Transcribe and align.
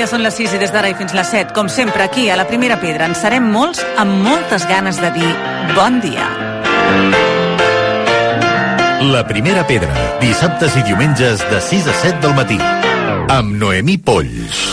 dia, 0.00 0.08
són 0.08 0.22
les 0.24 0.32
6 0.38 0.54
i 0.56 0.58
des 0.62 0.70
d'ara 0.72 0.88
i 0.88 0.94
fins 0.96 1.12
les 1.12 1.28
7, 1.28 1.52
com 1.52 1.68
sempre, 1.68 2.00
aquí 2.00 2.30
a 2.32 2.36
la 2.38 2.46
Primera 2.48 2.78
Pedra, 2.80 3.04
en 3.04 3.12
serem 3.12 3.50
molts 3.52 3.82
amb 4.00 4.22
moltes 4.24 4.64
ganes 4.64 4.96
de 4.96 5.10
dir 5.12 5.28
bon 5.76 5.98
dia. 6.00 6.24
La 9.10 9.20
Primera 9.28 9.66
Pedra, 9.68 9.92
dissabtes 10.22 10.78
i 10.80 10.86
diumenges 10.88 11.44
de 11.52 11.60
6 11.60 11.92
a 11.92 11.98
7 12.00 12.24
del 12.24 12.32
matí, 12.38 12.56
amb 13.28 13.52
Noemí 13.60 13.98
Polls. 14.00 14.70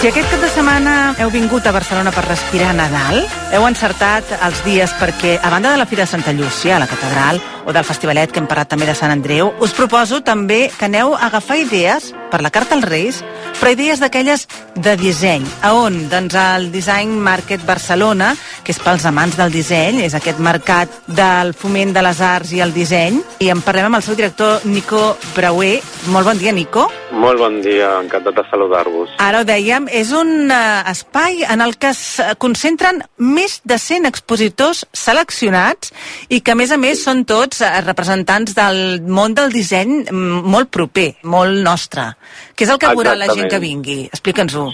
Si 0.00 0.10
aquest 0.10 0.26
cap 0.26 0.42
de 0.42 0.50
setmana 0.56 0.96
heu 1.22 1.30
vingut 1.30 1.66
a 1.66 1.74
Barcelona 1.74 2.10
per 2.10 2.26
respirar 2.26 2.74
Nadal, 2.74 3.22
heu 3.52 3.64
encertat 3.64 4.28
els 4.44 4.58
dies 4.66 4.92
perquè, 5.00 5.38
a 5.40 5.50
banda 5.50 5.72
de 5.72 5.78
la 5.80 5.86
Fira 5.88 6.04
de 6.04 6.10
Santa 6.10 6.34
Llúcia, 6.36 6.76
a 6.76 6.82
la 6.82 6.88
catedral, 6.90 7.40
o 7.68 7.72
del 7.72 7.84
festivalet 7.84 8.32
que 8.32 8.40
hem 8.40 8.48
parlat 8.48 8.70
també 8.72 8.86
de 8.88 8.94
Sant 8.96 9.12
Andreu, 9.12 9.52
us 9.64 9.74
proposo 9.76 10.22
també 10.24 10.68
que 10.72 10.88
aneu 10.88 11.14
a 11.14 11.26
agafar 11.28 11.58
idees 11.60 12.12
per 12.32 12.40
la 12.44 12.52
Carta 12.52 12.76
als 12.76 12.84
Reis, 12.88 13.22
però 13.58 13.72
idees 13.72 14.00
d'aquelles 14.00 14.46
de 14.76 14.94
disseny. 15.00 15.44
A 15.64 15.74
on? 15.76 15.96
Doncs 16.08 16.36
al 16.38 16.68
Design 16.72 17.16
Market 17.24 17.64
Barcelona, 17.68 18.34
que 18.64 18.72
és 18.72 18.80
pels 18.84 19.04
amants 19.08 19.36
del 19.36 19.52
disseny, 19.52 20.02
és 20.04 20.16
aquest 20.16 20.40
mercat 20.40 20.92
del 21.08 21.54
foment 21.56 21.92
de 21.96 22.04
les 22.04 22.20
arts 22.24 22.52
i 22.56 22.62
el 22.64 22.72
disseny, 22.76 23.20
i 23.44 23.50
en 23.52 23.60
parlem 23.64 23.90
amb 23.90 24.00
el 24.00 24.06
seu 24.06 24.16
director, 24.16 24.64
Nico 24.68 25.16
Brauer. 25.36 25.78
Molt 26.12 26.28
bon 26.30 26.40
dia, 26.40 26.52
Nico. 26.56 26.86
Molt 27.12 27.40
bon 27.40 27.60
dia, 27.64 27.94
encantat 28.00 28.36
de 28.36 28.44
saludar-vos. 28.50 29.16
Ara 29.24 29.42
ho 29.42 29.48
dèiem, 29.48 29.88
és 29.92 30.12
un 30.16 30.52
uh, 30.52 30.84
espai 30.88 31.42
en 31.48 31.64
el 31.64 31.76
que 31.80 31.92
es 31.92 32.04
concentren 32.40 33.02
més 33.38 33.58
de 33.64 33.78
100 33.78 34.08
expositors 34.10 34.84
seleccionats 34.92 35.92
i 36.28 36.40
que, 36.42 36.54
a 36.54 36.58
més 36.58 36.74
a 36.74 36.78
més, 36.80 37.02
són 37.04 37.24
tots 37.28 37.62
uh, 37.62 37.72
representants 37.86 38.56
del 38.58 38.80
món 39.06 39.36
del 39.38 39.54
disseny 39.54 40.02
mm, 40.04 40.44
molt 40.54 40.72
proper, 40.74 41.10
molt 41.30 41.62
nostre. 41.64 42.10
Què 42.54 42.66
és 42.66 42.74
el 42.74 42.80
que 42.82 42.94
veurà 42.94 43.14
la 43.18 43.30
gent 43.32 43.50
que 43.50 43.62
vingui? 43.62 44.00
Explica'ns-ho. 44.10 44.68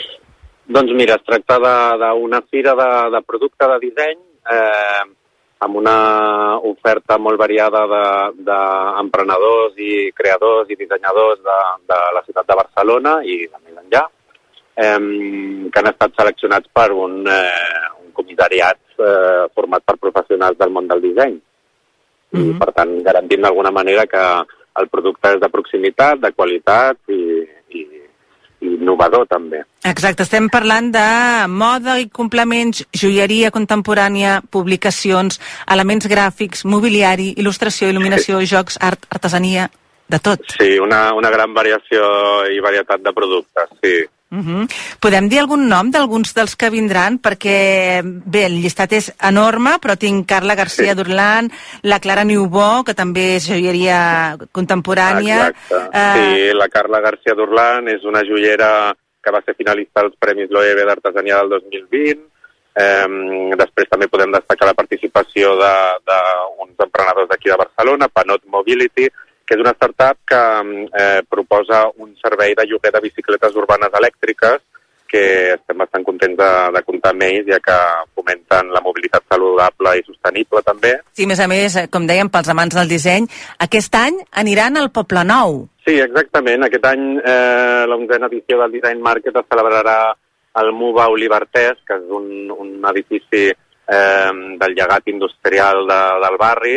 Doncs 0.75 0.95
mira, 0.97 1.19
es 1.19 1.27
tracta 1.27 1.59
d'una 1.61 2.41
fira 2.51 2.73
de, 2.79 2.89
de 3.13 3.21
producte 3.29 3.69
de 3.69 3.77
disseny 3.83 4.17
eh, 4.49 5.03
amb 5.65 5.77
una 5.81 5.97
oferta 6.71 7.19
molt 7.21 7.41
variada 7.41 7.85
d'emprenedors 7.89 9.77
de, 9.77 9.85
i 9.85 10.13
creadors 10.17 10.71
i 10.73 10.79
dissenyadors 10.81 11.41
de, 11.45 11.59
de 11.93 11.99
la 12.17 12.23
ciutat 12.25 12.49
de 12.49 12.59
Barcelona 12.63 13.19
i 13.25 13.39
de 13.45 13.61
més 13.61 13.77
enllà, 13.85 14.05
eh, 14.77 15.01
que 15.69 15.83
han 15.83 15.93
estat 15.93 16.17
seleccionats 16.17 16.73
per 16.73 16.91
un, 16.97 17.21
eh, 17.29 17.94
un 18.15 18.23
comissariat 18.23 18.79
eh, 18.99 19.47
format 19.55 19.83
per 19.85 19.99
professionals 19.99 20.59
del 20.59 20.71
món 20.71 20.89
del 20.89 21.03
disseny. 21.03 21.35
Mm 21.35 22.41
-hmm. 22.41 22.55
I, 22.55 22.59
per 22.59 22.73
tant, 22.73 23.03
garantint 23.03 23.43
d'alguna 23.43 23.71
manera 23.71 24.07
que 24.07 24.25
el 24.81 24.89
producte 24.89 25.35
és 25.35 25.41
de 25.41 25.49
proximitat, 25.49 26.19
de 26.21 26.33
qualitat 26.33 26.97
i, 27.09 27.47
i, 27.79 27.85
i 28.61 28.75
innovador 28.75 29.27
també. 29.27 29.63
Exacte, 29.85 30.23
estem 30.23 30.49
parlant 30.49 30.91
de 30.91 31.47
moda 31.49 31.99
i 32.01 32.09
complements, 32.09 32.85
joieria 32.93 33.51
contemporània, 33.51 34.41
publicacions, 34.51 35.41
elements 35.71 36.09
gràfics, 36.09 36.65
mobiliari, 36.65 37.35
il·lustració, 37.37 37.89
il·luminació, 37.89 38.41
sí. 38.41 38.47
jocs, 38.55 38.79
art, 38.81 39.07
artesania, 39.11 39.69
de 40.09 40.19
tot. 40.19 40.41
Sí, 40.59 40.79
una, 40.79 41.15
una 41.15 41.31
gran 41.31 41.55
variació 41.55 42.05
i 42.53 42.61
varietat 42.61 43.03
de 43.03 43.13
productes, 43.13 43.71
sí. 43.81 43.95
Uh 44.31 44.39
-huh. 44.39 44.69
Podem 45.01 45.29
dir 45.29 45.39
algun 45.41 45.69
nom 45.69 45.91
d'alguns 45.91 46.35
dels 46.35 46.57
que 46.57 46.71
vindran? 46.71 47.21
Perquè, 47.21 48.03
bé, 48.05 48.47
el 48.47 48.61
llistat 48.63 48.93
és 48.93 49.13
enorme, 49.23 49.79
però 49.81 49.97
tinc 49.97 50.27
Carla 50.27 50.55
García 50.55 50.93
sí. 50.93 50.97
d'Urlan, 50.97 51.51
la 51.83 52.01
Clara 52.01 52.25
Niubó, 52.25 52.83
que 52.85 52.95
també 52.95 53.37
és 53.37 53.47
joieria 53.47 54.37
contemporània. 54.51 55.49
Exacte. 55.49 55.75
Uh... 55.75 56.15
Sí, 56.15 56.53
la 56.55 56.69
Carla 56.69 57.01
García 57.01 57.35
d'Urlan 57.35 57.89
és 57.89 58.03
una 58.05 58.25
joiera 58.25 58.95
que 59.23 59.31
va 59.31 59.43
ser 59.45 59.55
finalista 59.55 60.01
als 60.01 60.15
Premis 60.19 60.51
Loewe 60.51 60.85
d'Artesania 60.85 61.41
del 61.41 61.49
2020. 61.49 62.21
Um, 62.75 63.55
després 63.55 63.87
també 63.89 64.09
podem 64.11 64.33
destacar 64.35 64.67
la 64.67 64.75
participació 64.75 65.55
d'uns 65.55 66.81
emprenedors 66.83 67.29
d'aquí 67.31 67.49
de 67.49 67.57
Barcelona, 67.57 68.09
Panot 68.09 68.43
Mobility, 68.51 69.07
que 69.45 69.57
és 69.57 69.63
una 69.63 69.75
startup 69.77 70.21
que 70.29 70.43
eh, 70.89 71.23
proposa 71.29 71.85
un 72.01 72.15
servei 72.21 72.55
de 72.57 72.67
lloguer 72.69 72.93
de 72.95 73.03
bicicletes 73.05 73.57
urbanes 73.61 73.93
elèctriques 74.01 74.63
que 75.15 75.53
estem 75.55 75.79
bastant 75.79 76.03
contents 76.03 76.35
de, 76.41 76.49
de 76.75 76.81
comptar 76.83 77.13
amb 77.15 77.23
ells, 77.23 77.47
ja 77.47 77.61
que 77.63 77.77
fomenten 78.19 78.73
la 78.75 78.81
mobilitat 78.83 79.23
saludable 79.31 79.93
i 79.99 80.03
sostenible 80.03 80.63
també. 80.67 80.97
Sí, 81.15 81.27
a 81.27 81.31
més 81.31 81.43
a 81.45 81.47
més, 81.51 81.77
com 81.93 82.09
dèiem, 82.09 82.31
pels 82.35 82.51
amants 82.51 82.75
del 82.75 82.91
disseny, 82.91 83.29
aquest 83.67 83.95
any 84.01 84.19
aniran 84.43 84.81
al 84.81 84.91
Poble 84.97 85.23
Nou. 85.29 85.61
Sí, 85.87 86.01
exactament. 86.03 86.67
Aquest 86.67 86.89
any 86.91 87.05
eh, 87.21 87.85
l'onzena 87.91 88.31
edició 88.33 88.59
del 88.63 88.75
Design 88.75 89.05
Market 89.05 89.39
es 89.39 89.47
celebrarà 89.53 89.99
al 90.59 90.73
MUBA 90.75 91.07
Olivertès, 91.13 91.79
que 91.87 91.99
és 92.01 92.11
un, 92.19 92.51
un 92.51 92.75
edifici 92.91 93.45
eh, 93.53 94.33
del 94.65 94.75
llegat 94.75 95.15
industrial 95.15 95.85
de, 95.91 96.01
del 96.27 96.41
barri, 96.41 96.75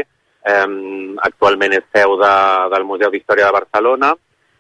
eh, 0.54 0.70
actualment 1.30 1.76
és 1.78 1.86
seu 1.96 2.16
de, 2.22 2.34
del 2.74 2.88
Museu 2.88 3.14
d'Història 3.14 3.50
de 3.50 3.58
Barcelona 3.60 4.14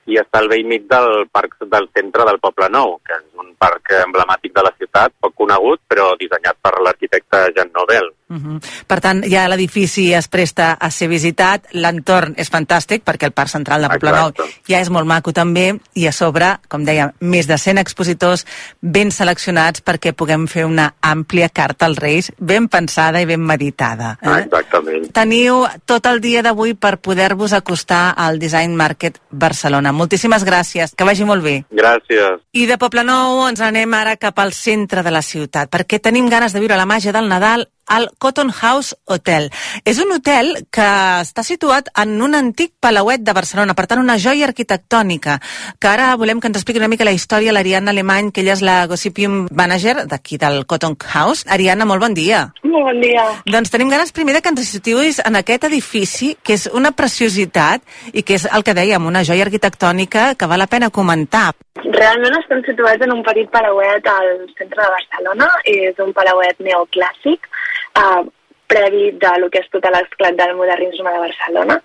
i 0.07 0.15
està 0.21 0.39
al 0.39 0.47
vell 0.51 0.67
mig 0.67 0.85
del 0.87 1.25
parc 1.35 1.57
del 1.71 1.89
centre 1.95 2.25
del 2.27 2.39
Poble 2.43 2.69
Nou, 2.71 2.95
que 3.03 3.17
és 3.17 3.25
un 3.43 3.49
parc 3.59 3.91
emblemàtic 3.99 4.53
de 4.55 4.63
la 4.63 4.71
ciutat, 4.77 5.13
poc 5.19 5.35
conegut, 5.35 5.81
però 5.91 6.13
dissenyat 6.19 6.59
per 6.63 6.77
l'arquitecte 6.79 7.41
Jean 7.57 7.73
Nobel. 7.75 8.07
Uh 8.29 8.35
-huh. 8.35 8.61
Per 8.87 8.99
tant, 8.99 9.23
ja 9.23 9.47
l'edifici 9.47 10.13
es 10.13 10.27
presta 10.27 10.73
a 10.73 10.91
ser 10.91 11.07
visitat, 11.07 11.67
l'entorn 11.71 12.33
és 12.37 12.51
fantàstic, 12.51 13.03
perquè 13.03 13.25
el 13.25 13.31
Parc 13.31 13.49
Central 13.49 13.81
de 13.81 13.89
Poble 13.89 14.11
Nou 14.11 14.33
ja 14.67 14.79
és 14.81 14.89
molt 14.89 15.07
maco 15.07 15.31
també, 15.31 15.79
i 15.93 16.07
a 16.07 16.11
sobre, 16.11 16.59
com 16.67 16.83
deia, 16.83 17.13
més 17.19 17.47
de 17.47 17.57
100 17.57 17.77
expositors 17.77 18.45
ben 18.81 19.11
seleccionats 19.11 19.81
perquè 19.81 20.13
puguem 20.13 20.47
fer 20.47 20.65
una 20.65 20.95
àmplia 21.01 21.49
carta 21.49 21.85
als 21.85 21.97
Reis, 21.97 22.31
ben 22.37 22.67
pensada 22.67 23.21
i 23.21 23.25
ben 23.25 23.39
meditada. 23.39 24.17
Eh? 24.21 24.43
Exactament. 24.43 25.11
Teniu 25.13 25.65
tot 25.85 26.05
el 26.05 26.19
dia 26.21 26.41
d'avui 26.41 26.73
per 26.73 26.97
poder-vos 26.97 27.53
acostar 27.53 28.13
al 28.17 28.39
Design 28.39 28.75
Market 28.75 29.19
Barcelona. 29.31 29.91
Moltíssimes 29.91 30.43
gràcies, 30.43 30.93
que 30.95 31.03
vagi 31.03 31.23
molt 31.23 31.43
bé. 31.43 31.63
Gràcies. 31.71 32.41
I 32.51 32.65
de 32.65 32.77
Poble 32.77 33.03
Nou 33.03 33.47
ens 33.47 33.61
anem 33.61 33.93
ara 33.93 34.17
cap 34.17 34.37
al 34.39 34.53
centre 34.53 35.03
de 35.03 35.11
la 35.11 35.21
ciutat, 35.21 35.69
perquè 35.69 36.01
tenim 36.01 36.29
ganes 36.29 36.53
de 36.53 36.59
viure 36.59 36.75
la 36.75 36.85
màgia 36.85 37.13
del 37.13 37.29
Nadal 37.29 37.69
al 37.87 38.09
Cotton 38.19 38.51
House 38.51 38.95
Hotel. 39.05 39.49
És 39.85 39.99
un 40.03 40.11
hotel 40.11 40.53
que 40.71 40.87
està 41.23 41.43
situat 41.47 41.89
en 41.97 42.21
un 42.21 42.35
antic 42.35 42.73
palauet 42.79 43.23
de 43.23 43.33
Barcelona, 43.33 43.73
per 43.73 43.87
tant 43.87 44.01
una 44.03 44.17
joia 44.21 44.47
arquitectònica, 44.49 45.39
que 45.79 45.89
ara 45.89 46.13
volem 46.19 46.39
que 46.39 46.51
ens 46.51 46.59
expliqui 46.59 46.81
una 46.83 46.91
mica 46.91 47.07
la 47.07 47.15
història 47.15 47.55
l'Ariadna 47.55 47.91
Alemany, 47.95 48.31
que 48.31 48.43
ella 48.43 48.57
és 48.57 48.63
la 48.65 48.77
Gossipium 48.87 49.47
Manager 49.51 50.05
d'aquí 50.05 50.37
del 50.37 50.65
Cotton 50.65 50.97
House. 51.13 51.45
Ariadna, 51.47 51.85
molt 51.85 52.03
bon 52.03 52.13
dia. 52.17 52.47
Molt 52.63 52.91
bon 52.91 53.01
dia. 53.01 53.23
Doncs 53.47 53.71
tenim 53.73 53.89
ganes 53.89 54.11
primer 54.11 54.35
de 54.37 54.43
que 54.43 54.53
ens 54.53 54.67
situïs 54.67 55.21
en 55.23 55.39
aquest 55.39 55.67
edifici, 55.69 56.35
que 56.43 56.57
és 56.57 56.67
una 56.73 56.91
preciositat 56.91 57.81
i 58.13 58.23
que 58.23 58.37
és 58.37 58.47
el 58.51 58.65
que 58.67 58.75
dèiem, 58.77 59.05
una 59.07 59.23
joia 59.27 59.47
arquitectònica 59.47 60.33
que 60.35 60.49
val 60.49 60.61
la 60.61 60.67
pena 60.67 60.91
comentar. 60.93 61.51
Realment 61.85 62.35
estem 62.39 62.63
situats 62.65 63.03
en 63.05 63.13
un 63.13 63.23
petit 63.25 63.49
palauet 63.53 64.07
al 64.11 64.31
centre 64.57 64.81
de 64.81 64.89
Barcelona. 64.95 65.47
És 65.67 65.99
un 66.03 66.13
palauet 66.15 66.59
neoclàssic, 66.63 67.47
uh, 67.95 68.23
previ 68.67 69.11
de 69.11 69.33
lo 69.39 69.49
que 69.49 69.63
és 69.63 69.69
tot 69.71 69.85
l'esclat 69.93 70.35
del 70.35 70.55
modernisme 70.59 71.11
de 71.13 71.23
Barcelona. 71.23 71.79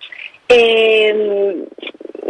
Eh, 0.49 1.13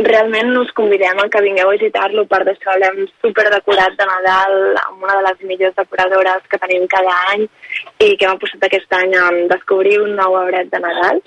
realment 0.08 0.56
us 0.56 0.70
convidem 0.76 1.18
a 1.20 1.28
que 1.28 1.42
vingueu 1.44 1.70
a 1.70 1.76
visitar-lo 1.76 2.24
per 2.28 2.42
d'això 2.48 2.74
l'hem 2.78 3.02
superdecorat 3.24 3.96
de 3.98 4.06
Nadal 4.08 4.54
amb 4.84 5.04
una 5.04 5.16
de 5.19 5.24
les 5.26 5.42
millors 5.48 5.76
decoradores 5.76 6.46
que 6.50 6.60
tenim 6.64 6.86
cada 6.94 7.16
any 7.32 7.44
i 7.44 8.16
que 8.16 8.26
hem 8.26 8.36
apostat 8.36 8.64
aquest 8.69 8.96
any 8.98 9.16
a 9.19 9.26
descobrir 9.52 9.98
un 10.00 10.16
nou 10.20 10.36
arbret 10.40 10.72
de 10.72 10.80
Nadal 10.86 11.20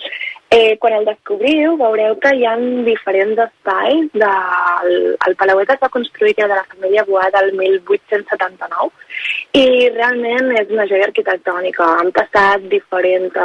Eh, 0.57 0.77
quan 0.79 0.93
el 0.95 1.03
descobriu 1.03 1.73
veureu 1.75 2.13
que 2.23 2.29
hi 2.31 2.45
ha 2.47 2.53
diferents 2.87 3.39
espais 3.43 4.05
del 4.21 4.91
el 5.27 5.33
Palauet 5.39 5.71
es 5.73 5.79
va 5.81 5.89
construir 5.95 6.31
de 6.37 6.45
la 6.47 6.61
família 6.69 7.03
Boada 7.07 7.41
el 7.43 7.49
1879 7.57 9.59
i 9.59 9.89
realment 9.95 10.53
és 10.61 10.69
una 10.71 10.85
joia 10.87 11.09
arquitectònica. 11.09 11.87
Han 11.99 12.13
passat 12.15 12.63
diferents 12.71 13.35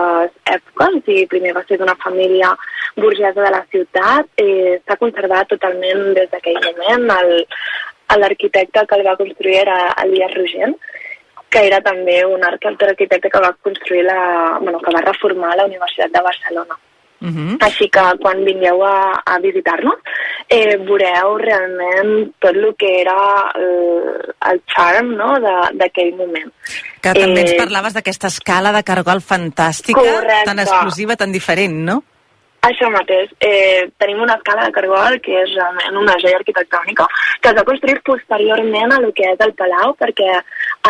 èpoques 0.54 1.10
i 1.14 1.24
primer 1.32 1.54
va 1.56 1.64
ser 1.66 1.80
d'una 1.80 1.96
família 2.04 2.52
burgesa 2.94 3.40
de 3.40 3.50
la 3.56 3.64
ciutat 3.72 4.44
eh, 4.44 4.78
s'ha 4.84 4.96
conservat 5.00 5.50
totalment 5.50 6.12
des 6.20 6.30
d'aquell 6.30 6.60
moment. 6.68 7.08
L'arquitecte 8.22 8.84
que 8.86 9.00
el 9.00 9.02
va 9.08 9.16
construir 9.16 9.56
era 9.64 9.80
Elias 10.04 10.36
Rogent 10.38 10.78
que 11.50 11.64
era 11.66 11.80
també 11.80 12.20
un 12.24 12.46
arquitecte 12.46 13.32
que 13.34 13.42
va 13.46 13.50
construir 13.66 14.04
la, 14.04 14.20
bueno, 14.60 14.78
que 14.78 14.94
va 14.94 15.02
reformar 15.08 15.56
la 15.56 15.66
Universitat 15.66 16.14
de 16.14 16.22
Barcelona. 16.28 16.78
Uh 17.20 17.28
-huh. 17.28 17.56
Així 17.60 17.88
que 17.88 18.00
quan 18.20 18.44
vingueu 18.44 18.82
a, 18.82 19.22
a 19.26 19.38
visitar-nos 19.38 19.98
eh, 20.48 20.76
veureu 20.76 21.36
realment 21.38 22.32
tot 22.38 22.56
el 22.56 22.74
que 22.78 23.00
era 23.00 23.52
el, 23.54 24.34
el 24.50 24.62
charm 24.66 25.14
no, 25.16 25.34
d'aquell 25.72 26.14
moment. 26.16 26.52
Que 27.00 27.12
també 27.12 27.40
eh, 27.40 27.44
ens 27.44 27.56
parlaves 27.58 27.94
d'aquesta 27.94 28.28
escala 28.28 28.72
de 28.72 28.82
cargol 28.82 29.20
fantàstica, 29.20 30.00
correcte. 30.00 30.44
tan 30.44 30.58
exclusiva, 30.58 31.16
tan 31.16 31.32
diferent, 31.32 31.76
no? 31.84 32.02
Això 32.60 32.90
mateix. 32.92 33.30
Eh, 33.40 33.88
tenim 33.96 34.20
una 34.20 34.34
escala 34.36 34.66
de 34.66 34.72
cargol 34.72 35.16
que 35.24 35.32
és 35.42 35.54
realment 35.54 35.96
una 35.96 36.16
joia 36.20 36.36
arquitectònica 36.36 37.06
que 37.40 37.48
es 37.48 37.56
va 37.56 37.64
construir 37.64 38.02
posteriorment 38.04 38.92
a 38.92 39.00
lo 39.00 39.12
que 39.16 39.24
és 39.32 39.40
el 39.40 39.54
Palau 39.56 39.94
perquè 39.96 40.28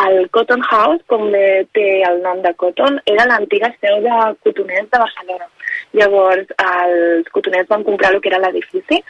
el 0.01 0.29
Cotton 0.35 0.65
House, 0.67 1.05
com 1.07 1.31
bé 1.31 1.65
té 1.77 2.03
el 2.09 2.21
nom 2.25 2.43
de 2.43 2.53
Cotton, 2.59 2.99
era 3.07 3.27
l'antiga 3.31 3.71
seu 3.79 4.03
de 4.03 4.19
cotoners 4.43 4.91
de 4.91 4.99
Barcelona. 4.99 5.47
Llavors, 5.99 6.47
els 6.63 7.29
cotoners 7.35 7.67
van 7.71 7.83
comprar 7.83 8.13
el 8.15 8.21
que 8.23 8.31
era 8.31 8.39
l'edifici 8.43 9.01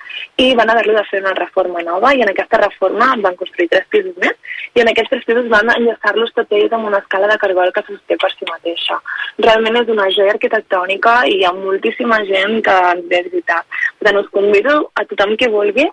i 0.41 0.55
van 0.57 0.71
haver-lo 0.73 0.95
de 0.97 1.05
fer 1.11 1.21
una 1.21 1.35
reforma 1.37 1.83
nova 1.85 2.15
i 2.17 2.23
en 2.25 2.31
aquesta 2.33 2.61
reforma 2.63 3.11
van 3.21 3.37
construir 3.37 3.69
tres 3.69 3.85
pisos 3.93 4.17
més 4.23 4.37
i 4.79 4.81
en 4.81 4.89
aquests 4.89 5.13
tres 5.13 5.27
pisos 5.29 5.51
van 5.53 5.69
enllaçar-los 5.75 6.33
tots 6.37 6.57
ells 6.57 6.73
amb 6.73 6.89
una 6.89 7.03
escala 7.05 7.29
de 7.29 7.37
cargol 7.43 7.73
que 7.75 7.85
sosté 7.89 8.17
per 8.23 8.31
si 8.33 8.49
mateixa. 8.49 8.97
Realment 9.45 9.81
és 9.83 9.93
una 9.93 10.09
joia 10.15 10.33
arquitectònica 10.37 11.15
i 11.29 11.37
hi 11.41 11.45
ha 11.45 11.53
moltíssima 11.57 12.23
gent 12.31 12.63
que 12.65 12.77
ens 12.93 13.09
ve 13.11 13.21
a 13.21 13.27
visitar. 13.29 13.61
Per 13.99 14.09
tant, 14.09 14.21
us 14.23 14.31
convido 14.33 14.77
a 14.95 15.05
tothom 15.11 15.35
que 15.37 15.51
vulgui 15.53 15.85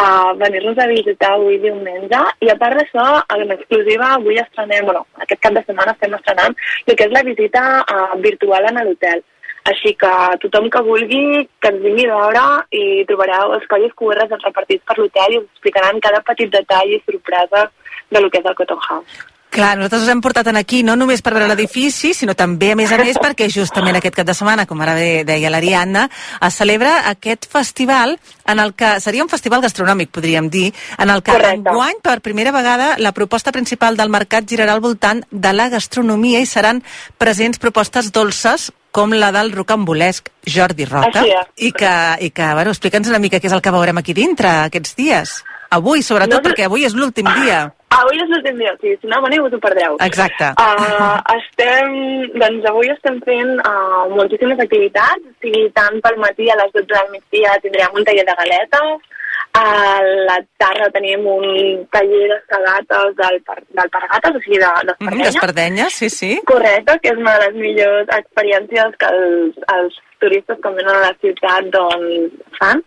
a 0.00 0.04
venir-nos 0.40 0.78
a 0.78 0.88
visitar 0.88 1.34
avui 1.34 1.58
diumenge 1.60 2.22
i 2.46 2.52
a 2.52 2.56
part 2.62 2.80
d'això, 2.80 3.06
en 3.36 3.52
exclusiva, 3.56 4.14
avui 4.16 4.40
estrenem, 4.40 4.88
bueno, 4.88 5.04
aquest 5.20 5.42
cap 5.44 5.58
de 5.58 5.64
setmana 5.66 5.96
estem 5.96 6.16
estrenant 6.16 6.56
el 6.86 6.96
que 6.96 7.06
és 7.08 7.12
la 7.12 7.26
visita 7.26 7.66
uh, 7.82 8.16
virtual 8.24 8.70
en 8.70 8.82
l'hotel. 8.86 9.22
Així 9.68 9.92
que 10.00 10.12
tothom 10.44 10.70
que 10.72 10.82
vulgui 10.86 11.24
que 11.60 11.72
ens 11.72 11.82
vingui 11.82 12.06
a 12.08 12.16
veure 12.16 12.44
i 12.72 13.04
trobareu 13.08 13.56
els 13.58 13.66
colles 13.68 13.92
QR 13.98 14.28
repartits 14.30 14.86
per 14.86 14.96
l'hotel 14.98 15.36
i 15.36 15.42
us 15.42 15.50
explicaran 15.50 16.00
cada 16.00 16.22
petit 16.24 16.52
detall 16.54 16.96
i 16.96 17.02
sorpresa 17.04 17.68
de 18.10 18.20
lo 18.20 18.30
que 18.30 18.40
és 18.40 18.48
el 18.48 18.56
Cotton 18.56 18.80
House. 18.88 19.28
Clar, 19.50 19.74
nosaltres 19.74 20.04
us 20.04 20.10
hem 20.12 20.20
portat 20.22 20.46
aquí 20.54 20.84
no 20.86 20.94
només 20.94 21.24
per 21.26 21.32
veure 21.34 21.48
l'edifici, 21.50 22.12
sinó 22.14 22.36
també, 22.38 22.68
a 22.70 22.76
més 22.78 22.92
a 22.94 23.00
més, 23.02 23.16
perquè 23.18 23.48
justament 23.50 23.98
aquest 23.98 24.14
cap 24.20 24.28
de 24.28 24.34
setmana, 24.38 24.62
com 24.70 24.78
ara 24.78 24.94
bé 24.94 25.24
deia 25.26 25.50
l'Ariadna, 25.50 26.04
es 26.46 26.54
celebra 26.54 26.92
aquest 27.10 27.48
festival 27.50 28.14
en 28.46 28.62
el 28.62 28.76
que 28.78 28.92
seria 29.02 29.26
un 29.26 29.32
festival 29.32 29.64
gastronòmic, 29.66 30.12
podríem 30.14 30.46
dir, 30.54 30.68
en 30.96 31.10
el 31.10 31.24
que 31.26 31.34
Correcte. 31.34 31.66
enguany, 31.66 31.98
per 32.00 32.20
primera 32.22 32.54
vegada, 32.54 32.94
la 32.98 33.10
proposta 33.10 33.50
principal 33.50 33.98
del 33.98 34.14
mercat 34.14 34.46
girarà 34.46 34.78
al 34.78 34.84
voltant 34.86 35.24
de 35.32 35.52
la 35.52 35.68
gastronomia 35.68 36.38
i 36.38 36.46
seran 36.46 36.84
presents 37.18 37.58
propostes 37.58 38.12
dolces 38.12 38.70
com 38.90 39.12
la 39.14 39.30
del 39.34 39.52
rocambolesc 39.54 40.30
Jordi 40.46 40.86
Roca. 40.88 41.24
I 41.56 41.72
que, 41.72 41.94
i 42.26 42.30
que 42.34 42.48
bueno, 42.54 42.74
explica'ns 42.74 43.10
una 43.10 43.22
mica 43.22 43.40
què 43.40 43.50
és 43.50 43.56
el 43.56 43.62
que 43.64 43.74
veurem 43.74 44.02
aquí 44.02 44.16
dintre 44.16 44.50
aquests 44.66 44.96
dies. 44.98 45.36
Avui, 45.70 46.02
sobretot, 46.02 46.40
No 46.40 46.46
perquè 46.48 46.66
avui 46.66 46.82
és 46.82 46.96
l'últim 46.98 47.28
dia. 47.42 47.68
Avui 47.94 48.18
és 48.22 48.30
l'últim 48.30 48.58
dia, 48.58 48.72
sí, 48.82 48.96
si 48.98 49.08
no 49.10 49.20
veniu 49.22 49.44
us 49.46 49.54
ho 49.54 49.60
perdreu. 49.62 49.96
Exacte. 50.02 50.48
Uh, 50.58 51.18
estem, 51.36 51.94
doncs 52.38 52.66
avui 52.70 52.90
estem 52.90 53.20
fent 53.26 53.52
uh, 53.62 54.08
moltíssimes 54.14 54.62
activitats, 54.62 55.22
o 55.22 55.34
sigui, 55.42 55.68
tant 55.78 55.98
pel 56.02 56.18
matí 56.22 56.50
a 56.50 56.58
les 56.58 56.74
12 56.74 56.90
del 56.90 57.10
migdia 57.14 57.54
tindrem 57.62 57.98
un 57.98 58.06
taller 58.06 58.26
de 58.26 58.36
galetes, 58.42 59.19
a 59.52 60.02
la 60.28 60.36
tarda 60.58 60.90
tenim 60.94 61.26
un 61.26 61.86
taller 61.90 62.28
d'escalates 62.30 63.16
del, 63.16 63.40
par- 63.42 63.62
del 63.78 63.90
Pargates, 63.90 64.36
o 64.36 64.40
sigui, 64.44 64.58
de, 64.58 64.66
Mhm, 64.66 64.86
d'Espardenya. 64.86 65.24
D'espardenyes, 65.30 65.92
sí, 65.92 66.08
sí. 66.10 66.40
Correcte, 66.46 66.98
que 67.02 67.08
és 67.10 67.16
una 67.18 67.38
de 67.38 67.46
les 67.46 67.54
millors 67.54 68.08
experiències 68.18 68.96
que 68.98 69.06
els, 69.06 69.58
els 69.74 69.98
turistes 70.22 70.58
quan 70.62 70.76
venen 70.78 70.94
a 70.94 71.06
la 71.08 71.14
ciutat 71.20 71.70
doncs, 71.74 72.36
fan. 72.58 72.82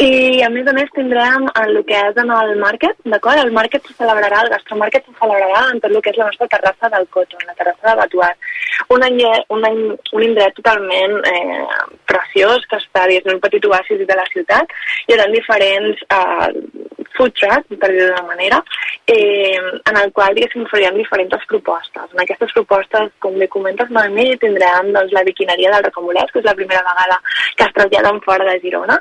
I 0.00 0.40
a 0.46 0.48
més 0.52 0.68
a 0.70 0.72
més 0.72 0.92
tindrem 0.96 1.48
el 1.60 1.80
que 1.88 1.98
és 2.08 2.18
en 2.22 2.30
el 2.32 2.54
market, 2.60 2.96
d'acord? 3.12 3.42
El 3.42 3.52
market 3.52 3.84
se 3.86 3.96
celebrarà, 3.98 4.42
el 4.44 4.52
gastromarket 4.54 5.04
se 5.04 5.16
celebrarà 5.18 5.66
en 5.72 5.82
tot 5.82 5.90
el 5.90 6.00
que 6.00 6.14
és 6.14 6.20
la 6.20 6.30
nostra 6.30 6.48
terrassa 6.54 6.90
del 6.94 7.06
Coton, 7.12 7.44
la 7.46 7.56
terrassa 7.58 7.90
de 7.90 7.96
Batuat. 8.00 8.48
Un, 8.96 9.04
any, 9.04 9.20
un, 9.52 9.66
any, 9.68 9.82
un 10.16 10.24
indret 10.24 10.56
totalment 10.56 11.18
eh, 11.28 11.60
preciós 12.08 12.64
que 12.70 12.80
està 12.80 13.04
dins 13.10 13.28
un 13.34 13.42
petit 13.44 13.66
oasis 13.68 14.06
de 14.08 14.16
la 14.16 14.28
ciutat. 14.32 14.72
Hi 15.06 15.16
haurà 15.16 15.28
diferents 15.34 16.06
eh, 16.16 16.99
food 17.20 17.36
trucks, 17.36 17.76
per 17.80 17.90
dir-ho 17.92 18.08
d'una 18.08 18.28
manera, 18.28 18.62
eh, 19.06 19.58
en 19.90 19.98
el 20.02 20.12
qual, 20.16 20.34
diguéssim, 20.34 20.64
faríem 20.70 20.96
diferents 20.96 21.44
propostes. 21.50 22.08
En 22.14 22.22
aquestes 22.24 22.54
propostes, 22.56 23.12
com 23.24 23.36
bé 23.38 23.48
comentes, 23.52 23.92
Noemi, 23.92 24.30
tindrem 24.40 24.92
doncs, 24.96 25.12
la 25.16 25.24
biquineria 25.28 25.74
del 25.74 25.84
Recomolès, 25.88 26.32
que 26.32 26.40
és 26.40 26.48
la 26.48 26.56
primera 26.56 26.82
vegada 26.86 27.20
que 27.56 27.66
es 27.66 27.76
traslladen 27.76 28.22
fora 28.24 28.48
de 28.48 28.56
Girona. 28.64 28.96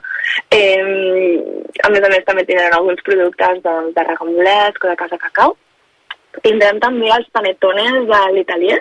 Eh, 0.52 0.84
a 1.84 1.90
més 1.94 2.04
a 2.04 2.12
més, 2.12 2.28
també 2.28 2.46
tindrem 2.46 2.76
alguns 2.76 3.02
productes 3.08 3.64
doncs, 3.64 3.96
de 3.96 4.08
Recomolès 4.12 4.80
o 4.84 4.88
de 4.92 5.00
Casa 5.04 5.22
Cacau. 5.26 5.56
Tindrem 6.44 6.78
també 6.80 7.08
els 7.12 7.30
panetones 7.34 8.04
de 8.08 8.20
l'Italier, 8.36 8.78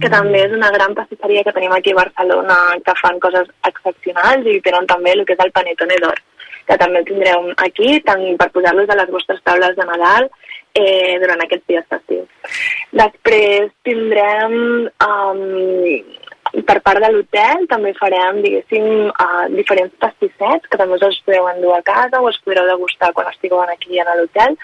que 0.00 0.06
mm. 0.06 0.12
també 0.12 0.44
és 0.44 0.52
una 0.54 0.70
gran 0.74 0.94
pastisseria 0.94 1.42
que 1.44 1.54
tenim 1.56 1.72
aquí 1.74 1.92
a 1.92 1.98
Barcelona 1.98 2.58
que 2.86 2.94
fan 3.00 3.18
coses 3.24 3.48
excepcionals 3.68 4.46
i 4.46 4.60
tenen 4.62 4.86
també 4.86 5.16
el 5.16 5.24
que 5.26 5.34
és 5.34 5.42
el 5.42 5.50
panetone 5.56 5.98
d'or, 6.04 6.22
que 6.68 6.78
també 6.80 7.02
el 7.02 7.08
tindreu 7.08 7.52
aquí 7.66 7.98
tant 8.06 8.24
per 8.40 8.50
posar-los 8.54 8.90
a 8.90 8.98
les 9.02 9.12
vostres 9.14 9.42
taules 9.46 9.76
de 9.76 9.86
Nadal 9.88 10.28
eh, 10.74 11.18
durant 11.22 11.44
aquests 11.44 11.68
dies 11.68 11.86
festius. 11.90 12.56
Després 13.02 13.70
tindrem 13.86 14.58
um, 15.06 15.42
per 16.68 16.78
part 16.84 17.00
de 17.00 17.08
l'hotel 17.12 17.64
també 17.70 17.94
farem, 17.96 18.42
diguéssim, 18.44 18.86
uh, 19.08 19.44
diferents 19.54 19.94
pastissets 20.02 20.68
que 20.68 20.80
també 20.80 20.98
us 21.00 21.20
podeu 21.24 21.48
endur 21.48 21.72
a 21.76 21.84
casa 21.86 22.20
o 22.20 22.28
els 22.28 22.40
podreu 22.44 22.68
degustar 22.68 23.12
quan 23.16 23.30
estigueu 23.30 23.62
aquí 23.64 24.00
a 24.00 24.04
l'hotel. 24.18 24.58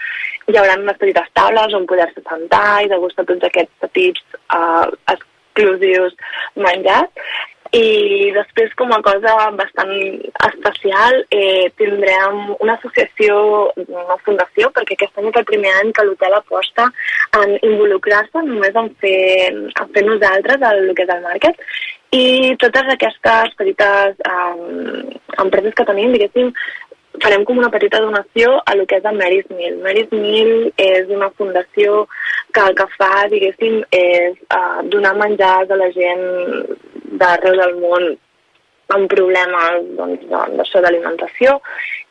Hi 0.49 0.57
haurà 0.59 0.77
unes 0.77 0.99
petites 1.01 1.31
taules 1.33 1.73
on 1.73 1.87
poder-se 1.89 2.21
sentar 2.27 2.83
i 2.85 2.91
degustar 2.93 3.25
tots 3.25 3.49
aquests 3.49 3.73
petits 3.85 4.21
uh, 4.53 4.85
exclusius 5.15 6.13
menjars. 6.55 7.09
I 7.71 8.31
després, 8.33 8.71
com 8.73 8.89
a 8.95 9.01
cosa 9.05 9.33
bastant 9.53 9.91
especial, 10.47 11.19
eh, 11.29 11.69
tindrem 11.77 12.55
una 12.57 12.73
associació, 12.73 13.35
una 13.77 14.17
fundació, 14.25 14.71
perquè 14.73 14.97
aquest 14.97 15.19
any 15.21 15.29
és 15.29 15.37
el 15.37 15.45
primer 15.45 15.75
any 15.83 15.91
que 15.93 16.05
l'hotel 16.07 16.33
aposta 16.33 16.87
en 17.37 17.53
involucrar-se 17.59 18.41
només 18.47 18.73
en 18.73 18.89
fer, 19.03 19.53
en 19.53 19.93
fer 19.93 20.05
nosaltres 20.07 20.65
el, 20.71 20.89
el 20.89 20.97
que 20.97 21.05
és 21.05 21.13
el 21.13 21.21
market. 21.27 21.61
I 22.09 22.55
totes 22.57 22.89
aquestes 22.89 23.53
petites 23.59 24.17
um, 24.25 25.13
empreses 25.37 25.75
que 25.77 25.85
tenim, 25.85 26.15
diguéssim, 26.15 26.49
farem 27.17 27.43
com 27.45 27.57
una 27.57 27.71
petita 27.73 27.99
donació 28.01 28.59
a 28.65 28.75
lo 28.77 28.85
que 28.85 28.99
és 28.99 29.05
el 29.05 29.17
Mary's 29.17 29.49
Mill. 29.49 29.79
Mary's 29.83 30.11
Mill 30.11 30.71
és 30.77 31.09
una 31.09 31.29
fundació 31.31 32.05
que 32.53 32.63
el 32.65 32.75
que 32.77 32.87
fa, 32.95 33.11
diguéssim, 33.31 33.81
és 33.91 34.37
uh, 34.55 34.81
donar 34.93 35.15
menjars 35.17 35.71
a 35.71 35.77
la 35.79 35.89
gent 35.95 36.25
d'arreu 37.19 37.57
del 37.59 37.77
món 37.81 38.09
amb 38.95 39.09
problemes 39.11 39.89
doncs, 39.97 40.25
d'això 40.57 40.81
d'alimentació 40.81 41.59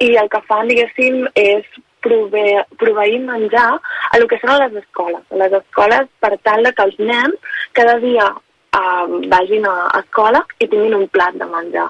i 0.05 0.15
el 0.21 0.29
que 0.31 0.43
fan, 0.47 0.69
diguéssim, 0.71 1.25
és 1.35 1.67
proveir, 2.03 3.19
menjar 3.27 3.71
a 3.79 4.19
lo 4.21 4.29
que 4.31 4.39
són 4.39 4.55
les 4.61 4.77
escoles. 4.83 5.25
Les 5.35 5.55
escoles 5.59 6.07
per 6.23 6.37
tal 6.47 6.63
de 6.63 6.73
que 6.73 6.87
els 6.87 7.01
nens 7.03 7.57
cada 7.75 7.97
dia 8.03 8.29
uh, 8.31 9.07
vagin 9.33 9.67
a 9.67 9.75
escola 9.99 10.45
i 10.59 10.69
tinguin 10.69 10.95
un 11.01 11.09
plat 11.11 11.35
de 11.41 11.49
menjar. 11.51 11.89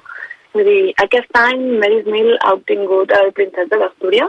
Vull 0.59 0.67
dir, 0.67 0.83
aquest 1.05 1.39
any 1.39 1.61
Mary's 1.79 2.07
Mill 2.11 2.35
ha 2.43 2.57
obtingut 2.59 3.13
el 3.15 3.31
Princès 3.37 3.71
de 3.71 3.79
l'Astúria 3.79 4.27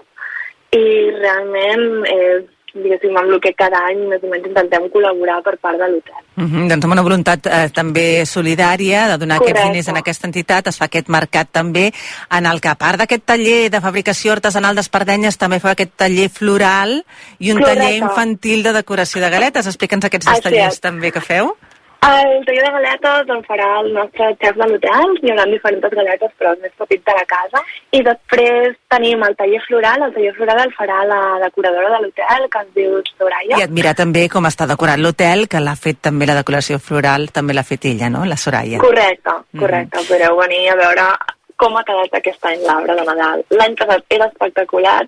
i 0.78 0.86
realment 1.18 2.06
és 2.06 2.44
diguéssim, 2.74 3.16
amb 3.18 3.32
el 3.34 3.40
que 3.42 3.52
cada 3.58 3.80
any 3.90 4.04
més 4.12 4.22
o 4.22 4.30
menys 4.30 4.46
intentem 4.50 4.86
col·laborar 4.94 5.40
per 5.46 5.56
part 5.58 5.80
de 5.82 5.88
l'hotel. 5.90 6.22
Mm 6.36 6.46
-hmm, 6.46 6.68
doncs 6.70 6.86
amb 6.86 6.94
una 6.94 7.06
voluntat 7.08 7.48
eh, 7.48 7.70
també 7.74 8.26
solidària 8.26 9.08
de 9.08 9.18
donar 9.18 9.40
Correcte. 9.40 9.60
aquests 9.60 9.72
diners 9.72 9.88
en 9.88 9.98
aquesta 9.98 10.28
entitat, 10.28 10.68
es 10.68 10.78
fa 10.78 10.86
aquest 10.86 11.10
mercat 11.10 11.48
també 11.52 11.92
en 12.30 12.46
el 12.46 12.62
que 12.62 12.70
a 12.70 12.76
part 12.76 13.00
d'aquest 13.00 13.26
taller 13.26 13.72
de 13.72 13.82
fabricació 13.82 14.32
artesanal 14.32 14.76
d'espardenyes 14.76 15.38
també 15.38 15.60
fa 15.60 15.72
aquest 15.72 15.96
taller 15.96 16.30
floral 16.30 17.04
i 17.40 17.52
un 17.52 17.58
Correcte. 17.58 17.82
taller 17.82 17.98
infantil 17.98 18.64
de 18.64 18.74
decoració 18.74 19.22
de 19.22 19.30
galetes. 19.30 19.66
Explica'ns 19.66 20.06
aquests 20.06 20.28
dos 20.28 20.42
tallers 20.42 20.80
també 20.80 21.12
que 21.12 21.22
feu. 21.22 21.56
El 22.00 22.46
taller 22.46 22.64
de 22.64 22.72
galetes 22.72 23.32
el 23.36 23.42
farà 23.44 23.68
el 23.82 23.90
nostre 23.94 24.30
xef 24.40 24.56
de 24.56 24.68
l'hotel, 24.72 25.16
hi 25.20 25.32
haurà 25.34 25.46
diferents 25.52 25.96
galetes 26.00 26.32
però 26.40 26.54
els 26.54 26.62
més 26.64 26.76
petits 26.80 27.04
de 27.10 27.16
la 27.18 27.26
casa. 27.28 27.62
I 27.92 28.00
després 28.08 28.78
tenim 28.94 29.26
el 29.28 29.36
taller 29.40 29.60
floral, 29.66 30.06
el 30.08 30.14
taller 30.16 30.32
floral 30.38 30.62
el 30.64 30.72
farà 30.78 31.02
la 31.10 31.22
decoradora 31.44 31.90
de 31.96 32.00
l'hotel, 32.06 32.48
que 32.54 32.62
es 32.64 32.70
diu 32.78 32.96
Soraya. 33.18 33.60
I 33.60 33.66
admirar 33.66 33.96
també 34.00 34.28
com 34.32 34.48
està 34.48 34.70
decorat 34.70 35.02
l'hotel, 35.04 35.48
que 35.52 35.60
l'ha 35.60 35.76
fet 35.76 36.00
també 36.10 36.30
la 36.30 36.38
decoració 36.40 36.80
floral, 36.80 37.30
també 37.36 37.58
l'ha 37.58 37.68
fet 37.68 37.90
ella, 37.92 38.10
no?, 38.14 38.24
la 38.26 38.40
Soraya. 38.40 38.80
Correcte, 38.80 39.36
correcte. 39.60 40.00
Mm. 40.00 40.08
Podreu 40.08 40.40
venir 40.40 40.64
a 40.72 40.80
veure 40.80 41.10
com 41.60 41.76
ha 41.78 41.84
quedat 41.84 42.14
aquest 42.22 42.46
any 42.48 42.62
l'arbre 42.64 42.96
de 42.96 43.04
Nadal. 43.10 43.44
L'any 43.60 43.76
passat 43.80 44.06
era 44.16 44.28
espectacular, 44.32 45.02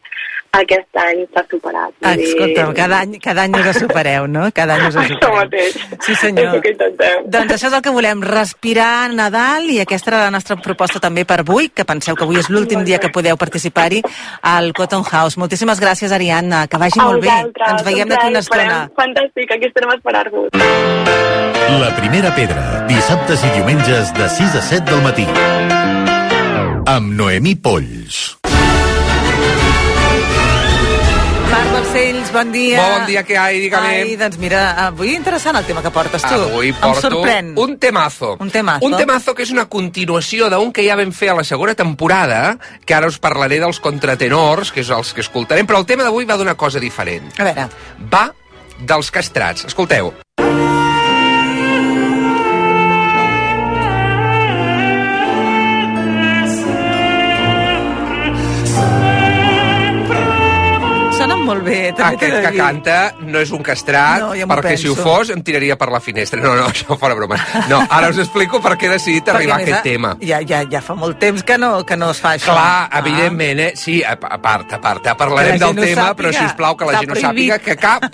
aquest 0.59 0.97
any 0.99 1.21
s'ha 1.33 1.43
superat. 1.49 1.93
Vull 2.03 2.17
dir- 2.19 2.27
Escolta'm, 2.27 2.73
cada 2.75 2.97
any, 3.05 3.13
cada 3.23 3.43
any 3.47 3.53
us 3.55 3.67
ho 3.69 3.73
supereu, 3.85 4.27
no? 4.27 4.49
Cada 4.51 4.75
any 4.75 4.87
us 4.89 4.95
ho 4.97 4.99
Això 4.99 5.13
supereu. 5.15 5.35
mateix. 5.37 5.77
Sí, 6.01 6.15
senyor. 6.15 6.47
És 6.47 6.53
el 6.55 6.61
que 6.61 6.71
intentem. 6.75 7.23
Doncs 7.31 7.53
això 7.55 7.67
és 7.71 7.73
el 7.73 7.81
que 7.81 7.89
volem, 7.95 8.21
respirar 8.21 9.13
Nadal 9.13 9.69
i 9.71 9.79
aquesta 9.79 10.11
era 10.11 10.19
la 10.25 10.31
nostra 10.31 10.57
proposta 10.57 10.99
també 10.99 11.23
per 11.25 11.39
avui, 11.39 11.69
que 11.69 11.85
penseu 11.85 12.15
que 12.15 12.23
avui 12.27 12.37
és 12.43 12.49
l'últim 12.49 12.83
dia 12.83 12.99
que 12.99 13.09
podeu 13.09 13.37
participar-hi 13.37 14.01
al 14.41 14.73
Cotton 14.73 15.03
House. 15.09 15.37
Moltíssimes 15.37 15.79
gràcies, 15.79 16.11
Ariadna, 16.11 16.67
que 16.67 16.77
vagi 16.77 16.99
A 16.99 17.03
molt 17.05 17.21
bé. 17.21 17.29
Ens 17.69 17.83
veiem 17.85 18.09
d'aquí 18.09 18.27
una 18.27 18.39
estona. 18.39 18.89
Fantàstic, 18.97 19.51
aquí 19.55 19.65
estarem 19.71 19.89
a 19.91 19.95
esperar-vos. 19.95 20.49
La 20.51 21.95
primera 21.95 22.35
pedra, 22.35 22.83
dissabtes 22.87 23.41
i 23.45 23.49
diumenges 23.55 24.13
de 24.13 24.27
6 24.27 24.55
a 24.55 24.61
7 24.61 24.91
del 24.91 25.01
matí. 25.01 25.25
Amb 26.85 27.13
Noemí 27.13 27.55
Polls. 27.55 28.37
Marc 31.51 31.71
Balcells, 31.73 32.31
bon 32.31 32.51
dia. 32.53 32.79
Bon 32.79 33.05
dia, 33.09 33.23
què 33.27 33.35
hi 33.35 33.37
ha? 33.39 33.47
Dígame. 33.51 33.87
Ai, 34.05 34.15
doncs 34.19 34.37
mira, 34.39 34.61
avui 34.87 35.13
interessant 35.15 35.57
el 35.59 35.65
tema 35.67 35.83
que 35.83 35.91
portes 35.93 36.23
tu. 36.23 36.33
Avui 36.47 36.69
Em 36.71 36.79
porto 36.79 37.01
sorprèn. 37.09 37.53
un 37.59 37.77
temazo. 37.77 38.37
Un 38.39 38.49
temazo. 38.51 38.85
Un 38.87 38.95
temazo 38.97 39.35
que 39.35 39.43
és 39.43 39.51
una 39.51 39.67
continuació 39.67 40.49
d'un 40.49 40.71
que 40.71 40.85
ja 40.87 40.95
vam 40.95 41.11
fer 41.11 41.29
a 41.31 41.35
la 41.35 41.43
segona 41.43 41.75
temporada, 41.75 42.57
que 42.85 42.95
ara 42.95 43.07
us 43.11 43.19
parlaré 43.19 43.59
dels 43.59 43.79
contratenors, 43.79 44.71
que 44.71 44.81
és 44.81 44.89
els 44.89 45.13
que 45.13 45.21
escoltarem, 45.21 45.67
però 45.67 45.79
el 45.79 45.85
tema 45.85 46.03
d'avui 46.03 46.25
va 46.25 46.37
d'una 46.37 46.55
cosa 46.55 46.79
diferent. 46.79 47.31
A 47.37 47.43
veure, 47.43 47.67
Va 48.11 48.31
dels 48.79 49.11
castrats. 49.11 49.65
Escolteu. 49.65 50.13
També 61.93 62.15
Aquest 62.27 62.45
que 62.47 62.51
canta 62.57 62.95
no 63.21 63.39
és 63.39 63.51
un 63.51 63.61
castrat, 63.63 64.19
No, 64.21 64.33
ja 64.35 64.45
perquè 64.47 64.77
si 64.77 64.87
ho 64.87 64.95
penso. 64.95 65.03
fos 65.09 65.29
em 65.29 65.41
tiraria 65.43 65.77
per 65.77 65.89
la 65.91 65.99
finestra. 65.99 66.41
No, 66.41 66.55
no, 66.55 66.67
això 66.69 66.97
fora 66.97 67.15
broma. 67.15 67.37
No, 67.69 67.79
ara 67.89 68.09
us 68.09 68.17
explico 68.17 68.59
per 68.61 68.77
què 68.77 68.85
he 68.89 68.93
decidit 68.95 69.25
Perquè, 69.25 69.35
arribar 69.35 69.57
a 69.59 69.61
aquest 69.65 69.83
tema. 69.83 70.15
Ja, 70.21 70.39
ja, 70.47 70.63
ja 70.69 70.81
fa 70.81 70.95
molt 70.95 71.19
temps 71.19 71.43
que 71.43 71.57
no, 71.57 71.83
que 71.85 71.97
no 71.97 72.11
es 72.11 72.19
fa 72.19 72.35
això. 72.35 72.51
Clar, 72.53 72.89
Ah. 72.91 72.99
evidentment, 72.99 73.59
eh? 73.59 73.71
Sí, 73.75 74.01
a, 74.03 74.13
a 74.13 74.37
part, 74.41 74.73
a 74.73 74.79
part, 74.81 75.03
parlarem 75.17 75.59
la 75.59 75.67
del 75.67 75.75
tema, 75.75 76.01
sàpiga. 76.09 76.15
però 76.15 76.31
si 76.33 76.45
us 76.45 76.53
plau 76.53 76.75
que 76.77 76.85
la 76.85 76.99
gent 76.99 77.11
ho 77.11 77.15
sàpiga 77.15 77.59
que 77.59 77.75
cap, 77.77 78.05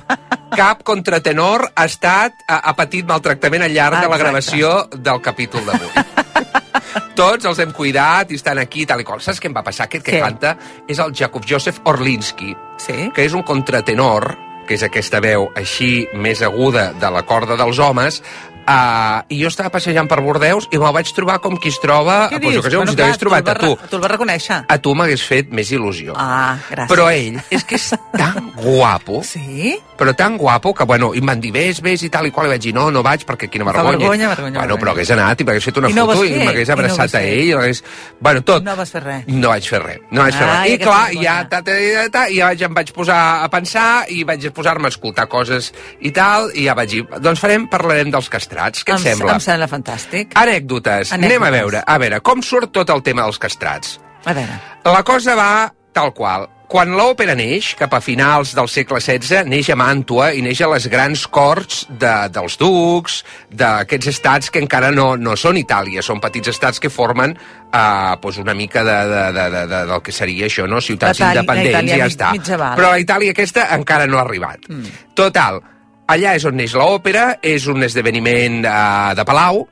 cap 0.55 0.83
contratenor 0.83 1.71
ha 1.75 1.85
estat, 1.85 2.33
ha, 2.47 2.57
ha 2.69 2.73
patit 2.75 3.05
maltractament 3.05 3.63
al 3.63 3.71
llarg 3.73 4.01
de 4.01 4.07
la 4.09 4.17
gravació 4.17 4.87
del 4.95 5.21
capítol 5.21 5.65
d'avui. 5.65 5.87
Tots 7.15 7.45
els 7.45 7.59
hem 7.59 7.71
cuidat 7.75 8.31
i 8.31 8.35
estan 8.39 8.59
aquí, 8.61 8.85
tal 8.85 9.01
i 9.01 9.05
qual. 9.07 9.21
Saps 9.21 9.39
què 9.41 9.47
em 9.49 9.55
va 9.57 9.63
passar? 9.63 9.85
Aquest 9.87 10.05
que 10.05 10.17
Què? 10.17 10.21
canta 10.21 10.55
és 10.87 10.99
el 10.99 11.13
Jakub 11.13 11.45
Josef 11.47 11.79
Orlinski, 11.85 12.55
Sí? 12.77 13.11
que 13.13 13.25
és 13.25 13.33
un 13.33 13.43
contratenor, 13.43 14.37
que 14.67 14.75
és 14.75 14.83
aquesta 14.83 15.19
veu 15.23 15.47
així 15.55 16.07
més 16.13 16.41
aguda 16.41 16.91
de 16.93 17.09
la 17.11 17.23
corda 17.23 17.55
dels 17.57 17.79
homes, 17.79 18.21
Uh, 18.67 19.23
I 19.31 19.37
jo 19.39 19.47
estava 19.47 19.69
passejant 19.71 20.09
per 20.11 20.17
Bordeus 20.19 20.65
i 20.75 20.77
me'l 20.81 20.91
vaig 20.91 21.07
trobar 21.15 21.37
com 21.39 21.55
qui 21.55 21.69
es 21.71 21.77
troba... 21.79 22.27
Què 22.27 22.41
Pues, 22.41 22.57
jo 22.57 22.59
dius? 22.59 22.65
que 22.65 22.71
sé, 22.71 22.75
com 22.75 22.83
Bueno, 22.83 22.91
si 22.91 22.97
t'hagués 22.99 23.19
trobat 23.21 23.47
a 23.47 23.55
tu. 23.55 23.69
Tu 23.87 23.95
el 23.95 24.01
vas 24.03 24.11
reconèixer. 24.11 24.57
A 24.67 24.77
tu 24.83 24.91
m'hagués 24.93 25.23
fet 25.23 25.53
més 25.55 25.71
il·lusió. 25.71 26.11
Ah, 26.19 26.57
gràcies. 26.67 26.89
Però 26.91 27.05
ell 27.07 27.37
és 27.49 27.63
que 27.63 27.75
és 27.79 27.85
tan 28.11 28.51
guapo, 28.57 29.21
Sí? 29.23 29.77
però 29.97 30.11
tan 30.13 30.35
guapo 30.37 30.73
que, 30.77 30.83
bueno, 30.85 31.13
i 31.15 31.21
em 31.23 31.25
van 31.31 31.39
dir, 31.41 31.49
vés, 31.55 31.79
vés 31.81 32.03
i 32.05 32.09
tal 32.13 32.27
i 32.27 32.31
qual, 32.31 32.45
i 32.45 32.51
vaig 32.51 32.61
dir, 32.67 32.73
no, 32.75 32.91
no 32.93 33.01
vaig 33.01 33.23
perquè 33.25 33.47
quina 33.49 33.65
Fa 33.65 33.71
vergonya. 33.71 33.97
vergonya, 34.03 34.27
vergonya, 34.29 34.59
Bueno, 34.59 34.75
vergonya. 34.75 34.81
però 34.83 34.91
hagués 34.93 35.11
anat 35.15 35.41
i 35.41 35.47
m'hagués 35.47 35.63
fet 35.65 35.77
una 35.81 35.89
I 35.89 35.95
no 35.95 36.05
foto 36.11 36.25
i 36.27 36.35
m'hagués 36.43 36.67
no 36.67 36.73
abraçat 36.75 36.99
vas 37.07 37.15
a 37.15 37.21
ell. 37.23 37.47
i 37.47 37.53
Hagués... 37.57 37.83
Bueno, 38.19 38.43
tot. 38.43 38.63
No 38.67 38.75
vas 38.75 38.91
fer 38.93 39.01
res. 39.03 39.23
No 39.27 39.47
vaig 39.49 39.63
fer 39.71 39.81
res, 39.81 40.03
no 40.11 40.21
vaig 40.27 40.35
fer 40.37 40.45
res. 40.51 40.69
I 40.75 40.77
clar, 40.83 41.01
vergonya. 41.07 41.23
ja, 41.23 41.37
ta, 41.49 41.63
ta, 41.63 41.71
ta, 41.71 42.05
ta, 42.13 42.25
ja 42.35 42.51
vaig, 42.51 42.61
em 42.67 42.77
vaig 42.77 42.91
posar 42.93 43.21
a 43.41 43.49
pensar 43.49 43.87
i 44.13 44.21
vaig 44.27 44.45
posar-me 44.53 44.91
a 44.91 44.93
escoltar 44.93 45.25
coses 45.31 45.71
i 46.03 46.11
tal, 46.11 46.51
i 46.53 46.67
ja 46.67 46.75
vaig 46.77 46.89
dir, 46.93 47.03
doncs 47.23 47.39
farem, 47.41 47.65
parlarem 47.71 48.11
dels 48.13 48.27
castrats. 48.29 48.56
Què 48.83 48.95
et 48.95 48.99
em, 48.99 49.03
sembla? 49.03 49.37
Em 49.37 49.39
sembla 49.45 49.67
fantàstic. 49.71 50.33
Anècdotes. 50.35 51.13
Anècdotes. 51.13 51.13
Anem 51.13 51.43
a 51.43 51.49
veure. 51.53 51.83
A 51.85 51.97
veure, 52.01 52.19
com 52.25 52.41
surt 52.41 52.71
tot 52.73 52.89
el 52.89 53.01
tema 53.05 53.23
dels 53.23 53.37
castrats? 53.39 53.99
A 54.25 54.33
veure, 54.33 54.59
La 54.83 55.03
cosa 55.03 55.35
va 55.35 55.73
tal 55.93 56.13
qual. 56.13 56.49
Quan 56.67 56.89
l'òpera 56.99 57.31
neix, 57.33 57.69
cap 57.79 57.93
a 57.95 58.01
finals 58.03 58.49
del 58.53 58.67
segle 58.67 58.99
XVI, 58.99 59.45
neix 59.47 59.69
a 59.71 59.75
Màntua 59.79 60.33
i 60.35 60.41
neix 60.43 60.59
a 60.61 60.67
les 60.67 60.89
grans 60.91 61.21
corts 61.31 61.85
de, 61.87 62.11
dels 62.35 62.57
ducs, 62.59 63.21
d'aquests 63.49 64.07
estats 64.11 64.49
que 64.51 64.59
encara 64.59 64.89
no, 64.91 65.13
no 65.15 65.37
són 65.39 65.55
Itàlia, 65.61 66.03
són 66.03 66.19
petits 66.19 66.51
estats 66.51 66.81
que 66.83 66.89
formen 66.91 67.37
eh, 67.37 68.17
doncs 68.19 68.41
una 68.43 68.53
mica 68.53 68.83
de, 68.83 68.97
de, 69.13 69.23
de, 69.37 69.45
de, 69.55 69.63
de, 69.71 69.81
del 69.93 70.01
que 70.03 70.11
seria 70.11 70.49
això, 70.51 70.67
no? 70.67 70.81
ciutats 70.83 71.21
Itàlia- 71.21 71.39
independents 71.39 71.71
Itàlia 71.71 71.97
ja 71.97 72.03
mig- 72.03 72.17
està. 72.17 72.31
mitjaval. 72.35 72.75
Però 72.81 72.91
la 72.91 72.99
Itàlia 72.99 73.31
aquesta 73.31 73.69
encara 73.79 74.05
no 74.11 74.19
ha 74.19 74.25
arribat. 74.27 74.67
Mm. 74.67 74.91
Total, 75.15 75.61
allà 76.07 76.35
és 76.37 76.45
on 76.47 76.57
neix 76.57 76.75
l'òpera, 76.77 77.37
és 77.43 77.67
un 77.71 77.83
esdeveniment 77.83 78.63
eh, 78.63 79.13
de 79.17 79.25
palau, 79.27 79.65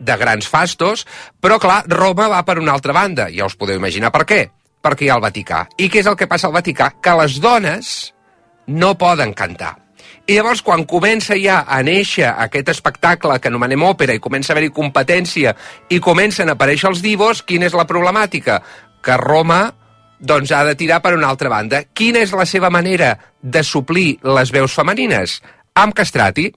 de 0.00 0.16
grans 0.16 0.48
fastos, 0.48 1.04
però 1.40 1.58
clar, 1.60 1.82
Roma 1.90 2.30
va 2.32 2.40
per 2.46 2.58
una 2.58 2.72
altra 2.72 2.94
banda, 2.96 3.28
ja 3.34 3.46
us 3.46 3.58
podeu 3.58 3.76
imaginar 3.76 4.12
per 4.14 4.24
què. 4.24 4.40
Perquè 4.80 5.04
hi 5.04 5.10
ha 5.12 5.18
el 5.18 5.26
Vaticà. 5.26 5.66
I 5.76 5.90
què 5.92 6.00
és 6.00 6.08
el 6.08 6.16
que 6.16 6.28
passa 6.30 6.48
al 6.48 6.56
Vaticà? 6.56 6.94
Que 7.04 7.12
les 7.20 7.36
dones 7.42 7.90
no 8.72 8.94
poden 8.96 9.34
cantar. 9.36 9.74
I 10.30 10.36
llavors, 10.38 10.62
quan 10.62 10.86
comença 10.88 11.34
ja 11.36 11.64
a 11.68 11.80
néixer 11.82 12.30
aquest 12.30 12.70
espectacle 12.72 13.36
que 13.42 13.50
anomenem 13.50 13.82
òpera 13.82 14.14
i 14.14 14.22
comença 14.22 14.52
a 14.52 14.54
haver-hi 14.54 14.70
competència 14.72 15.52
i 15.90 15.98
comencen 16.00 16.48
a 16.48 16.54
aparèixer 16.56 16.88
els 16.88 17.02
divos, 17.04 17.42
quina 17.42 17.66
és 17.68 17.76
la 17.76 17.84
problemàtica? 17.88 18.60
Que 19.04 19.16
Roma 19.20 19.64
doncs 20.20 20.52
ha 20.52 20.62
de 20.64 20.76
tirar 20.76 21.00
per 21.02 21.16
una 21.16 21.28
altra 21.32 21.50
banda. 21.52 21.82
Quina 21.92 22.22
és 22.22 22.32
la 22.36 22.46
seva 22.46 22.70
manera 22.70 23.14
de 23.42 23.64
suplir 23.64 24.20
les 24.22 24.52
veus 24.52 24.76
femenines? 24.76 25.40
Amb 25.80 25.94
castrati. 25.94 26.52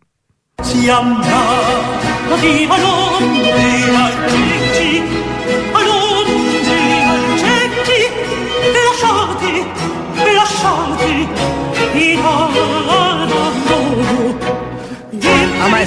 Siamo 0.61 1.15
nati 2.27 2.67
a 2.69 2.77
Londra 2.77 3.53
ai 4.03 5.32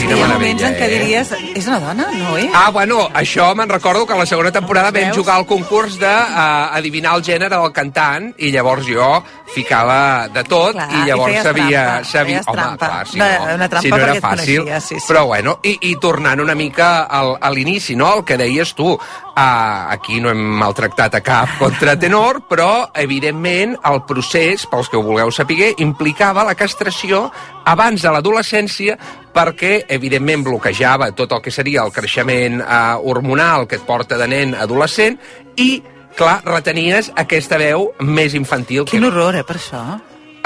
hi 0.02 0.20
ha 0.22 0.28
moments 0.28 0.62
en 0.66 0.74
què 0.76 0.88
diries... 0.90 1.30
És 1.56 1.66
una 1.70 1.78
dona, 1.80 2.06
no, 2.12 2.36
eh? 2.38 2.48
Ah, 2.54 2.70
bueno, 2.74 3.06
això 3.14 3.48
me'n 3.56 3.68
recordo 3.70 4.04
que 4.06 4.12
a 4.12 4.18
la 4.20 4.26
segona 4.26 4.52
temporada 4.52 4.90
vam 4.90 5.08
Veus? 5.08 5.16
jugar 5.16 5.36
al 5.40 5.46
concurs 5.46 5.96
de 6.00 6.10
uh, 6.10 6.74
adivinar 6.76 7.14
el 7.16 7.24
gènere 7.24 7.54
del 7.56 7.72
cantant 7.72 8.32
i 8.38 8.50
llavors 8.54 8.86
jo 8.88 9.08
ficava 9.54 10.28
de 10.32 10.42
tot 10.44 10.74
Clar, 10.76 10.88
i 10.92 11.04
llavors 11.08 11.34
i 11.34 11.42
sabia... 11.42 11.82
trampa, 11.86 12.10
sabia 12.10 12.42
home, 12.44 12.56
trampa. 12.58 12.86
clar, 12.86 13.06
si 13.08 13.18
No, 13.18 13.28
no, 13.46 13.54
una 13.54 13.68
trampa 13.68 13.82
si 13.86 13.90
no 13.90 13.96
era 14.02 14.14
fàcil. 14.20 14.60
coneixies, 14.64 14.84
sí, 14.90 15.00
sí. 15.00 15.06
Però 15.08 15.24
bueno, 15.30 15.58
i, 15.62 15.76
i 15.90 15.94
tornant 16.02 16.40
una 16.42 16.54
mica 16.58 16.90
al, 17.04 17.36
a 17.40 17.50
l'inici, 17.54 17.96
no?, 17.96 18.12
el 18.18 18.24
que 18.24 18.36
deies 18.36 18.74
tu. 18.74 18.98
Uh, 19.36 19.92
aquí 19.92 20.16
no 20.24 20.30
hem 20.32 20.38
maltractat 20.56 21.12
a 21.18 21.20
cap 21.20 21.50
contratenor, 21.60 22.38
però, 22.48 22.86
evidentment, 22.96 23.74
el 23.84 23.98
procés, 24.08 24.64
pels 24.70 24.88
que 24.88 24.96
ho 24.96 25.02
vulgueu 25.04 25.28
saber, 25.30 25.74
implicava 25.84 26.40
la 26.48 26.54
castració 26.56 27.26
abans 27.68 28.00
de 28.00 28.14
l'adolescència 28.14 28.96
perquè, 29.36 29.82
evidentment, 29.92 30.40
bloquejava 30.46 31.10
tot 31.12 31.34
el 31.36 31.42
que 31.44 31.52
seria 31.52 31.82
el 31.84 31.92
creixement 31.92 32.62
eh, 32.64 32.78
hormonal 33.04 33.66
que 33.68 33.76
et 33.76 33.84
porta 33.84 34.16
de 34.16 34.24
nen 34.32 34.54
a 34.56 34.62
adolescent 34.64 35.18
i, 35.60 35.82
clar, 36.16 36.38
retenies 36.48 37.12
aquesta 37.20 37.58
veu 37.60 37.90
més 38.00 38.32
infantil. 38.32 38.86
Quin 38.88 39.04
que... 39.04 39.10
horror, 39.10 39.36
eh, 39.36 39.44
per 39.44 39.58
això. 39.60 39.82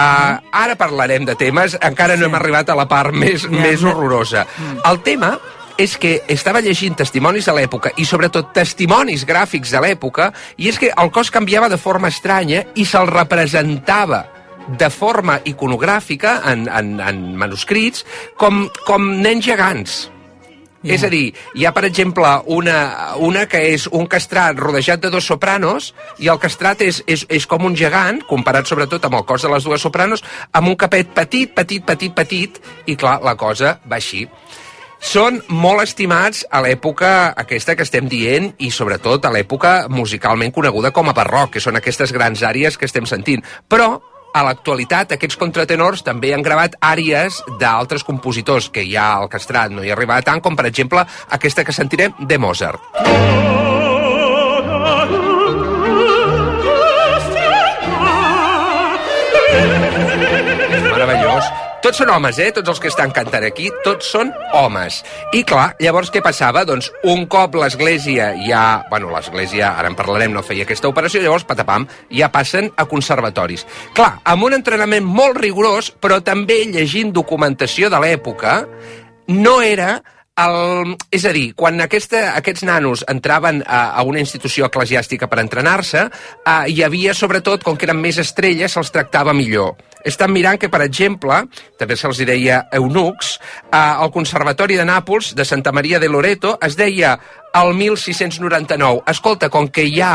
Uh, 0.00 0.34
ara 0.56 0.74
parlarem 0.80 1.26
de 1.28 1.34
temes, 1.38 1.78
encara 1.78 2.16
no 2.16 2.24
Sí. 2.24 2.28
hem 2.32 2.34
arribat 2.40 2.70
a 2.72 2.74
la 2.74 2.88
part 2.90 3.12
més, 3.14 3.42
Ja, 3.46 3.50
més 3.54 3.82
no. 3.86 3.90
horrorosa. 3.94 4.46
El 4.90 4.98
tema 5.06 5.36
és 5.80 5.96
que 5.96 6.18
estava 6.28 6.60
llegint 6.60 6.98
testimonis 6.98 7.46
de 7.48 7.54
l'època 7.56 7.94
i 7.96 8.04
sobretot 8.04 8.52
testimonis 8.56 9.24
gràfics 9.28 9.72
de 9.72 9.80
l'època 9.80 10.28
i 10.60 10.68
és 10.68 10.78
que 10.80 10.92
el 10.92 11.10
cos 11.14 11.32
canviava 11.32 11.70
de 11.72 11.80
forma 11.80 12.10
estranya 12.12 12.66
i 12.76 12.84
se'l 12.84 13.08
representava 13.08 14.26
de 14.68 14.90
forma 14.92 15.38
iconogràfica 15.48 16.40
en, 16.52 16.68
en, 16.68 16.98
en 17.00 17.22
manuscrits 17.40 18.04
com, 18.38 18.66
com 18.86 19.08
nens 19.24 19.46
gegants. 19.46 20.00
Ja. 20.80 20.94
És 20.94 21.02
a 21.04 21.10
dir, 21.12 21.34
hi 21.56 21.66
ha, 21.68 21.72
per 21.76 21.84
exemple, 21.88 22.28
una, 22.52 22.76
una 23.20 23.44
que 23.48 23.60
és 23.72 23.84
un 23.88 24.06
castrat 24.08 24.60
rodejat 24.60 25.02
de 25.02 25.10
dos 25.12 25.26
sopranos 25.28 25.90
i 26.20 26.30
el 26.32 26.40
castrat 26.40 26.80
és, 26.84 27.02
és, 27.08 27.26
és 27.28 27.48
com 27.48 27.66
un 27.68 27.76
gegant, 27.76 28.22
comparat 28.28 28.68
sobretot 28.68 29.04
amb 29.08 29.18
el 29.20 29.26
cos 29.28 29.44
de 29.44 29.52
les 29.52 29.64
dues 29.68 29.84
sopranos, 29.84 30.24
amb 30.52 30.72
un 30.72 30.78
capet 30.80 31.12
petit, 31.16 31.52
petit, 31.56 31.84
petit, 31.84 32.16
petit, 32.16 32.60
i 32.88 32.96
clar, 32.96 33.18
la 33.24 33.36
cosa 33.40 33.78
va 33.84 34.00
així. 34.00 34.26
Són 35.00 35.38
molt 35.48 35.80
estimats 35.80 36.42
a 36.52 36.60
l'època 36.60 37.32
aquesta 37.40 37.72
que 37.74 37.86
estem 37.86 38.08
dient 38.08 38.50
i 38.60 38.68
sobretot 38.70 39.24
a 39.24 39.32
l'època 39.32 39.88
musicalment 39.88 40.52
coneguda 40.52 40.92
com 40.92 41.08
a 41.08 41.14
barroc, 41.16 41.54
que 41.54 41.62
són 41.64 41.80
aquestes 41.80 42.12
grans 42.12 42.42
àrees 42.44 42.76
que 42.76 42.84
estem 42.84 43.08
sentint. 43.08 43.40
Però 43.66 43.94
a 44.36 44.44
l'actualitat 44.46 45.16
aquests 45.16 45.40
contratenors 45.40 46.04
també 46.06 46.34
han 46.36 46.44
gravat 46.44 46.76
àrees 46.84 47.40
d'altres 47.58 48.04
compositors 48.04 48.68
que 48.68 48.84
ja 48.86 49.14
al 49.16 49.32
castrat 49.32 49.72
no 49.72 49.82
hi 49.82 49.90
arribava 49.90 50.22
tant, 50.22 50.44
com 50.44 50.54
per 50.54 50.68
exemple 50.68 51.06
aquesta 51.32 51.64
que 51.64 51.72
sentirem 51.74 52.14
de 52.20 52.38
Mozart. 52.38 53.00
És 55.10 55.29
Tots 61.80 61.96
són 61.96 62.10
homes, 62.12 62.36
eh? 62.36 62.50
Tots 62.52 62.68
els 62.68 62.80
que 62.82 62.90
estan 62.90 63.12
cantant 63.16 63.44
aquí, 63.46 63.70
tots 63.86 64.10
són 64.12 64.28
homes. 64.52 64.98
I 65.32 65.40
clar, 65.48 65.70
llavors 65.80 66.10
què 66.12 66.20
passava? 66.20 66.66
Doncs 66.68 66.90
un 67.08 67.24
cop 67.32 67.56
l'església 67.56 68.34
ja... 68.44 68.82
Bueno, 68.90 69.08
l'església, 69.14 69.70
ara 69.80 69.88
en 69.88 69.96
parlarem, 69.96 70.34
no 70.36 70.44
feia 70.44 70.66
aquesta 70.68 70.90
operació, 70.92 71.22
llavors, 71.24 71.46
patapam, 71.48 71.88
ja 72.12 72.28
passen 72.28 72.68
a 72.76 72.84
conservatoris. 72.90 73.64
Clar, 73.96 74.12
amb 74.28 74.44
un 74.50 74.58
entrenament 74.58 75.08
molt 75.08 75.40
rigorós, 75.40 75.88
però 75.88 76.20
també 76.20 76.66
llegint 76.68 77.14
documentació 77.16 77.88
de 77.88 78.04
l'època, 78.04 78.60
no 79.32 79.60
era 79.64 80.02
el, 80.40 80.96
és 81.12 81.24
a 81.26 81.32
dir, 81.36 81.50
quan 81.58 81.80
aquesta, 81.84 82.30
aquests 82.38 82.64
nanos 82.68 83.04
entraven 83.10 83.62
a, 83.66 83.90
a 83.98 84.04
una 84.06 84.22
institució 84.22 84.68
eclesiàstica 84.70 85.28
per 85.30 85.40
entrenar-se, 85.42 86.06
eh, 86.08 86.64
hi 86.72 86.82
havia, 86.86 87.14
sobretot, 87.14 87.64
com 87.66 87.76
que 87.76 87.88
eren 87.88 88.00
més 88.00 88.20
estrelles, 88.22 88.72
se'ls 88.72 88.92
tractava 88.94 89.34
millor. 89.36 89.76
Estan 90.06 90.32
mirant 90.32 90.58
que, 90.60 90.70
per 90.72 90.82
exemple, 90.86 91.42
també 91.80 91.96
se'ls 91.98 92.22
deia 92.28 92.62
eunucs, 92.76 93.36
eh, 93.68 93.78
el 93.78 94.12
Conservatori 94.14 94.78
de 94.80 94.86
Nàpols, 94.88 95.34
de 95.36 95.44
Santa 95.44 95.72
Maria 95.72 96.00
de 96.00 96.08
Loreto, 96.08 96.56
es 96.62 96.76
deia 96.76 97.18
el 97.60 97.74
1699. 97.74 99.02
Escolta, 99.10 99.50
com 99.50 99.68
que 99.68 99.84
hi 99.84 100.00
ha 100.00 100.14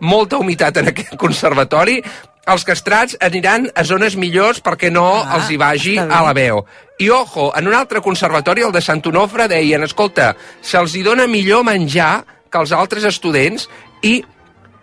molta 0.00 0.38
humitat 0.38 0.76
en 0.76 0.90
aquest 0.92 1.16
conservatori, 1.20 2.00
els 2.46 2.64
castrats 2.64 3.16
aniran 3.20 3.66
a 3.74 3.82
zones 3.84 4.14
millors 4.16 4.60
perquè 4.62 4.90
no 4.92 5.06
Ah, 5.24 5.36
els 5.36 5.50
hi 5.50 5.56
vagi 5.58 5.96
a 5.98 6.22
la 6.22 6.32
veu. 6.32 6.64
I 6.98 7.10
ojo, 7.10 7.50
en 7.58 7.66
un 7.68 7.74
altre 7.74 8.00
conservatori, 8.00 8.62
el 8.62 8.72
de 8.72 8.80
Sant 8.80 9.02
Onofre, 9.06 9.48
deien, 9.48 9.82
escolta, 9.84 10.34
se'ls 10.62 10.94
hi 10.94 11.02
dona 11.02 11.26
millor 11.26 11.64
menjar 11.64 12.24
que 12.50 12.58
els 12.58 12.72
altres 12.72 13.04
estudents 13.04 13.68
i 14.02 14.22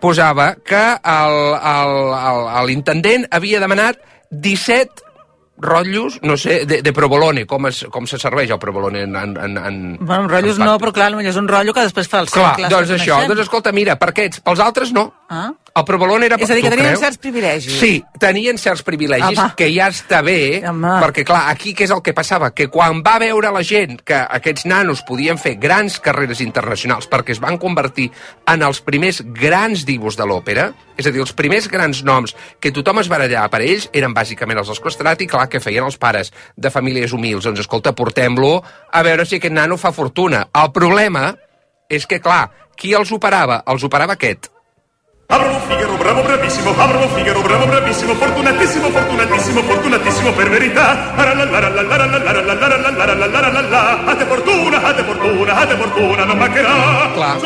posava 0.03 0.55
que 0.55 0.83
el- 0.99 1.55
el- 1.55 2.13
el- 2.59 2.67
l'intendent 2.67 3.25
havia 3.31 3.59
demanat 3.63 3.97
17 4.29 4.91
rotllos, 5.57 6.19
no 6.23 6.35
sé, 6.35 6.65
de, 6.65 6.81
de 6.81 6.91
provolone, 6.93 7.45
com, 7.45 7.67
es, 7.69 7.85
com 7.93 8.05
se 8.09 8.17
serveix 8.19 8.49
el 8.51 8.59
provolone 8.59 9.03
en... 9.05 9.15
en, 9.15 9.37
en, 9.37 9.57
en 9.57 9.97
Bueno, 10.01 10.27
rotllos 10.27 10.57
en 10.59 10.65
no, 10.65 10.77
però 10.81 10.91
clar, 10.91 11.11
potser 11.13 11.29
és 11.29 11.37
un 11.39 11.47
rotllo 11.47 11.73
que 11.77 11.85
després 11.87 12.09
fa 12.09 12.19
els 12.25 12.31
Clar, 12.33 12.55
cercles 12.55 12.69
doncs 12.73 12.89
això, 12.97 13.13
coneixem. 13.15 13.29
doncs 13.31 13.41
escolta, 13.45 13.71
mira, 13.71 13.95
per 14.01 14.09
aquests, 14.11 14.41
pels 14.43 14.59
altres 14.59 14.91
no. 14.91 15.13
Ah. 15.29 15.51
El 15.73 15.85
provolone 15.89 16.27
era... 16.27 16.37
És 16.37 16.51
a 16.51 16.53
dir, 16.53 16.61
que 16.61 16.69
tenien 16.69 16.91
creus? 16.91 17.01
certs 17.01 17.17
privilegis. 17.17 17.77
Sí, 17.81 18.03
tenien 18.21 18.59
certs 18.61 18.83
privilegis, 18.85 19.39
Home. 19.41 19.55
que 19.57 19.71
ja 19.73 19.87
està 19.89 20.19
bé, 20.21 20.61
Home. 20.69 20.91
perquè 21.01 21.23
clar, 21.25 21.47
aquí 21.49 21.73
què 21.73 21.87
és 21.87 21.93
el 21.95 22.03
que 22.05 22.13
passava? 22.13 22.51
Que 22.53 22.67
quan 22.69 23.01
va 23.01 23.15
veure 23.23 23.49
la 23.55 23.63
gent 23.65 23.97
que 24.05 24.19
aquests 24.21 24.67
nanos 24.69 25.01
podien 25.07 25.41
fer 25.41 25.55
grans 25.57 25.97
carreres 26.03 26.43
internacionals 26.45 27.09
perquè 27.09 27.33
es 27.33 27.41
van 27.41 27.57
convertir 27.57 28.11
en 28.53 28.61
els 28.61 28.83
primers 28.85 29.23
grans 29.33 29.87
divos 29.89 30.13
de 30.19 30.29
l'òpera, 30.29 30.69
és 30.93 31.09
a 31.09 31.15
dir, 31.15 31.25
els 31.25 31.33
primers 31.33 31.65
grans 31.73 32.03
noms 32.05 32.37
que 32.61 32.69
tothom 32.69 33.01
es 33.01 33.09
barallar 33.09 33.49
per 33.49 33.63
ells 33.65 33.89
eren 33.97 34.13
bàsicament 34.13 34.61
els 34.61 34.69
escostrat 34.77 35.25
i 35.25 35.31
clar, 35.31 35.49
que 35.49 35.63
feien 35.63 35.89
els 35.89 35.97
pares 35.97 36.29
de 36.53 36.69
famílies 36.69 37.17
humils. 37.17 37.49
Doncs 37.49 37.65
escolta, 37.65 37.97
portem-lo 37.97 38.59
a 38.61 39.01
veure 39.01 39.25
si 39.25 39.41
aquest 39.41 39.57
nano 39.57 39.81
fa 39.81 39.89
fortuna. 39.91 40.45
El 40.53 40.69
problema 40.69 41.31
és 41.89 42.05
que, 42.05 42.21
clar, 42.21 42.51
qui 42.77 42.93
els 42.93 43.09
operava? 43.09 43.63
Els 43.65 43.89
operava 43.89 44.13
aquest. 44.21 44.52
Avrò 45.27 45.49
un 45.49 45.61
Figaro 45.61 45.95
bravo 45.95 46.21
bravissimo, 46.21 46.69
avrò 46.77 47.01
un 47.01 47.09
Figaro 47.09 47.41
bravo 47.41 47.65
bravissimo, 47.65 48.13
fortunatissimo, 48.13 48.89
fortunatissimo, 48.89 49.61
fortunatissimo 49.61 50.31
per 50.33 50.49
verità. 50.49 51.13
A 54.05 54.15
te 54.15 54.25
fortuna, 54.25 54.83
a 54.83 54.93
te 54.93 55.03
fortuna, 55.03 55.55
a 55.55 55.65
te 55.65 55.75
fortuna, 55.75 56.25
non 56.25 56.37
mancherà. 56.37 57.11
Clar, 57.13 57.37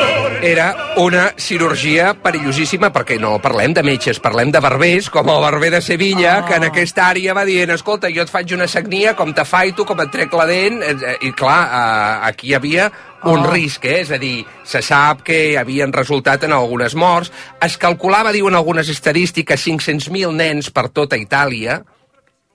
era 0.41 0.93
una 0.95 1.33
cirurgia 1.35 2.13
perillosíssima, 2.15 2.89
perquè 2.91 3.19
no 3.19 3.37
parlem 3.39 3.73
de 3.77 3.83
metges, 3.83 4.19
parlem 4.19 4.51
de 4.51 4.59
barbers, 4.59 5.09
com 5.13 5.29
el 5.29 5.41
barber 5.41 5.71
de 5.71 5.81
Sevilla, 5.81 6.43
que 6.47 6.57
en 6.57 6.67
aquesta 6.67 7.07
àrea 7.11 7.35
va 7.37 7.45
dient, 7.45 7.71
escolta, 7.71 8.09
jo 8.09 8.25
et 8.25 8.31
faig 8.33 8.51
una 8.57 8.67
sagnia, 8.67 9.13
com 9.15 9.31
te 9.33 9.45
faito, 9.45 9.85
com 9.85 10.01
et 10.01 10.11
trec 10.11 10.33
la 10.33 10.49
dent, 10.49 10.81
eh, 10.81 10.95
eh, 10.97 11.17
i 11.29 11.31
clar, 11.31 11.61
eh, 11.67 12.27
aquí 12.31 12.51
hi 12.51 12.57
havia 12.57 12.91
un 13.23 13.39
Oh. 13.39 13.51
risc, 13.51 13.85
eh? 13.85 14.01
és 14.01 14.11
a 14.11 14.17
dir, 14.17 14.45
se 14.63 14.81
sap 14.81 15.23
que 15.25 15.57
havien 15.57 15.93
resultat 15.93 16.43
en 16.43 16.53
algunes 16.53 16.95
morts, 16.95 17.31
es 17.61 17.77
calculava, 17.77 18.31
diuen 18.31 18.55
algunes 18.55 18.89
estadístiques, 18.89 19.65
500.000 19.65 20.33
nens 20.35 20.69
per 20.69 20.89
tota 20.89 21.17
Itàlia, 21.17 21.81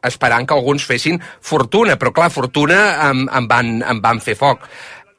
esperant 0.02 0.47
que 0.47 0.54
alguns 0.54 0.85
fessin 0.87 1.21
fortuna, 1.40 1.97
però 1.99 2.12
clar, 2.12 2.31
fortuna 2.31 3.11
en, 3.11 3.28
en, 3.33 3.49
van, 3.49 3.83
en 3.83 4.00
van 4.02 4.21
fer 4.21 4.37
foc. 4.38 4.66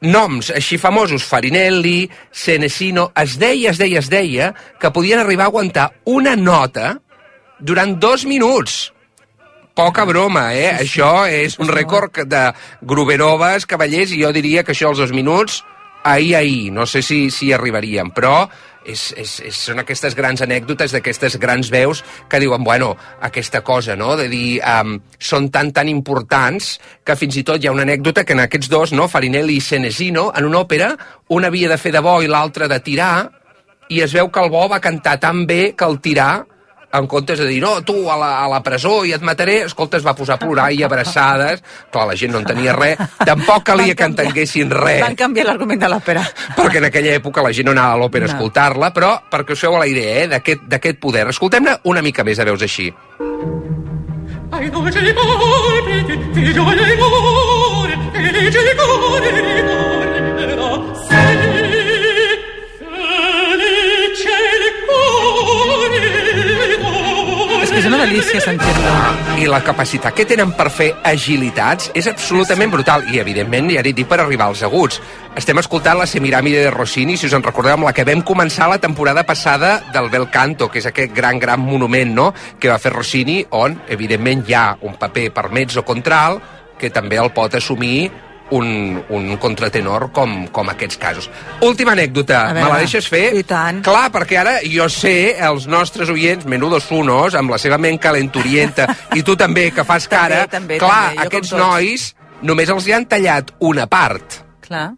Noms 0.04 0.50
així 0.52 0.78
famosos, 0.78 1.24
Farinelli, 1.24 2.10
Senesino, 2.32 3.12
es 3.16 3.38
deia, 3.40 3.72
es 3.72 3.78
deia, 3.80 4.00
es 4.00 4.10
deia 4.12 4.54
que 4.80 4.92
podien 4.92 5.20
arribar 5.20 5.46
a 5.46 5.48
aguantar 5.48 5.92
una 6.06 6.36
nota 6.36 6.98
durant 7.60 8.00
dos 8.00 8.26
minuts. 8.26 8.93
Poca 9.74 10.06
broma, 10.06 10.54
eh? 10.54 10.70
Sí, 10.70 10.76
sí. 10.78 10.84
Això 10.86 11.12
és 11.26 11.58
un 11.58 11.72
rècord 11.72 12.24
de 12.30 12.44
Gruberovas, 12.82 13.66
Cavallers, 13.66 14.14
i 14.14 14.22
jo 14.22 14.34
diria 14.36 14.64
que 14.64 14.76
això 14.76 14.92
als 14.92 15.02
dos 15.02 15.14
minuts, 15.16 15.64
ahir, 16.04 16.36
ahir, 16.36 16.72
no 16.72 16.86
sé 16.86 17.02
si, 17.02 17.32
si 17.32 17.48
hi 17.48 17.54
arribarien, 17.56 18.12
però 18.14 18.44
és, 18.86 19.14
és, 19.18 19.34
és, 19.48 19.58
són 19.70 19.80
aquestes 19.82 20.14
grans 20.16 20.44
anècdotes 20.44 20.94
d'aquestes 20.94 21.40
grans 21.42 21.72
veus 21.72 22.04
que 22.30 22.40
diuen, 22.44 22.64
bueno, 22.64 22.92
aquesta 23.24 23.64
cosa, 23.64 23.96
no?, 23.96 24.14
de 24.20 24.28
dir, 24.30 24.60
um, 24.62 24.98
són 25.18 25.50
tan, 25.50 25.72
tan 25.74 25.90
importants 25.90 26.76
que 27.04 27.16
fins 27.18 27.40
i 27.40 27.46
tot 27.48 27.64
hi 27.64 27.72
ha 27.72 27.76
una 27.76 27.88
anècdota 27.88 28.26
que 28.28 28.36
en 28.36 28.44
aquests 28.46 28.70
dos, 28.70 28.94
no?, 28.94 29.08
Farinelli 29.08 29.58
i 29.58 29.64
Senesino, 29.64 30.30
en 30.36 30.50
una 30.50 30.64
òpera, 30.68 30.94
un 31.34 31.48
havia 31.48 31.72
de 31.72 31.80
fer 31.80 31.96
de 31.96 32.04
bo 32.04 32.20
i 32.22 32.30
l'altre 32.30 32.68
de 32.70 32.82
tirar, 32.84 33.16
i 33.90 34.04
es 34.04 34.14
veu 34.14 34.30
que 34.32 34.44
el 34.44 34.52
bo 34.52 34.68
va 34.70 34.84
cantar 34.84 35.20
tan 35.20 35.48
bé 35.48 35.74
que 35.78 35.88
el 35.88 36.00
tirar 36.04 36.44
en 36.94 37.08
comptes 37.08 37.40
de 37.40 37.48
dir, 37.48 37.60
no, 37.62 37.82
tu 37.82 37.96
a 38.12 38.16
la, 38.18 38.30
a 38.44 38.48
la 38.52 38.60
presó 38.64 39.00
i 39.06 39.14
et 39.16 39.22
mataré, 39.26 39.64
escolta, 39.66 39.98
es 39.98 40.06
va 40.06 40.14
posar 40.16 40.36
a 40.36 40.40
plorar 40.40 40.68
i 40.72 40.84
abraçades. 40.86 41.64
Clar, 41.92 42.06
la 42.08 42.16
gent 42.16 42.32
no 42.32 42.38
en 42.40 42.46
tenia 42.46 42.74
res. 42.78 43.00
Tampoc 43.26 43.64
calia 43.72 43.96
que 43.96 44.04
entenguessin 44.06 44.70
res, 44.70 45.02
Van 45.02 45.16
canviar 45.18 45.48
l'argument 45.48 45.80
de 45.82 45.90
l'òpera. 45.90 46.22
perquè 46.56 46.78
en 46.78 46.86
aquella 46.92 47.16
època 47.18 47.42
la 47.42 47.52
gent 47.52 47.66
no 47.66 47.72
anava 47.74 47.94
a 47.98 48.02
l'òpera 48.04 48.26
a 48.26 48.28
No. 48.30 48.34
escoltar-la, 48.36 48.94
però 48.94 49.16
perquè 49.32 49.52
us 49.58 49.66
feu 49.66 49.78
la 49.78 49.88
idea 49.88 50.24
eh, 50.24 50.28
d'aquest 50.28 50.62
d'aquest 50.70 51.00
poder. 51.00 51.28
Escoltem-ne 51.34 51.80
una 51.84 52.02
mica 52.02 52.24
més 52.24 52.38
de 52.38 52.46
veus 52.46 52.62
així. 52.62 52.94
Ai 54.54 54.70
dolce 54.70 55.00
rigore, 55.00 55.82
figlio 56.34 56.72
e 56.72 56.76
rigore, 56.86 57.98
felice 58.14 58.60
rigore, 58.70 59.32
rigore, 59.32 61.43
que 67.74 67.80
és 67.80 67.86
una 67.90 67.98
delícia 67.98 68.38
sentir-lo. 68.38 68.92
I 69.42 69.48
la 69.50 69.64
capacitat 69.66 70.14
que 70.14 70.28
tenen 70.30 70.52
per 70.54 70.68
fer 70.70 70.92
agilitats 71.10 71.90
és 71.98 72.06
absolutament 72.06 72.70
brutal. 72.70 73.08
I, 73.10 73.18
evidentment, 73.18 73.72
ja 73.74 73.82
he 73.82 73.94
dit 73.98 74.06
per 74.06 74.20
arribar 74.22 74.52
als 74.52 74.62
aguts. 74.68 75.00
Estem 75.40 75.58
escoltant 75.58 75.98
la 75.98 76.06
Semiramide 76.06 76.68
de 76.68 76.74
Rossini, 76.76 77.18
si 77.18 77.26
us 77.26 77.34
en 77.34 77.42
recordeu, 77.42 77.74
amb 77.74 77.88
la 77.88 77.94
que 77.98 78.06
vam 78.06 78.22
començar 78.22 78.68
la 78.70 78.78
temporada 78.78 79.24
passada 79.26 79.80
del 79.96 80.12
Bel 80.14 80.28
Canto, 80.30 80.68
que 80.70 80.84
és 80.84 80.90
aquest 80.92 81.16
gran, 81.18 81.40
gran 81.42 81.66
monument 81.66 82.14
no? 82.14 82.28
que 82.60 82.70
va 82.70 82.78
fer 82.78 82.94
Rossini, 82.94 83.40
on, 83.58 83.80
evidentment, 83.90 84.46
hi 84.46 84.54
ha 84.54 84.68
un 84.86 84.94
paper 85.02 85.32
per 85.34 85.50
mezzo 85.50 85.82
contral 85.82 86.38
que 86.78 86.94
també 86.94 87.18
el 87.18 87.34
pot 87.34 87.58
assumir 87.58 88.12
un, 88.58 89.02
un 89.10 89.32
contratenor 89.42 90.10
com, 90.16 90.48
com 90.54 90.70
aquests 90.74 90.98
casos. 91.02 91.30
Última 91.66 91.94
anècdota, 91.98 92.44
A 92.50 92.54
me 92.54 92.62
veure, 92.62 92.74
la 92.76 92.80
deixes 92.84 93.08
fer? 93.10 93.26
i 93.40 93.44
tant. 93.48 93.82
Clar, 93.86 94.08
perquè 94.14 94.38
ara 94.42 94.56
jo 94.68 94.88
sé, 94.94 95.36
els 95.42 95.68
nostres 95.68 96.10
oients, 96.14 96.46
menudos 96.46 96.90
unos, 96.94 97.36
amb 97.40 97.52
la 97.54 97.58
seva 97.62 97.78
ment 97.82 97.98
calenturienta, 98.02 98.88
i 99.18 99.24
tu 99.24 99.36
també, 99.40 99.70
que 99.74 99.84
fas 99.88 100.08
cara, 100.16 100.46
També, 100.48 100.78
també, 100.78 100.80
clar, 100.84 101.14
també, 101.16 101.28
aquests 101.28 101.54
nois 101.58 102.10
només 102.44 102.70
els 102.70 102.88
hi 102.88 102.94
han 102.98 103.06
tallat 103.08 103.54
una 103.64 103.86
part. 103.88 104.42
Clar. 104.64 104.90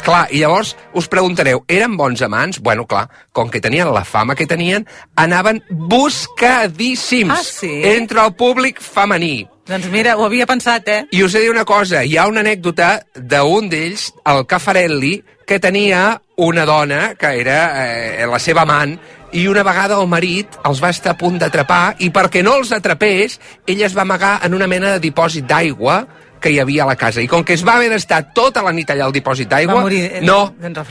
Clar, 0.00 0.22
i 0.32 0.38
llavors 0.40 0.70
us 0.96 1.06
preguntareu, 1.12 1.60
eren 1.68 1.92
bons 1.98 2.22
amants? 2.24 2.56
Bueno, 2.64 2.86
clar, 2.88 3.02
com 3.36 3.50
que 3.52 3.60
tenien 3.60 3.90
la 3.92 4.00
fama 4.08 4.32
que 4.34 4.46
tenien, 4.48 4.86
anaven 5.14 5.60
buscadíssims 5.68 7.30
Ah, 7.36 7.42
sí? 7.44 7.82
entre 7.84 8.22
el 8.24 8.32
públic 8.34 8.80
femení. 8.80 9.46
Doncs 9.70 9.86
mira, 9.86 10.16
ho 10.18 10.24
havia 10.26 10.48
pensat, 10.50 10.88
eh? 10.90 11.02
I 11.14 11.20
us 11.22 11.34
he 11.36 11.38
de 11.38 11.44
dir 11.44 11.52
una 11.52 11.62
cosa, 11.64 12.00
hi 12.02 12.16
ha 12.18 12.24
una 12.26 12.42
anècdota 12.42 13.04
d'un 13.14 13.68
d'ells, 13.70 14.08
el 14.26 14.42
Caffarelli, 14.50 15.12
que 15.46 15.60
tenia 15.62 16.16
una 16.42 16.64
dona 16.66 17.14
que 17.14 17.30
era 17.38 17.60
eh, 17.84 18.26
la 18.26 18.40
seva 18.42 18.64
amant, 18.66 18.96
i 19.30 19.44
una 19.46 19.62
vegada 19.62 20.00
el 20.02 20.10
marit 20.10 20.58
els 20.66 20.82
va 20.82 20.90
estar 20.90 21.14
a 21.14 21.18
punt 21.20 21.38
d'atrapar, 21.38 22.00
i 22.02 22.10
perquè 22.10 22.42
no 22.42 22.56
els 22.58 22.74
atrapés, 22.74 23.38
ella 23.64 23.86
es 23.86 23.94
va 23.94 24.02
amagar 24.02 24.40
en 24.42 24.58
una 24.58 24.66
mena 24.66 24.96
de 24.96 25.04
dipòsit 25.06 25.46
d'aigua 25.46 26.02
que 26.42 26.50
hi 26.50 26.58
havia 26.58 26.82
a 26.82 26.90
la 26.90 26.98
casa. 26.98 27.22
I 27.22 27.30
com 27.30 27.46
que 27.46 27.54
es 27.54 27.62
va 27.62 27.76
haver 27.78 27.92
d'estar 27.94 28.24
tota 28.34 28.64
la 28.66 28.72
nit 28.74 28.90
allà 28.90 29.06
al 29.06 29.14
dipòsit 29.14 29.52
d'aigua... 29.52 29.84
Va 29.84 29.86
morir, 29.86 30.06
eh, 30.08 30.24
no, 30.26 30.40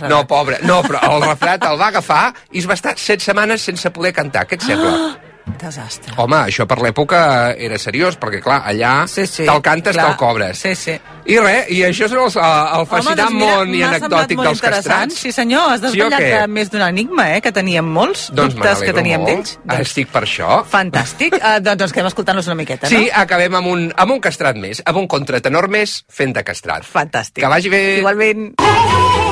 no, 0.07 0.21
pobre, 0.29 0.61
no, 0.63 0.79
però 0.87 1.03
el 1.17 1.25
refredat 1.27 1.67
el 1.67 1.81
va 1.81 1.91
agafar 1.91 2.29
i 2.53 2.63
es 2.63 2.69
va 2.69 2.79
estar 2.79 2.95
set 2.95 3.27
setmanes 3.27 3.67
sense 3.67 3.91
poder 3.91 4.15
cantar. 4.15 4.47
Què 4.47 4.55
et 4.55 4.71
sembla? 4.71 4.93
Desastre. 5.59 6.13
Home, 6.21 6.37
això 6.49 6.65
per 6.69 6.77
l'època 6.83 7.19
era 7.57 7.77
seriós, 7.81 8.17
perquè 8.19 8.41
clar, 8.43 8.61
allà 8.69 9.07
Sí, 9.09 9.25
sí, 9.27 9.45
te'l 9.47 9.61
cantes, 9.65 9.95
clar. 9.95 10.05
te'l 10.11 10.17
cobres. 10.19 10.59
Sí, 10.59 10.75
sí. 10.75 10.95
I 11.29 11.37
res, 11.39 11.67
i 11.69 11.81
això 11.85 12.07
és 12.07 12.13
el, 12.15 12.21
el 12.23 12.85
fascinant 12.89 13.27
Home, 13.27 13.29
doncs 13.29 13.33
mira, 13.35 13.57
món 13.57 13.73
i 13.75 13.83
anecdòtic 13.85 14.41
dels 14.41 14.61
castrats. 14.63 15.19
Sí, 15.19 15.31
senyor, 15.35 15.67
has 15.73 15.81
Sí 15.83 15.87
desvetllat 15.89 16.45
sí, 16.47 16.51
més 16.55 16.71
d'un 16.73 16.81
enigma, 16.87 17.27
eh, 17.35 17.41
que 17.45 17.51
teníem 17.55 17.85
molts 17.85 18.29
Doncs 18.33 18.55
dubtes 18.57 18.81
que 18.87 18.93
teníem 18.95 19.25
d'ells. 19.27 19.57
Doncs, 19.63 19.79
Estic 19.85 20.11
per 20.13 20.23
això. 20.25 20.61
Fantàstic. 20.69 21.37
Uh, 21.37 21.59
doncs 21.61 21.89
ens 21.89 21.93
quedem 21.93 22.09
escoltant-los 22.09 22.49
una 22.49 22.57
miqueta, 22.59 22.89
Sí, 22.89 23.05
no? 23.05 23.21
acabem 23.21 23.59
amb 23.61 23.67
un, 23.67 23.87
amb 23.95 24.17
un 24.17 24.21
castrat 24.23 24.57
més, 24.57 24.81
amb 24.85 25.03
un 25.03 25.07
contratenor 25.07 25.69
més 25.69 25.99
fent 26.09 26.33
de 26.33 26.43
castrat. 26.43 26.87
Fantàstic. 26.87 27.43
Que 27.43 27.51
vagi 27.51 27.69
bé. 27.69 27.83
Igualment. 27.99 29.27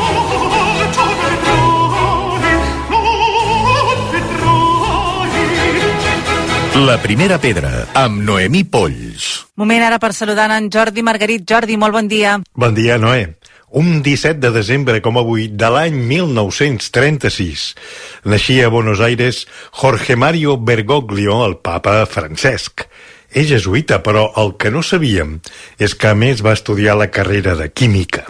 La 6.78 7.00
primera 7.02 7.40
pedra, 7.42 7.88
amb 7.98 8.20
Noemí 8.22 8.60
Polls. 8.70 9.48
Moment 9.58 9.82
ara 9.82 9.98
per 9.98 10.12
saludar 10.14 10.46
en 10.54 10.68
Jordi 10.70 11.02
Margarit. 11.02 11.42
Jordi, 11.50 11.74
molt 11.74 11.96
bon 11.96 12.06
dia. 12.12 12.36
Bon 12.54 12.76
dia, 12.78 13.00
Noé. 13.02 13.24
Un 13.82 14.04
17 14.06 14.38
de 14.44 14.52
desembre, 14.54 15.00
com 15.02 15.18
avui, 15.18 15.48
de 15.50 15.72
l'any 15.74 15.98
1936, 16.12 17.64
naixia 18.30 18.68
a 18.68 18.74
Buenos 18.76 19.02
Aires 19.02 19.48
Jorge 19.72 20.16
Mario 20.16 20.60
Bergoglio, 20.62 21.40
el 21.48 21.58
papa 21.66 22.04
Francesc. 22.06 22.86
És 23.34 23.50
jesuïta, 23.50 24.04
però 24.06 24.28
el 24.38 24.54
que 24.62 24.70
no 24.70 24.86
sabíem 24.86 25.40
és 25.82 25.98
que 25.98 26.14
a 26.14 26.16
més 26.16 26.46
va 26.46 26.54
estudiar 26.54 27.00
la 27.02 27.10
carrera 27.10 27.58
de 27.58 27.72
química. 27.74 28.28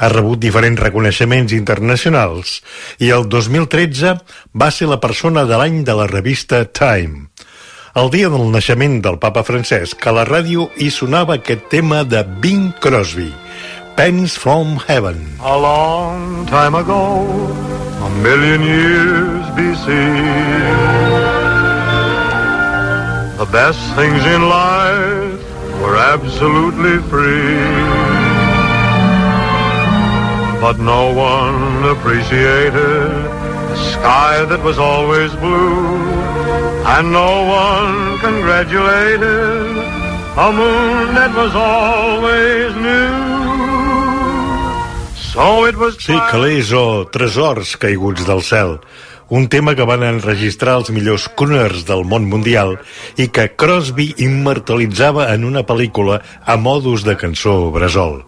Ha 0.00 0.08
rebut 0.08 0.40
diferents 0.40 0.80
reconeixements 0.80 1.52
internacionals 1.52 2.62
i 3.04 3.12
el 3.12 3.28
2013 3.28 4.16
va 4.56 4.72
ser 4.72 4.88
la 4.88 5.02
persona 5.04 5.44
de 5.44 5.60
l'any 5.60 5.82
de 5.84 6.00
la 6.00 6.08
revista 6.08 6.64
Time. 6.64 7.28
El 7.94 8.08
dia 8.10 8.26
del 8.26 8.48
naixement 8.50 8.96
del 9.04 9.20
papa 9.22 9.44
Francesc, 9.46 10.00
a 10.10 10.12
la 10.16 10.24
ràdio 10.26 10.64
hi 10.82 10.88
sonava 10.90 11.36
aquest 11.36 11.68
tema 11.70 12.00
de 12.02 12.24
Bing 12.42 12.72
Crosby, 12.82 13.28
Pens 13.94 14.34
from 14.34 14.80
Heaven. 14.88 15.20
A 15.38 15.54
long 15.64 16.42
time 16.50 16.74
ago, 16.74 16.98
a 18.02 18.10
million 18.18 18.66
years 18.66 19.46
BC, 19.54 19.94
the 23.38 23.46
best 23.54 23.78
things 23.94 24.26
in 24.26 24.48
life 24.50 25.38
were 25.78 25.94
absolutely 25.94 26.98
free. 27.14 27.62
But 30.58 30.82
no 30.82 31.14
one 31.14 31.84
appreciated 31.94 33.14
the 33.70 33.78
sky 33.94 34.44
that 34.50 34.64
was 34.64 34.80
always 34.80 35.30
blue, 35.36 36.23
and 36.86 37.12
no 37.12 37.30
one 37.48 38.18
congratulated 38.18 39.76
a 40.36 40.48
moon 40.52 41.14
that 41.14 41.32
was 41.34 41.52
always 41.54 42.74
new. 42.76 43.14
So 45.32 45.66
it 45.66 45.76
was 45.76 45.96
Sí, 45.98 46.14
calés 46.30 46.72
o 46.72 47.06
tresors 47.10 47.76
caiguts 47.76 48.24
del 48.26 48.42
cel. 48.42 48.80
Un 49.34 49.48
tema 49.48 49.72
que 49.74 49.82
van 49.82 50.04
enregistrar 50.06 50.76
els 50.78 50.92
millors 50.94 51.24
crooners 51.34 51.80
del 51.88 52.04
món 52.06 52.28
mundial 52.30 52.76
i 53.18 53.24
que 53.34 53.48
Crosby 53.58 54.12
immortalitzava 54.22 55.24
en 55.32 55.42
una 55.48 55.64
pel·lícula 55.66 56.20
a 56.46 56.54
modus 56.54 57.02
de 57.02 57.16
cançó 57.18 57.56
bressol. 57.74 58.20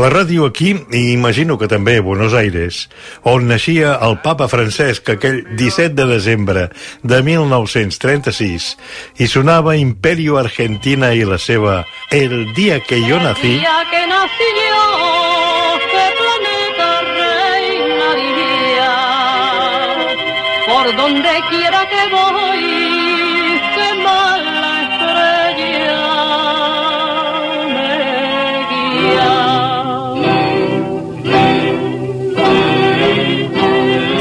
La 0.00 0.08
ràdio 0.08 0.48
aquí, 0.48 0.72
i 0.72 1.02
imagino 1.12 1.58
que 1.60 1.68
també 1.68 1.98
a 2.00 2.06
Buenos 2.06 2.32
Aires, 2.32 2.86
on 3.28 3.44
naixia 3.52 3.98
el 4.08 4.16
papa 4.24 4.48
Francesc 4.48 5.12
aquell 5.12 5.42
17 5.52 5.92
de 6.00 6.08
desembre 6.14 6.64
de 7.02 7.20
1936, 7.28 8.72
i 9.20 9.28
sonava 9.28 9.76
Imperio 9.76 10.40
Argentina 10.40 11.12
i 11.12 11.28
la 11.28 11.36
seva 11.36 11.82
El 12.08 12.54
dia 12.56 12.80
que 12.80 13.04
jo 13.04 13.20
nací, 13.20 13.58
día 13.60 13.80
que 13.92 14.06
nací 14.08 14.52
yo, 14.64 14.84
qué 15.92 16.63
Por 20.84 20.96
donde 20.96 21.30
quiera 21.48 21.88
que 21.88 22.08
voy, 22.10 22.60
qué 23.74 23.88
mala 24.02 24.82
estrella 24.84 26.04
me 27.74 27.92
guía. 28.68 29.32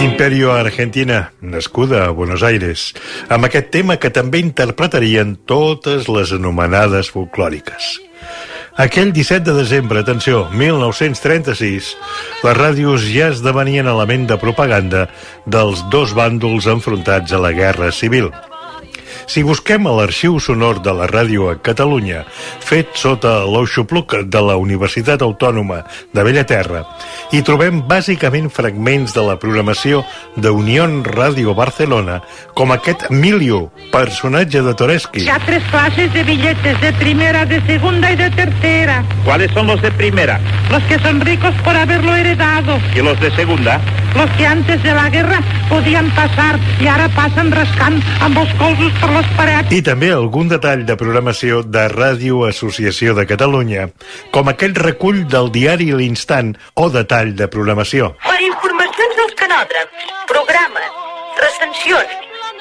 Imperio 0.05 0.53
Argentina, 0.53 1.33
nascuda 1.41 2.05
a 2.05 2.11
Buenos 2.11 2.43
Aires, 2.43 2.93
amb 3.27 3.43
aquest 3.49 3.67
tema 3.75 3.99
que 3.99 4.07
també 4.15 4.39
interpretarien 4.39 5.35
totes 5.43 6.07
les 6.07 6.31
anomenades 6.31 7.11
folclòriques. 7.11 8.12
Aquell 8.75 9.11
17 9.13 9.45
de 9.45 9.53
desembre, 9.53 9.99
atenció, 10.01 10.47
1936, 10.49 11.91
les 12.41 12.55
ràdios 12.57 13.05
ja 13.05 13.27
esdevenien 13.29 13.85
element 13.85 14.25
de 14.31 14.39
propaganda 14.41 15.03
dels 15.45 15.83
dos 15.93 16.15
bàndols 16.17 16.65
enfrontats 16.73 17.37
a 17.37 17.43
la 17.43 17.53
Guerra 17.53 17.91
Civil. 17.93 18.31
Si 19.27 19.43
busquem 19.43 19.87
a 19.87 19.95
l'arxiu 19.97 20.39
sonor 20.39 20.81
de 20.83 20.93
la 20.93 21.07
ràdio 21.09 21.49
a 21.49 21.57
Catalunya, 21.57 22.23
fet 22.59 22.93
sota 22.99 23.39
l'Oixopluc 23.47 24.15
de 24.27 24.41
la 24.43 24.57
Universitat 24.61 25.23
Autònoma 25.25 25.83
de 26.13 26.23
Bellaterra, 26.25 26.83
hi 27.31 27.41
trobem 27.41 27.81
bàsicament 27.87 28.49
fragments 28.53 29.15
de 29.15 29.23
la 29.25 29.37
programació 29.41 30.03
de 30.35 30.51
Unió 30.51 30.83
Ràdio 30.83 31.53
Barcelona, 31.55 32.21
com 32.53 32.71
aquest 32.73 33.09
Milio, 33.09 33.71
personatge 33.91 34.61
de 34.61 34.73
Toreski. 34.73 35.23
Ya 35.25 35.39
tres 35.45 35.63
clases 35.71 36.11
de 36.13 36.23
billetes, 36.23 36.81
de 36.81 36.91
primera, 36.93 37.45
de 37.45 37.61
segunda 37.65 38.11
y 38.11 38.15
de 38.15 38.29
tercera. 38.31 39.02
¿Cuáles 39.25 39.51
son 39.53 39.67
los 39.67 39.81
de 39.81 39.89
primera 39.91 40.39
Los 40.69 40.83
que 40.83 40.99
son 40.99 41.21
ricos 41.21 41.53
por 41.63 41.75
haberlo 41.75 42.15
heredado. 42.15 42.79
y 42.95 43.01
los 43.01 43.19
de 43.19 43.31
segunda? 43.35 43.79
Los 44.15 44.29
que 44.31 44.45
antes 44.45 44.81
de 44.83 44.93
la 44.93 45.09
guerra 45.09 45.39
podían 45.69 46.09
pasar 46.11 46.59
y 46.79 46.87
ahora 46.87 47.07
pasan 47.09 47.51
rascant 47.51 48.01
amb 48.21 48.37
els 48.37 48.53
colzos 48.55 48.91
per 49.01 49.09
les 49.09 49.25
parets. 49.37 49.71
I 49.71 49.81
també 49.81 50.11
algun 50.13 50.49
detall 50.51 50.83
de 50.85 50.95
programació 50.97 51.63
de 51.63 51.87
Ràdio 51.89 52.43
Associació 52.49 53.15
de 53.17 53.25
Catalunya, 53.25 53.87
com 54.31 54.49
aquest 54.49 54.77
recull 54.77 55.23
del 55.27 55.49
diari 55.51 55.91
L'Instant 55.93 56.53
o 56.75 56.89
detall 56.93 57.33
de 57.35 57.47
programació. 57.47 58.11
Per 58.27 58.37
informacions 58.41 59.17
dels 59.17 59.33
canòdroms, 59.41 60.05
programes, 60.29 60.93
recensions, 61.41 62.13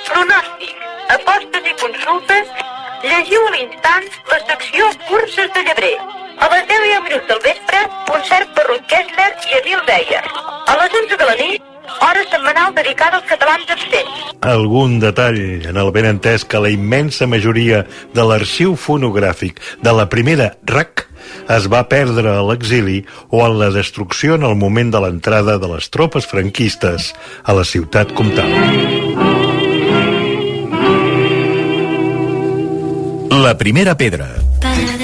pronòstic, 0.08 0.74
apostes 1.18 1.68
i 1.68 1.76
consultes, 1.84 2.48
llegiu 3.04 3.44
a 3.48 3.54
l'instant 3.58 4.08
la 4.32 4.40
secció 4.48 4.88
Curses 5.08 5.52
de 5.52 5.68
Llebrer. 5.68 5.96
A 6.42 6.48
les 6.50 6.64
10 6.66 6.86
i 6.88 6.94
un 6.98 7.04
minut 7.06 7.28
del 7.30 7.38
vespre, 7.44 7.80
concert 8.08 8.48
per 8.56 8.64
Ruth 8.66 8.88
Kessler 8.90 9.28
i 9.46 9.60
Emil 9.60 9.84
Beyer. 9.86 10.22
A 10.66 10.74
les 10.80 10.96
11 11.00 11.18
de 11.20 11.28
la 11.28 11.36
nit, 11.38 11.68
hora 12.02 12.24
setmanal 12.32 12.74
dedicada 12.74 13.20
als 13.20 13.28
catalans 13.30 13.70
absents. 13.70 14.24
Algun 14.42 14.98
detall 15.04 15.38
en 15.70 15.78
el 15.78 15.92
ben 15.94 16.08
entès 16.10 16.42
que 16.42 16.58
la 16.58 16.72
immensa 16.74 17.28
majoria 17.30 17.84
de 18.16 18.26
l'arxiu 18.26 18.74
fonogràfic 18.74 19.62
de 19.86 19.94
la 19.94 20.08
primera 20.10 20.50
RAC 20.66 21.06
es 21.54 21.68
va 21.70 21.84
perdre 21.86 22.34
a 22.34 22.42
l'exili 22.48 23.04
o 23.30 23.44
en 23.46 23.60
la 23.60 23.70
destrucció 23.70 24.34
en 24.34 24.48
el 24.48 24.58
moment 24.58 24.90
de 24.90 25.04
l'entrada 25.04 25.60
de 25.62 25.70
les 25.76 25.90
tropes 25.94 26.26
franquistes 26.26 27.12
a 27.44 27.54
la 27.54 27.62
ciutat 27.62 28.10
comtal. 28.18 28.50
La 33.30 33.54
primera 33.58 33.96
pedra. 33.96 34.28
Una 34.62 35.01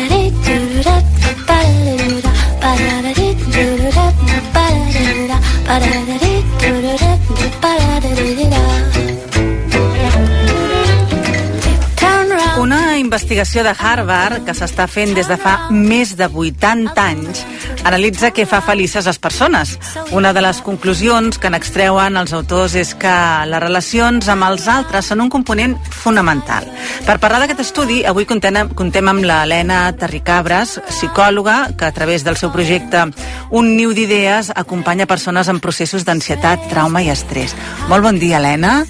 investigació 13.09 13.65
de 13.65 13.73
Harvard 13.73 14.45
que 14.45 14.55
s'està 14.57 14.85
fent 14.91 15.15
des 15.17 15.29
de 15.31 15.39
fa 15.41 15.57
més 15.73 16.15
de 16.19 16.29
80 16.29 16.93
anys 17.01 17.45
analitza 17.89 18.31
què 18.35 18.45
fa 18.49 18.61
felices 18.65 19.07
les 19.09 19.19
persones. 19.19 19.77
Una 20.13 20.33
de 20.37 20.43
les 20.45 20.61
conclusions 20.65 21.39
que 21.41 21.51
n'extreuen 21.51 22.19
els 22.21 22.35
autors 22.37 22.75
és 22.79 22.95
que 22.99 23.15
les 23.49 23.63
relacions 23.63 24.29
amb 24.29 24.45
els 24.49 24.67
altres 24.69 25.09
són 25.09 25.23
un 25.25 25.31
component 25.33 25.77
fonamental. 25.89 26.67
Per 27.07 27.19
parlar 27.23 27.41
d'aquest 27.43 27.63
estudi, 27.65 28.03
avui 28.05 28.29
contem, 28.29 28.75
contem 28.77 29.09
amb 29.09 29.25
l'Helena 29.25 29.81
Terricabres, 29.99 30.79
psicòloga, 30.91 31.59
que 31.79 31.89
a 31.89 31.95
través 31.97 32.25
del 32.25 32.37
seu 32.37 32.53
projecte 32.53 33.07
Un 33.51 33.71
niu 33.77 33.95
d'idees 33.97 34.51
acompanya 34.55 35.07
persones 35.09 35.49
en 35.49 35.61
processos 35.65 36.05
d'ansietat, 36.05 36.69
trauma 36.69 37.01
i 37.01 37.09
estrès. 37.09 37.55
Molt 37.89 38.05
bon 38.05 38.19
dia, 38.21 38.37
Helena. 38.37 38.83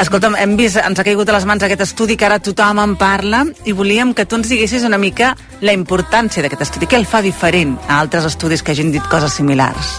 Escolta'm, 0.00 0.32
hem 0.40 0.54
vist, 0.56 0.78
ens 0.80 0.96
ha 0.96 1.04
caigut 1.04 1.28
a 1.28 1.34
les 1.34 1.44
mans 1.44 1.60
aquest 1.66 1.82
estudi 1.84 2.14
que 2.16 2.24
ara 2.24 2.38
tothom 2.40 2.78
en 2.80 2.94
parla 2.96 3.42
i 3.68 3.74
volíem 3.76 4.14
que 4.16 4.24
tu 4.24 4.38
ens 4.38 4.48
diguessis 4.48 4.86
una 4.88 4.96
mica 4.96 5.34
la 5.60 5.74
importància 5.76 6.40
d'aquest 6.40 6.64
estudi. 6.64 6.88
Què 6.88 6.96
el 6.96 7.04
fa 7.04 7.20
diferent 7.20 7.74
a 7.84 7.98
altres 8.00 8.24
estudis 8.30 8.64
que 8.64 8.72
hagin 8.72 8.94
dit 8.94 9.04
coses 9.12 9.36
similars? 9.36 9.98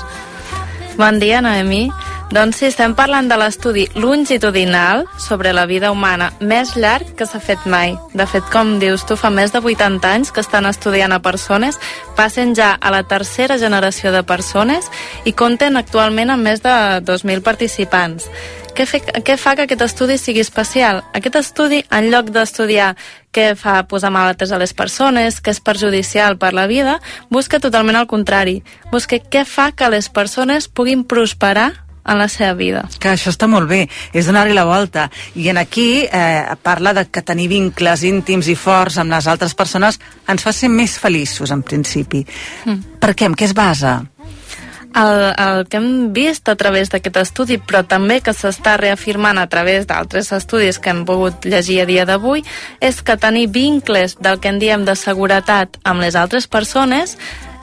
Bon 0.98 1.22
dia, 1.22 1.44
Noemí. 1.46 1.84
Doncs 2.32 2.62
sí, 2.62 2.70
estem 2.70 2.94
parlant 2.96 3.28
de 3.28 3.36
l'estudi 3.36 3.90
longitudinal 4.00 5.02
sobre 5.20 5.52
la 5.52 5.66
vida 5.68 5.90
humana 5.92 6.30
més 6.40 6.78
llarg 6.80 7.10
que 7.20 7.26
s'ha 7.28 7.42
fet 7.44 7.66
mai. 7.68 7.98
De 8.16 8.24
fet, 8.24 8.46
com 8.54 8.78
dius 8.80 9.04
tu, 9.04 9.18
fa 9.20 9.28
més 9.28 9.52
de 9.52 9.60
80 9.60 10.08
anys 10.08 10.32
que 10.32 10.40
estan 10.40 10.70
estudiant 10.70 11.12
a 11.12 11.20
persones, 11.20 11.76
passen 12.16 12.56
ja 12.56 12.70
a 12.80 12.94
la 12.96 13.04
tercera 13.04 13.60
generació 13.60 14.16
de 14.16 14.24
persones 14.24 14.88
i 15.28 15.36
compten 15.36 15.76
actualment 15.76 16.32
amb 16.32 16.48
més 16.48 16.64
de 16.64 16.78
2.000 17.04 17.44
participants. 17.44 18.30
Què, 18.72 18.88
fe, 18.88 19.04
què 19.04 19.36
fa 19.36 19.58
que 19.60 19.68
aquest 19.68 19.84
estudi 19.90 20.16
sigui 20.16 20.40
especial? 20.40 21.04
Aquest 21.12 21.36
estudi, 21.36 21.84
en 21.92 22.08
lloc 22.16 22.32
d'estudiar 22.32 22.94
què 23.36 23.52
fa 23.60 23.82
posar 23.92 24.16
malaltes 24.16 24.56
a 24.56 24.64
les 24.64 24.72
persones, 24.72 25.44
què 25.44 25.52
és 25.52 25.60
perjudicial 25.60 26.40
per 26.40 26.56
la 26.56 26.70
vida, 26.72 27.02
busca 27.28 27.60
totalment 27.60 28.00
el 28.00 28.08
contrari. 28.08 28.62
Busca 28.88 29.20
què 29.20 29.44
fa 29.44 29.74
que 29.76 29.92
les 29.92 30.08
persones 30.08 30.72
puguin 30.72 31.04
prosperar 31.04 31.91
en 32.06 32.18
la 32.18 32.28
seva 32.32 32.54
vida. 32.58 32.86
Que 33.00 33.14
això 33.14 33.32
està 33.34 33.48
molt 33.52 33.70
bé, 33.70 33.84
és 34.14 34.28
donar-hi 34.28 34.56
la 34.58 34.66
volta. 34.66 35.08
I 35.36 35.50
en 35.54 35.62
aquí 35.62 36.06
eh, 36.06 36.56
parla 36.64 36.96
de 36.98 37.08
que 37.12 37.24
tenir 37.26 37.50
vincles 37.52 38.06
íntims 38.08 38.50
i 38.52 38.56
forts 38.56 38.98
amb 39.02 39.14
les 39.14 39.28
altres 39.28 39.56
persones 39.58 40.00
ens 40.28 40.44
fa 40.44 40.54
ser 40.56 40.72
més 40.72 40.98
feliços, 41.00 41.52
en 41.52 41.62
principi. 41.62 42.26
Mm. 42.66 42.98
Per 43.02 43.14
què? 43.14 43.30
En 43.30 43.38
què 43.38 43.50
es 43.50 43.58
basa? 43.58 44.00
El, 44.92 45.34
el 45.40 45.68
que 45.72 45.80
hem 45.80 46.12
vist 46.12 46.50
a 46.52 46.58
través 46.60 46.90
d'aquest 46.92 47.22
estudi, 47.22 47.58
però 47.64 47.80
també 47.88 48.20
que 48.20 48.34
s'està 48.36 48.76
reafirmant 48.80 49.40
a 49.40 49.48
través 49.48 49.88
d'altres 49.88 50.34
estudis 50.36 50.82
que 50.84 50.92
hem 50.92 51.06
pogut 51.08 51.48
llegir 51.48 51.80
a 51.82 51.86
dia 51.88 52.06
d'avui, 52.06 52.44
és 52.84 53.00
que 53.00 53.16
tenir 53.16 53.48
vincles 53.56 54.18
del 54.20 54.42
que 54.44 54.52
en 54.52 54.60
diem 54.60 54.84
de 54.84 54.98
seguretat 55.00 55.80
amb 55.88 56.04
les 56.04 56.18
altres 56.20 56.50
persones, 56.52 57.16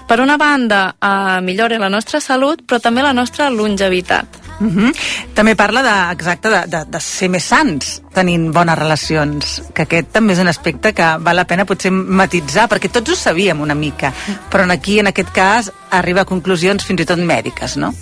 per 0.08 0.20
una 0.24 0.38
banda, 0.40 0.96
eh, 0.98 1.40
millora 1.44 1.76
la 1.78 1.90
nostra 1.92 2.18
salut, 2.18 2.64
però 2.64 2.80
també 2.80 3.02
la 3.04 3.12
nostra 3.12 3.50
longevitat. 3.50 4.38
Uh 4.58 4.66
-huh. 4.66 4.92
També 5.34 5.54
parla 5.54 5.82
de, 5.82 6.12
exacte, 6.12 6.48
de, 6.48 6.62
de, 6.66 6.84
de 6.88 7.00
ser 7.00 7.28
més 7.28 7.44
sants 7.44 8.02
tenint 8.12 8.50
bones 8.52 8.78
relacions, 8.78 9.62
que 9.74 9.82
aquest 9.82 10.08
també 10.10 10.32
és 10.32 10.40
un 10.40 10.48
aspecte 10.48 10.92
que 10.92 11.18
val 11.20 11.36
la 11.36 11.44
pena 11.44 11.64
potser 11.64 11.92
matitzar, 11.92 12.68
perquè 12.68 12.90
tots 12.90 13.10
ho 13.10 13.14
sabíem 13.14 13.60
una 13.60 13.74
mica, 13.74 14.12
però 14.50 14.68
aquí, 14.72 14.98
en 14.98 15.06
aquest 15.06 15.30
cas, 15.30 15.72
arriba 15.90 16.22
a 16.22 16.24
conclusions 16.24 16.84
fins 16.84 17.00
i 17.00 17.04
tot 17.04 17.18
mèdiques, 17.18 17.76
no? 17.76 17.94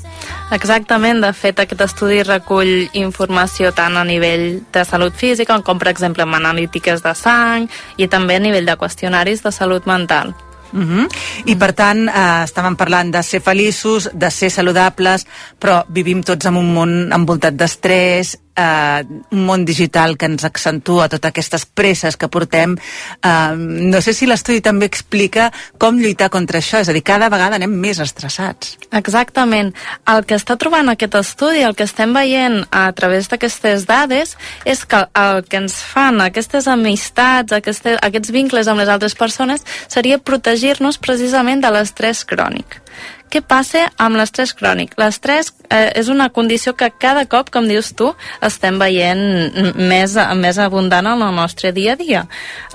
Exactament, 0.50 1.20
de 1.20 1.32
fet 1.32 1.58
aquest 1.60 1.80
estudi 1.80 2.22
recull 2.22 2.88
informació 2.92 3.72
tant 3.72 3.96
a 3.96 4.04
nivell 4.04 4.62
de 4.72 4.84
salut 4.84 5.14
física 5.14 5.60
com 5.62 5.78
per 5.78 5.88
exemple 5.88 6.22
amb 6.22 6.34
analítiques 6.34 7.02
de 7.02 7.14
sang 7.14 7.68
i 7.96 8.06
també 8.06 8.36
a 8.36 8.38
nivell 8.38 8.64
de 8.64 8.76
qüestionaris 8.76 9.42
de 9.42 9.52
salut 9.52 9.86
mental. 9.86 10.34
Uh 10.72 10.80
-huh. 10.80 11.08
I 11.44 11.56
per 11.56 11.72
tant, 11.72 12.08
eh, 12.08 12.44
estàvem 12.44 12.76
parlant 12.76 13.10
de 13.10 13.22
ser 13.22 13.40
feliços, 13.40 14.10
de 14.12 14.30
ser 14.30 14.50
saludables, 14.50 15.26
però 15.58 15.84
vivim 15.88 16.22
tots 16.22 16.46
en 16.46 16.56
un 16.56 16.72
món 16.72 17.12
envoltat 17.12 17.54
d'estrès, 17.54 18.38
eh, 18.56 19.04
un 19.30 19.44
món 19.46 19.64
digital 19.68 20.16
que 20.16 20.28
ens 20.30 20.44
accentua 20.48 21.08
totes 21.12 21.30
aquestes 21.30 21.66
presses 21.66 22.16
que 22.16 22.28
portem. 22.32 22.76
Eh, 22.76 23.54
no 23.56 24.00
sé 24.00 24.14
si 24.16 24.26
l'estudi 24.26 24.62
també 24.64 24.88
explica 24.88 25.50
com 25.78 26.00
lluitar 26.00 26.30
contra 26.32 26.60
això, 26.62 26.80
és 26.80 26.88
a 26.88 26.96
dir, 26.96 27.04
cada 27.06 27.28
vegada 27.32 27.60
anem 27.60 27.76
més 27.80 28.00
estressats. 28.02 28.76
Exactament. 28.96 29.72
El 30.08 30.24
que 30.26 30.38
està 30.38 30.56
trobant 30.60 30.88
aquest 30.92 31.14
estudi, 31.20 31.62
el 31.66 31.76
que 31.76 31.86
estem 31.86 32.14
veient 32.16 32.62
a 32.70 32.88
través 32.96 33.28
d'aquestes 33.30 33.86
dades, 33.86 34.36
és 34.64 34.84
que 34.86 35.04
el 35.14 35.44
que 35.44 35.60
ens 35.60 35.78
fan 35.82 36.20
aquestes 36.24 36.68
amistats, 36.70 37.52
aquestes, 37.52 38.00
aquests 38.02 38.32
vincles 38.34 38.68
amb 38.68 38.82
les 38.82 38.90
altres 38.92 39.14
persones, 39.18 39.64
seria 39.88 40.18
protegir-nos 40.18 40.98
precisament 40.98 41.62
de 41.62 41.72
l'estrès 41.74 42.24
crònic. 42.24 42.80
Què 43.26 43.40
passa 43.42 43.88
amb 43.98 44.16
l'estrès 44.18 44.52
crònic? 44.54 44.92
L'estrès 45.00 45.50
eh, 45.66 45.90
és 45.98 46.06
una 46.12 46.28
condició 46.30 46.76
que 46.78 46.88
cada 46.94 47.24
cop, 47.26 47.50
com 47.50 47.66
dius 47.66 47.90
tu, 47.98 48.12
estem 48.44 48.78
veient 48.78 49.74
més, 49.74 50.14
més 50.38 50.60
abundant 50.62 51.08
en 51.10 51.24
el 51.26 51.34
nostre 51.34 51.72
dia 51.74 51.96
a 51.96 51.98
dia. 51.98 52.22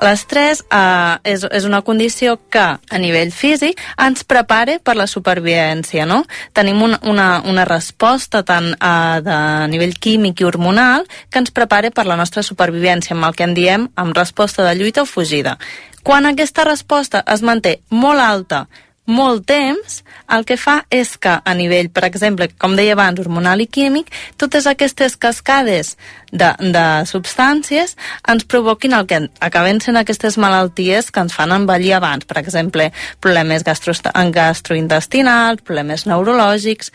L'estrès 0.03 0.63
eh, 0.67 1.15
és, 1.33 1.45
és 1.47 1.67
una 1.69 1.81
condició 1.87 2.35
que, 2.51 2.65
a 2.75 2.99
nivell 2.99 3.31
físic, 3.31 3.79
ens 3.95 4.27
prepara 4.27 4.77
per 4.83 4.97
la 4.99 5.07
supervivència, 5.07 6.05
no? 6.09 6.21
Tenim 6.57 6.83
un, 6.83 6.97
una, 7.07 7.29
una 7.47 7.65
resposta 7.69 8.43
tant 8.43 8.73
eh, 8.75 9.23
de 9.23 9.39
nivell 9.71 9.95
químic 10.03 10.43
i 10.43 10.49
hormonal 10.51 11.07
que 11.31 11.39
ens 11.39 11.55
prepara 11.55 11.95
per 11.95 12.05
la 12.09 12.19
nostra 12.19 12.43
supervivència, 12.43 13.15
amb 13.15 13.29
el 13.29 13.39
que 13.39 13.47
en 13.47 13.55
diem 13.55 13.89
amb 13.95 14.17
resposta 14.17 14.67
de 14.67 14.75
lluita 14.75 15.05
o 15.05 15.09
fugida. 15.09 15.57
Quan 16.03 16.25
aquesta 16.25 16.65
resposta 16.67 17.23
es 17.29 17.43
manté 17.45 17.79
molt 17.93 18.19
alta 18.19 18.65
molt 19.11 19.45
temps, 19.49 19.99
el 20.31 20.45
que 20.47 20.57
fa 20.57 20.77
és 20.93 21.13
que 21.19 21.33
a 21.43 21.53
nivell, 21.57 21.91
per 21.91 22.05
exemple, 22.07 22.47
com 22.61 22.75
deia 22.79 22.95
abans, 22.95 23.19
hormonal 23.19 23.61
i 23.63 23.67
químic, 23.67 24.11
totes 24.39 24.67
aquestes 24.69 25.17
cascades 25.19 25.97
de, 26.31 26.49
de 26.73 26.85
substàncies 27.09 27.97
ens 28.31 28.47
provoquin 28.47 28.95
el 28.95 29.07
que 29.09 29.21
acaben 29.43 29.81
sent 29.83 29.99
aquestes 29.99 30.39
malalties 30.41 31.11
que 31.11 31.25
ens 31.25 31.35
fan 31.35 31.51
envellir 31.55 31.97
abans. 31.99 32.25
Per 32.25 32.39
exemple, 32.41 32.91
problemes 33.19 33.67
gastro 33.67 33.93
gastrointestinals, 34.31 35.65
problemes 35.67 36.07
neurològics, 36.07 36.91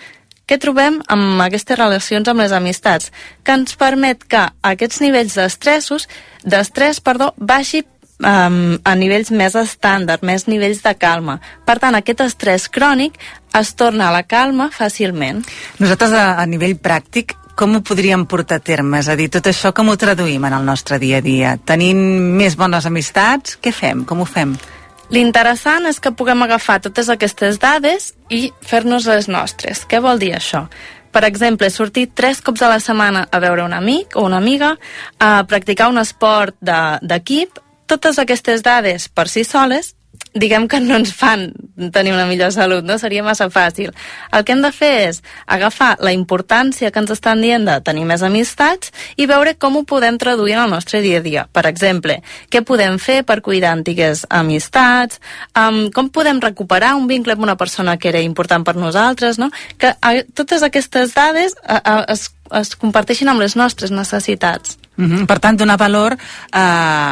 què 0.46 0.60
trobem 0.62 1.00
amb 1.10 1.40
aquestes 1.42 1.74
relacions 1.78 2.28
amb 2.30 2.38
les 2.38 2.52
amistats? 2.54 3.10
Que 3.42 3.56
ens 3.58 3.74
permet 3.74 4.22
que 4.30 4.44
aquests 4.62 5.00
nivells 5.02 5.34
d'estressos, 5.34 6.06
d'estrès, 6.46 7.00
perdó, 7.02 7.32
baixi 7.36 7.82
um, 8.20 8.76
a 8.84 8.94
nivells 8.98 9.32
més 9.34 9.56
estàndard, 9.58 10.24
més 10.26 10.46
nivells 10.48 10.82
de 10.84 10.94
calma. 10.98 11.38
Per 11.66 11.78
tant, 11.82 11.96
aquest 11.98 12.22
estrès 12.26 12.68
crònic 12.72 13.18
es 13.56 13.74
torna 13.74 14.08
a 14.08 14.14
la 14.14 14.22
calma 14.28 14.70
fàcilment. 14.72 15.42
Nosaltres, 15.80 16.12
a, 16.12 16.36
a 16.40 16.46
nivell 16.46 16.76
pràctic, 16.80 17.36
com 17.56 17.78
ho 17.78 17.80
podríem 17.80 18.26
portar 18.28 18.60
a 18.60 18.64
terme? 18.64 19.00
És 19.00 19.08
a 19.08 19.16
dir, 19.16 19.30
tot 19.32 19.46
això 19.48 19.72
com 19.76 19.88
ho 19.88 19.96
traduïm 19.96 20.44
en 20.44 20.58
el 20.58 20.66
nostre 20.68 21.00
dia 21.00 21.22
a 21.22 21.24
dia? 21.24 21.56
Tenint 21.56 22.02
més 22.36 22.56
bones 22.56 22.84
amistats, 22.88 23.56
què 23.62 23.72
fem? 23.72 24.04
Com 24.04 24.20
ho 24.20 24.28
fem? 24.28 24.52
L'interessant 25.14 25.86
és 25.86 26.00
que 26.02 26.12
puguem 26.12 26.42
agafar 26.42 26.80
totes 26.82 27.08
aquestes 27.08 27.60
dades 27.62 28.10
i 28.28 28.50
fer-nos 28.60 29.06
les 29.06 29.28
nostres. 29.30 29.84
Què 29.86 30.02
vol 30.02 30.18
dir 30.20 30.34
això? 30.36 30.66
Per 31.14 31.22
exemple, 31.24 31.70
sortir 31.72 32.10
tres 32.12 32.42
cops 32.44 32.60
a 32.60 32.68
la 32.68 32.80
setmana 32.82 33.22
a 33.32 33.38
veure 33.40 33.64
un 33.64 33.72
amic 33.72 34.18
o 34.20 34.26
una 34.26 34.36
amiga, 34.36 34.74
a 35.16 35.46
practicar 35.48 35.88
un 35.88 36.02
esport 36.02 36.58
d'equip, 36.60 37.54
de, 37.54 37.65
totes 37.86 38.18
aquestes 38.18 38.62
dades 38.66 39.08
per 39.08 39.28
si 39.32 39.44
soles 39.44 39.94
diguem 40.36 40.66
que 40.68 40.80
no 40.80 40.96
ens 40.98 41.12
fan 41.16 41.50
tenir 41.92 42.12
una 42.12 42.26
millor 42.28 42.52
salut, 42.52 42.84
no? 42.84 42.98
Seria 43.00 43.24
massa 43.24 43.48
fàcil. 43.52 43.92
El 44.32 44.44
que 44.44 44.52
hem 44.52 44.62
de 44.64 44.70
fer 44.74 44.92
és 45.08 45.22
agafar 45.46 45.96
la 46.04 46.12
importància 46.12 46.90
que 46.92 47.00
ens 47.00 47.12
estan 47.14 47.40
dient 47.44 47.66
de 47.68 47.78
tenir 47.84 48.04
més 48.08 48.22
amistats 48.26 48.92
i 49.16 49.26
veure 49.28 49.56
com 49.56 49.78
ho 49.78 49.84
podem 49.88 50.18
traduir 50.20 50.56
en 50.56 50.64
el 50.66 50.74
nostre 50.76 51.00
dia 51.04 51.20
a 51.20 51.24
dia. 51.24 51.46
Per 51.52 51.64
exemple, 51.68 52.20
què 52.52 52.62
podem 52.66 52.98
fer 53.02 53.22
per 53.28 53.40
cuidar 53.44 53.72
antigues 53.72 54.26
amistats, 54.28 55.20
um, 55.56 55.86
com 55.94 56.10
podem 56.12 56.40
recuperar 56.42 56.94
un 56.96 57.08
vincle 57.08 57.36
amb 57.36 57.46
una 57.48 57.56
persona 57.56 57.96
que 57.96 58.10
era 58.12 58.20
important 58.20 58.64
per 58.64 58.76
nosaltres, 58.76 59.40
no? 59.40 59.50
Que 59.78 59.94
a, 59.96 60.16
totes 60.34 60.62
aquestes 60.66 61.14
dades 61.16 61.56
a, 61.64 61.80
a, 61.80 62.00
es, 62.12 62.28
es 62.52 62.76
comparteixin 62.76 63.32
amb 63.32 63.40
les 63.44 63.56
nostres 63.56 63.94
necessitats. 63.94 64.76
Mm 64.96 65.10
-hmm. 65.10 65.26
Per 65.26 65.38
tant, 65.38 65.58
donar 65.58 65.76
valor 65.78 66.16
a, 66.50 66.66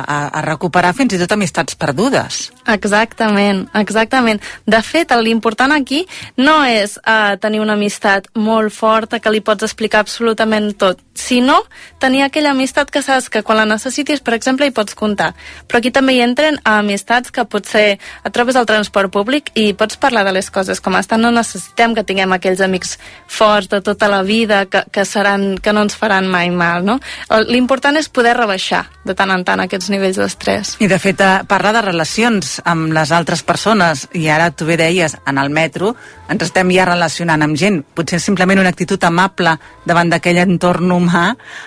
a, 0.07 0.29
a 0.38 0.40
recuperar 0.40 0.94
fins 0.94 1.12
i 1.12 1.18
tot 1.18 1.33
amistats 1.33 1.75
perdudes. 1.75 2.51
Exactament, 2.66 3.68
exactament. 3.75 4.40
De 4.64 4.83
fet, 4.83 5.12
l'important 5.20 5.73
aquí 5.73 6.07
no 6.37 6.64
és 6.64 6.97
uh, 6.97 7.37
tenir 7.40 7.61
una 7.61 7.73
amistat 7.73 8.29
molt 8.35 8.73
forta 8.73 9.18
que 9.18 9.31
li 9.31 9.40
pots 9.40 9.62
explicar 9.62 10.01
absolutament 10.01 10.73
tot, 10.77 10.99
sinó 11.14 11.62
tenir 11.98 12.22
aquella 12.22 12.50
amistat 12.50 12.90
que 12.90 13.03
saps 13.03 13.31
que 13.31 13.42
quan 13.42 13.59
la 13.59 13.66
necessitis, 13.68 14.20
per 14.20 14.35
exemple, 14.35 14.66
hi 14.66 14.74
pots 14.74 14.96
comptar. 14.98 15.33
Però 15.68 15.79
aquí 15.79 15.92
també 15.94 16.16
hi 16.16 16.22
entren 16.24 16.59
amistats 16.68 17.33
que 17.33 17.46
potser 17.48 17.87
et 17.96 18.35
trobes 18.35 18.57
al 18.57 18.66
transport 18.68 19.12
públic 19.14 19.50
i 19.55 19.72
pots 19.79 19.96
parlar 20.00 20.24
de 20.27 20.35
les 20.37 20.50
coses 20.50 20.83
com 20.85 20.98
estan. 20.98 21.22
No 21.22 21.31
necessitem 21.35 21.94
que 21.94 22.05
tinguem 22.05 22.35
aquells 22.35 22.61
amics 22.64 22.98
forts 23.27 23.70
de 23.72 23.81
tota 23.81 24.11
la 24.11 24.22
vida 24.22 24.64
que, 24.66 24.85
que, 24.92 25.07
seran, 25.09 25.55
que 25.62 25.72
no 25.72 25.87
ens 25.87 25.96
faran 25.96 26.29
mai 26.29 26.50
mal, 26.50 26.85
no? 26.85 26.98
L'important 27.48 27.96
és 27.96 28.11
poder 28.11 28.37
rebaixar 28.37 28.85
de 29.05 29.14
tant 29.16 29.31
en 29.31 29.44
tant 29.46 29.61
aquests 29.62 29.90
nivells 29.92 30.18
d'estrès. 30.20 30.74
I 30.83 30.88
de 30.90 30.98
fet, 30.98 31.20
eh, 31.20 31.44
parlar 31.48 31.74
de 31.77 31.85
relacions 31.85 32.59
amb 32.64 32.92
les 32.92 33.12
altres 33.12 33.42
persones, 33.42 34.09
i 34.12 34.29
ara 34.29 34.50
tu 34.50 34.66
bé 34.66 34.77
deies, 34.81 35.16
en 35.27 35.38
el 35.38 35.50
metro, 35.50 35.94
ens 36.28 36.44
estem 36.46 36.70
ja 36.72 36.87
relacionant 36.88 37.42
amb 37.44 37.58
gent. 37.58 37.82
Potser 37.96 38.20
simplement 38.22 38.60
una 38.60 38.72
actitud 38.72 39.02
amable 39.04 39.56
davant 39.84 40.10
d'aquell 40.12 40.40
entorn 40.42 40.92
humà 40.94 41.24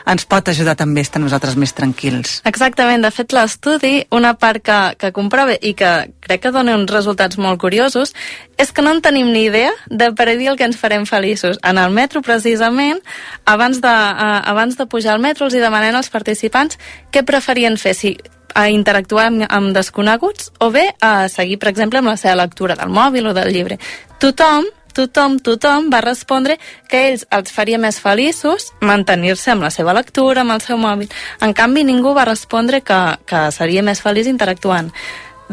ens 0.10 0.26
pot 0.30 0.50
ajudar 0.50 0.76
també 0.80 1.04
a 1.04 1.08
estar 1.08 1.22
nosaltres 1.22 1.58
més 1.60 1.74
tranquils. 1.78 2.42
Exactament. 2.50 3.04
De 3.06 3.12
fet, 3.14 3.34
l'estudi, 3.36 4.02
una 4.12 4.34
part 4.40 4.64
que, 4.64 4.80
que 4.98 5.12
comprova 5.16 5.58
i 5.62 5.74
que 5.78 5.92
crec 6.28 6.48
que 6.48 6.54
dona 6.56 6.76
uns 6.78 6.92
resultats 6.92 7.38
molt 7.38 7.62
curiosos, 7.62 8.14
és 8.58 8.72
que 8.74 8.82
no 8.82 8.96
en 8.96 9.02
tenim 9.06 9.30
ni 9.34 9.46
idea 9.48 9.74
de 9.88 10.10
predir 10.18 10.50
el 10.52 10.58
que 10.58 10.66
ens 10.68 10.80
farem 10.80 11.06
feliços. 11.06 11.60
En 11.64 11.78
el 11.78 11.94
metro, 11.94 12.24
precisament, 12.26 13.04
abans 13.46 13.82
de, 13.84 13.94
uh, 13.94 14.42
abans 14.50 14.78
de 14.78 14.88
pujar 14.90 15.14
al 15.16 15.24
metro, 15.24 15.46
els 15.48 15.56
hi 15.56 15.62
demanem 15.64 15.96
als 15.96 16.10
participants 16.14 16.80
què 17.14 17.24
preferien 17.28 17.78
fer, 17.78 17.94
si 17.98 18.18
a 18.58 18.68
interactuar 18.74 19.28
amb, 19.30 19.46
amb 19.48 19.76
desconeguts 19.76 20.52
o 20.66 20.72
bé 20.74 20.90
a 21.00 21.30
seguir, 21.30 21.60
per 21.62 21.70
exemple, 21.70 22.02
amb 22.02 22.10
la 22.10 22.18
seva 22.18 22.42
lectura 22.42 22.76
del 22.80 22.90
mòbil 22.90 23.30
o 23.30 23.38
del 23.38 23.54
llibre. 23.54 23.78
Tothom 24.20 24.66
tothom, 24.98 25.38
tothom 25.38 25.92
va 25.94 26.02
respondre 26.02 26.58
que 26.90 27.04
ells 27.12 27.28
els 27.38 27.54
faria 27.54 27.78
més 27.78 28.00
feliços 28.02 28.72
mantenir-se 28.82 29.54
amb 29.54 29.68
la 29.68 29.70
seva 29.74 29.94
lectura, 29.94 30.42
amb 30.42 30.56
el 30.56 30.64
seu 30.66 30.80
mòbil. 30.82 31.12
En 31.46 31.54
canvi, 31.54 31.86
ningú 31.86 32.16
va 32.18 32.26
respondre 32.26 32.82
que, 32.82 33.00
que 33.30 33.48
seria 33.54 33.86
més 33.86 34.02
feliç 34.02 34.30
interactuant. 34.32 34.90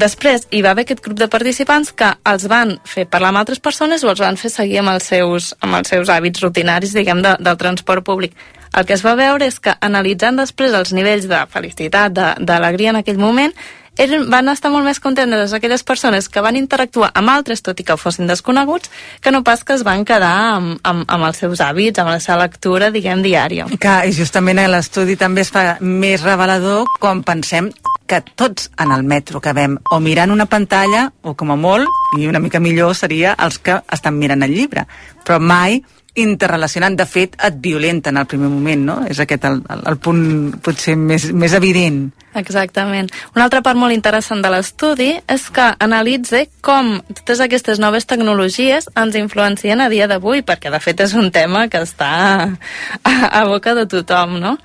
Després 0.01 0.49
hi 0.51 0.63
va 0.65 0.73
haver 0.75 0.83
aquest 0.89 1.05
grup 1.05 1.21
de 1.21 1.29
participants 1.31 1.93
que 1.95 2.09
els 2.27 2.49
van 2.51 2.75
fer 2.89 3.05
parlar 3.07 3.31
amb 3.31 3.45
altres 3.45 3.61
persones 3.63 4.03
o 4.03 4.11
els 4.11 4.23
van 4.25 4.41
fer 4.41 4.51
seguir 4.51 4.81
amb 4.81 4.91
els 4.97 5.07
seus, 5.13 5.53
amb 5.63 5.79
els 5.79 5.93
seus 5.93 6.11
hàbits 6.11 6.43
rutinaris, 6.43 6.97
diguem, 6.97 7.23
de, 7.23 7.37
del 7.39 7.61
transport 7.61 8.03
públic. 8.07 8.35
El 8.75 8.87
que 8.89 8.97
es 8.97 9.05
va 9.07 9.15
veure 9.19 9.47
és 9.47 9.61
que 9.63 9.77
analitzant 9.81 10.41
després 10.41 10.75
els 10.75 10.93
nivells 10.97 11.29
de 11.31 11.41
felicitat, 11.53 12.13
d'alegria 12.43 12.91
en 12.91 13.01
aquell 13.01 13.21
moment, 13.23 13.55
eren, 13.97 14.27
van 14.31 14.51
estar 14.51 14.73
molt 14.75 14.87
més 14.87 14.99
contentes 15.01 15.55
aquelles 15.55 15.85
persones 15.87 16.29
que 16.29 16.43
van 16.43 16.59
interactuar 16.59 17.13
amb 17.15 17.31
altres, 17.31 17.63
tot 17.63 17.79
i 17.81 17.87
que 17.87 17.97
fossin 18.01 18.27
desconeguts, 18.31 18.91
que 19.23 19.31
no 19.31 19.45
pas 19.47 19.63
que 19.65 19.77
es 19.79 19.85
van 19.87 20.05
quedar 20.05 20.35
amb, 20.57 20.79
amb, 20.83 21.07
amb 21.07 21.29
els 21.31 21.43
seus 21.45 21.63
hàbits, 21.63 22.03
amb 22.03 22.11
la 22.11 22.21
seva 22.21 22.43
lectura, 22.43 22.91
diguem, 22.95 23.23
diària. 23.23 23.69
Que, 23.79 23.97
justament 24.15 24.65
l'estudi 24.71 25.17
també 25.21 25.47
es 25.47 25.53
fa 25.55 25.77
més 25.81 26.25
revelador 26.27 26.89
quan 27.01 27.23
pensem 27.23 27.71
que 28.07 28.21
tots 28.37 28.71
en 28.81 28.93
el 28.93 29.03
metro 29.03 29.41
acabem 29.41 29.79
o 29.91 30.01
mirant 30.01 30.33
una 30.35 30.47
pantalla, 30.47 31.09
o 31.23 31.35
com 31.35 31.53
a 31.55 31.57
molt, 31.57 31.89
i 32.19 32.29
una 32.29 32.43
mica 32.43 32.61
millor 32.61 32.95
seria 32.97 33.35
els 33.41 33.59
que 33.59 33.81
estan 33.93 34.19
mirant 34.19 34.45
el 34.45 34.55
llibre, 34.55 34.87
però 35.25 35.41
mai 35.41 35.81
interrelacionant. 36.15 36.97
De 36.97 37.07
fet, 37.09 37.39
et 37.43 37.57
violenten 37.61 38.17
al 38.17 38.29
primer 38.31 38.51
moment, 38.53 38.85
no? 38.91 38.99
És 39.11 39.21
aquest 39.23 39.47
el, 39.49 39.63
el, 39.71 39.87
el 39.91 39.99
punt 39.99 40.25
potser 40.63 40.97
més, 41.01 41.31
més 41.33 41.57
evident. 41.57 42.07
Exactament. 42.35 43.13
Una 43.37 43.47
altra 43.47 43.63
part 43.63 43.79
molt 43.79 43.95
interessant 43.95 44.43
de 44.43 44.51
l'estudi 44.51 45.13
és 45.31 45.45
que 45.55 45.69
analitza 45.79 46.43
com 46.65 46.97
totes 47.21 47.41
aquestes 47.45 47.79
noves 47.79 48.09
tecnologies 48.11 48.89
ens 48.99 49.15
influencien 49.19 49.81
a 49.81 49.87
dia 49.93 50.09
d'avui, 50.11 50.43
perquè 50.43 50.73
de 50.75 50.81
fet 50.83 51.05
és 51.07 51.15
un 51.15 51.31
tema 51.35 51.69
que 51.71 51.85
està 51.87 52.11
a, 52.43 53.15
a 53.41 53.45
boca 53.47 53.77
de 53.79 53.87
tothom, 53.87 54.41
no? 54.43 54.57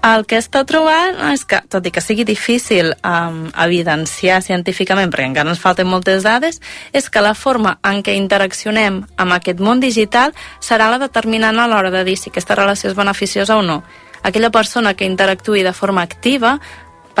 El 0.00 0.24
que 0.24 0.40
està 0.40 0.64
trobant 0.64 1.20
és 1.28 1.44
que, 1.44 1.60
tot 1.68 1.84
i 1.84 1.92
que 1.92 2.00
sigui 2.00 2.24
difícil 2.24 2.94
um, 3.04 3.42
evidenciar 3.52 4.40
científicament, 4.40 5.12
perquè 5.12 5.28
encara 5.28 5.52
ens 5.52 5.60
falten 5.60 5.90
moltes 5.92 6.24
dades, 6.24 6.62
és 6.96 7.10
que 7.12 7.20
la 7.20 7.36
forma 7.36 7.76
en 7.84 8.00
què 8.00 8.16
interaccionem 8.16 9.02
amb 9.20 9.36
aquest 9.36 9.60
món 9.60 9.84
digital 9.84 10.32
serà 10.64 10.88
la 10.88 11.02
determinant 11.02 11.60
a 11.60 11.68
l'hora 11.68 11.92
de 11.92 12.06
dir 12.08 12.16
si 12.16 12.32
aquesta 12.32 12.56
relació 12.56 12.88
és 12.88 12.96
beneficiosa 12.96 13.60
o 13.60 13.66
no. 13.66 13.82
Aquella 14.22 14.50
persona 14.50 14.94
que 14.94 15.04
interactui 15.08 15.62
de 15.62 15.72
forma 15.72 16.02
activa 16.02 16.58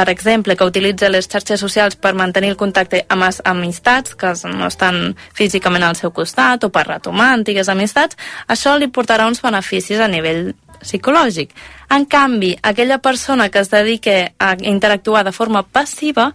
per 0.00 0.08
exemple, 0.08 0.56
que 0.56 0.64
utilitza 0.64 1.10
les 1.12 1.26
xarxes 1.28 1.60
socials 1.60 1.98
per 2.00 2.14
mantenir 2.16 2.54
el 2.54 2.56
contacte 2.56 3.02
amb 3.12 3.26
les 3.26 3.42
amistats 3.44 4.14
que 4.16 4.30
no 4.48 4.70
estan 4.70 5.12
físicament 5.36 5.84
al 5.84 5.98
seu 5.98 6.08
costat 6.16 6.64
o 6.64 6.70
per 6.72 6.86
retomar 6.86 7.26
antigues 7.34 7.68
amistats, 7.68 8.16
això 8.48 8.78
li 8.80 8.88
portarà 8.88 9.28
uns 9.28 9.44
beneficis 9.44 10.00
a 10.00 10.08
nivell 10.08 10.54
psicològic. 10.80 11.52
En 11.92 12.08
canvi, 12.08 12.54
aquella 12.62 12.96
persona 13.04 13.50
que 13.50 13.60
es 13.60 13.68
dedica 13.68 14.32
a 14.40 14.54
interactuar 14.56 15.26
de 15.28 15.36
forma 15.36 15.66
passiva, 15.68 16.30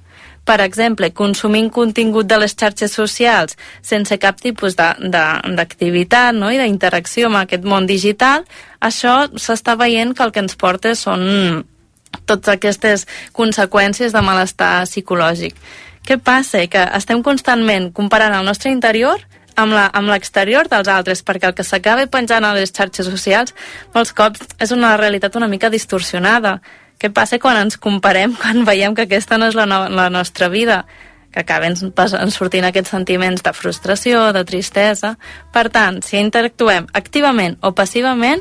per 0.45 0.61
exemple, 0.61 1.09
consumint 1.09 1.73
contingut 1.73 2.29
de 2.29 2.37
les 2.37 2.53
xarxes 2.53 2.93
socials 2.93 3.57
sense 3.81 4.13
cap 4.21 4.37
tipus 4.37 4.77
d'activitat 4.77 6.37
no? 6.37 6.53
i 6.53 6.61
d'interacció 6.61 7.33
amb 7.33 7.41
aquest 7.41 7.65
món 7.65 7.89
digital, 7.89 8.45
això 8.77 9.23
s'està 9.33 9.73
veient 9.73 10.13
que 10.13 10.21
el 10.21 10.35
que 10.35 10.45
ens 10.45 10.53
porta 10.53 10.93
són 10.93 11.65
totes 12.25 12.51
aquestes 12.53 13.05
conseqüències 13.33 14.13
de 14.13 14.21
malestar 14.25 14.85
psicològic. 14.89 15.57
Què 16.05 16.19
passa? 16.21 16.61
Que 16.69 16.83
estem 16.97 17.23
constantment 17.25 17.89
comparant 17.93 18.35
el 18.37 18.45
nostre 18.45 18.69
interior 18.73 19.23
amb 19.55 20.09
l'exterior 20.09 20.67
dels 20.67 20.89
altres, 20.91 21.23
perquè 21.23 21.47
el 21.49 21.55
que 21.55 21.63
s'acaba 21.63 22.05
penjant 22.11 22.43
a 22.43 22.53
les 22.57 22.73
xarxes 22.75 23.07
socials 23.07 23.55
molts 23.95 24.11
cops 24.13 24.43
és 24.59 24.73
una 24.75 24.97
realitat 24.99 25.35
una 25.39 25.47
mica 25.47 25.71
distorsionada. 25.71 26.59
Què 26.99 27.11
passa 27.11 27.39
quan 27.39 27.57
ens 27.63 27.79
comparem, 27.79 28.35
quan 28.41 28.65
veiem 28.67 28.95
que 28.95 29.07
aquesta 29.07 29.39
no 29.39 29.49
és 29.49 29.55
la, 29.55 29.65
no, 29.65 29.85
la 29.89 30.09
nostra 30.09 30.49
vida? 30.49 30.85
que 31.35 31.41
acaben 31.43 31.75
sortint 32.31 32.63
aquests 32.63 32.93
sentiments 32.93 33.41
de 33.43 33.51
frustració, 33.51 34.29
de 34.31 34.45
tristesa. 34.47 35.17
Per 35.51 35.65
tant, 35.67 35.97
si 35.99 36.15
interactuem 36.15 36.87
activament 36.95 37.57
o 37.59 37.73
passivament, 37.75 38.39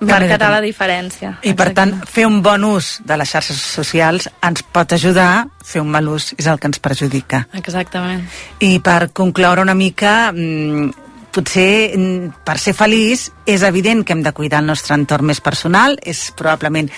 marcarà 0.00 0.50
la 0.52 0.60
diferència. 0.62 1.34
I 1.42 1.54
per 1.58 1.72
tant, 1.76 1.94
fer 2.06 2.26
un 2.28 2.40
bon 2.44 2.64
ús 2.68 2.98
de 3.06 3.18
les 3.18 3.30
xarxes 3.30 3.58
socials 3.58 4.28
ens 4.44 4.62
pot 4.62 4.94
ajudar, 4.94 5.48
fer 5.64 5.82
un 5.82 5.90
mal 5.90 6.08
ús 6.08 6.32
és 6.38 6.46
el 6.46 6.60
que 6.60 6.70
ens 6.70 6.80
perjudica. 6.82 7.46
Exactament. 7.58 8.24
I 8.60 8.78
per 8.84 9.10
concloure 9.12 9.64
una 9.64 9.74
mica, 9.74 10.30
mmm, 10.32 11.07
potser 11.32 11.94
mm, 11.96 12.44
per 12.46 12.56
ser 12.60 12.74
feliç 12.76 13.28
és 13.48 13.62
evident 13.66 14.04
que 14.04 14.14
hem 14.14 14.22
de 14.24 14.32
cuidar 14.36 14.60
el 14.62 14.68
nostre 14.70 14.96
entorn 14.96 15.28
més 15.28 15.40
personal, 15.44 15.96
és 16.02 16.28
probablement 16.36 16.88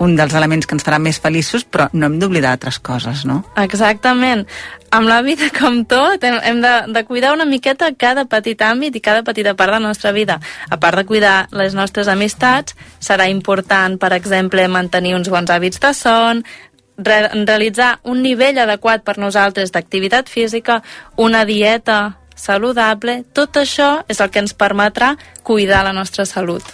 un 0.00 0.16
dels 0.18 0.34
elements 0.34 0.66
que 0.66 0.76
ens 0.76 0.86
farà 0.86 0.98
més 1.02 1.20
feliços, 1.22 1.64
però 1.64 1.88
no 1.92 2.08
hem 2.08 2.18
d'oblidar 2.20 2.54
altres 2.56 2.80
coses, 2.82 3.24
no? 3.28 3.42
Exactament. 3.60 4.46
Amb 4.90 5.06
la 5.06 5.20
vida, 5.22 5.50
com 5.54 5.84
tot, 5.90 6.22
hem, 6.24 6.38
hem 6.42 6.62
de, 6.64 6.72
de 6.94 7.04
cuidar 7.06 7.34
una 7.34 7.46
miqueta 7.46 7.92
cada 7.98 8.24
petit 8.30 8.62
àmbit 8.66 8.96
i 8.96 9.04
cada 9.04 9.22
petita 9.26 9.54
part 9.58 9.74
de 9.74 9.78
la 9.78 9.88
nostra 9.88 10.14
vida. 10.16 10.40
A 10.70 10.80
part 10.80 10.98
de 10.98 11.06
cuidar 11.06 11.44
les 11.54 11.76
nostres 11.78 12.08
amistats, 12.08 12.74
serà 12.98 13.28
important, 13.30 13.98
per 14.00 14.14
exemple, 14.16 14.66
mantenir 14.68 15.14
uns 15.18 15.30
bons 15.30 15.50
hàbits 15.50 15.82
de 15.82 15.94
son, 15.94 16.42
re 17.00 17.20
realitzar 17.32 17.98
un 18.04 18.22
nivell 18.22 18.58
adequat 18.60 19.04
per 19.04 19.16
nosaltres 19.18 19.72
d'activitat 19.72 20.28
física, 20.28 20.82
una 21.16 21.44
dieta 21.48 22.16
saludable, 22.40 23.20
tot 23.36 23.60
això 23.60 24.00
és 24.08 24.20
el 24.20 24.30
que 24.32 24.40
ens 24.42 24.56
permetrà 24.56 25.14
cuidar 25.46 25.84
la 25.84 25.94
nostra 25.96 26.26
salut. 26.26 26.64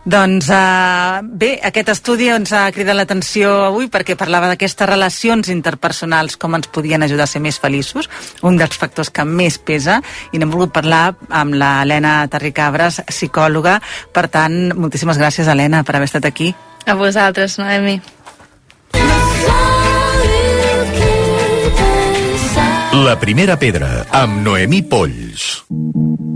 Doncs 0.00 0.48
uh, 0.48 1.20
bé, 1.22 1.50
aquest 1.68 1.90
estudi 1.92 2.30
ens 2.32 2.54
ha 2.56 2.62
cridat 2.72 2.96
l'atenció 2.96 3.50
avui 3.66 3.90
perquè 3.92 4.16
parlava 4.16 4.48
d'aquestes 4.48 4.88
relacions 4.88 5.50
interpersonals, 5.52 6.38
com 6.40 6.56
ens 6.56 6.70
podien 6.72 7.04
ajudar 7.04 7.26
a 7.28 7.30
ser 7.30 7.42
més 7.44 7.60
feliços, 7.60 8.08
un 8.42 8.56
dels 8.56 8.80
factors 8.80 9.12
que 9.12 9.26
més 9.28 9.58
pesa, 9.60 10.00
i 10.32 10.40
n'hem 10.40 10.52
volgut 10.52 10.72
parlar 10.72 11.02
amb 11.28 11.58
la 11.60 11.82
Helena 11.82 12.22
Terricabres, 12.32 13.02
psicòloga. 13.12 13.76
Per 14.14 14.26
tant, 14.32 14.72
moltíssimes 14.72 15.20
gràcies, 15.20 15.50
Helena, 15.50 15.84
per 15.84 15.98
haver 15.98 16.08
estat 16.08 16.30
aquí. 16.30 16.54
A 16.88 16.96
vosaltres, 16.96 17.58
Noemi. 17.60 18.00
La 23.00 23.14
primera 23.18 23.56
pedra, 23.56 24.04
amb 24.12 24.42
Noemí 24.44 24.82
Polls. 24.82 26.29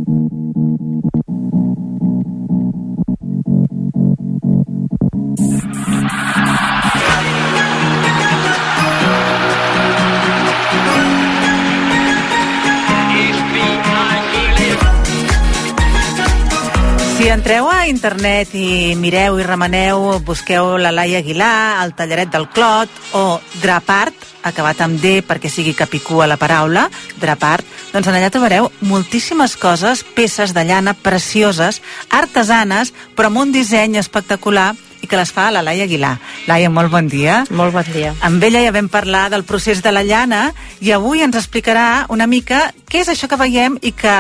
Si 17.25 17.31
entreu 17.33 17.71
a 17.73 17.87
internet 17.89 18.51
i 18.53 18.93
mireu 19.01 19.39
i 19.41 19.45
remeneu, 19.47 20.19
busqueu 20.29 20.75
la 20.77 20.91
Laia 20.93 21.23
Aguilar, 21.23 21.81
el 21.81 21.95
tallaret 21.97 22.29
del 22.29 22.45
Clot 22.53 22.93
o 23.17 23.23
Drapart, 23.63 24.27
acabat 24.45 24.83
amb 24.85 25.01
D 25.01 25.23
perquè 25.25 25.49
sigui 25.49 25.73
capicua 25.73 26.27
la 26.29 26.37
paraula, 26.37 26.83
Drapart, 27.23 27.65
doncs 27.95 28.13
allà 28.13 28.29
trobareu 28.29 28.69
moltíssimes 28.85 29.57
coses, 29.57 30.05
peces 30.05 30.53
de 30.53 30.67
llana 30.69 30.93
precioses, 30.93 31.81
artesanes, 32.13 32.93
però 33.17 33.33
amb 33.33 33.41
un 33.47 33.57
disseny 33.57 33.97
espectacular 33.97 34.75
i 35.05 35.09
que 35.11 35.21
les 35.21 35.33
fa 35.33 35.51
la 35.53 35.63
Laia 35.65 35.85
Aguilar. 35.85 36.17
Laia, 36.49 36.71
molt 36.73 36.91
bon 36.93 37.09
dia. 37.13 37.43
Molt 37.55 37.75
bon 37.77 37.87
dia. 37.93 38.15
Amb 38.25 38.43
ella 38.45 38.63
ja 38.65 38.73
vam 38.75 38.89
parlar 38.93 39.29
del 39.33 39.45
procés 39.45 39.83
de 39.85 39.93
la 39.93 40.05
llana 40.07 40.47
i 40.81 40.93
avui 40.97 41.23
ens 41.25 41.37
explicarà 41.39 42.07
una 42.09 42.27
mica 42.31 42.71
què 42.89 43.05
és 43.05 43.13
això 43.13 43.29
que 43.29 43.41
veiem 43.41 43.79
i 43.83 43.93
que 43.93 44.15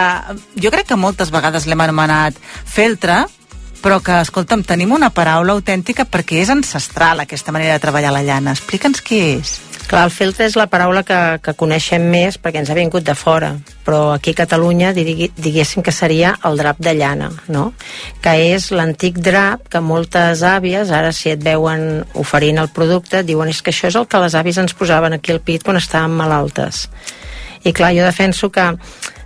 jo 0.61 0.73
crec 0.75 0.92
que 0.92 1.01
moltes 1.01 1.33
vegades 1.35 1.66
l'hem 1.66 1.81
anomenat 1.81 2.37
feltre, 2.64 3.25
però 3.85 4.01
que, 4.01 4.16
escolta'm, 4.25 4.64
tenim 4.64 4.94
una 4.97 5.11
paraula 5.12 5.53
autèntica 5.53 6.07
perquè 6.09 6.40
és 6.40 6.53
ancestral 6.53 7.20
aquesta 7.20 7.53
manera 7.53 7.77
de 7.77 7.85
treballar 7.85 8.14
la 8.14 8.25
llana. 8.25 8.57
Explica'ns 8.57 9.05
què 9.05 9.20
és. 9.37 9.59
Clar, 9.85 10.07
el 10.09 10.12
feltre 10.14 10.47
és 10.49 10.55
la 10.57 10.64
paraula 10.73 11.03
que, 11.05 11.18
que 11.44 11.53
coneixem 11.61 12.07
més 12.09 12.38
perquè 12.40 12.62
ens 12.62 12.70
ha 12.73 12.77
vingut 12.77 13.05
de 13.05 13.14
fora, 13.18 13.51
però 13.85 14.14
aquí 14.14 14.33
a 14.33 14.38
Catalunya 14.38 14.94
digui, 14.97 15.29
diguéssim 15.37 15.85
que 15.85 15.92
seria 15.92 16.33
el 16.49 16.57
drap 16.57 16.81
de 16.81 16.94
llana, 16.97 17.29
no? 17.53 17.66
que 18.25 18.33
és 18.55 18.70
l'antic 18.73 19.20
drap 19.20 19.68
que 19.68 19.85
moltes 19.85 20.40
àvies, 20.49 20.88
ara 20.88 21.12
si 21.12 21.35
et 21.35 21.44
veuen 21.44 22.01
oferint 22.16 22.62
el 22.62 22.73
producte, 22.73 23.23
diuen 23.29 23.53
és 23.53 23.61
que 23.61 23.75
això 23.75 23.92
és 23.92 24.01
el 24.01 24.09
que 24.09 24.25
les 24.25 24.38
àvies 24.40 24.62
ens 24.64 24.77
posaven 24.79 25.18
aquí 25.18 25.37
al 25.37 25.44
pit 25.44 25.66
quan 25.66 25.77
estàvem 25.77 26.16
malaltes. 26.16 26.87
I 27.64 27.77
clar, 27.77 27.92
jo 27.97 28.09
defenso 28.09 28.51
que 28.53 28.70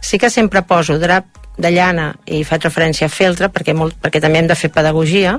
sí 0.00 0.18
que 0.18 0.30
sempre 0.30 0.66
poso 0.66 0.98
drap 0.98 1.38
de 1.58 1.70
llana 1.74 2.12
i 2.26 2.42
faig 2.46 2.66
referència 2.66 3.06
a 3.06 3.14
feltre 3.14 3.50
perquè, 3.54 3.74
molt, 3.74 3.94
perquè 4.02 4.22
també 4.22 4.42
hem 4.42 4.50
de 4.50 4.58
fer 4.58 4.74
pedagogia, 4.74 5.38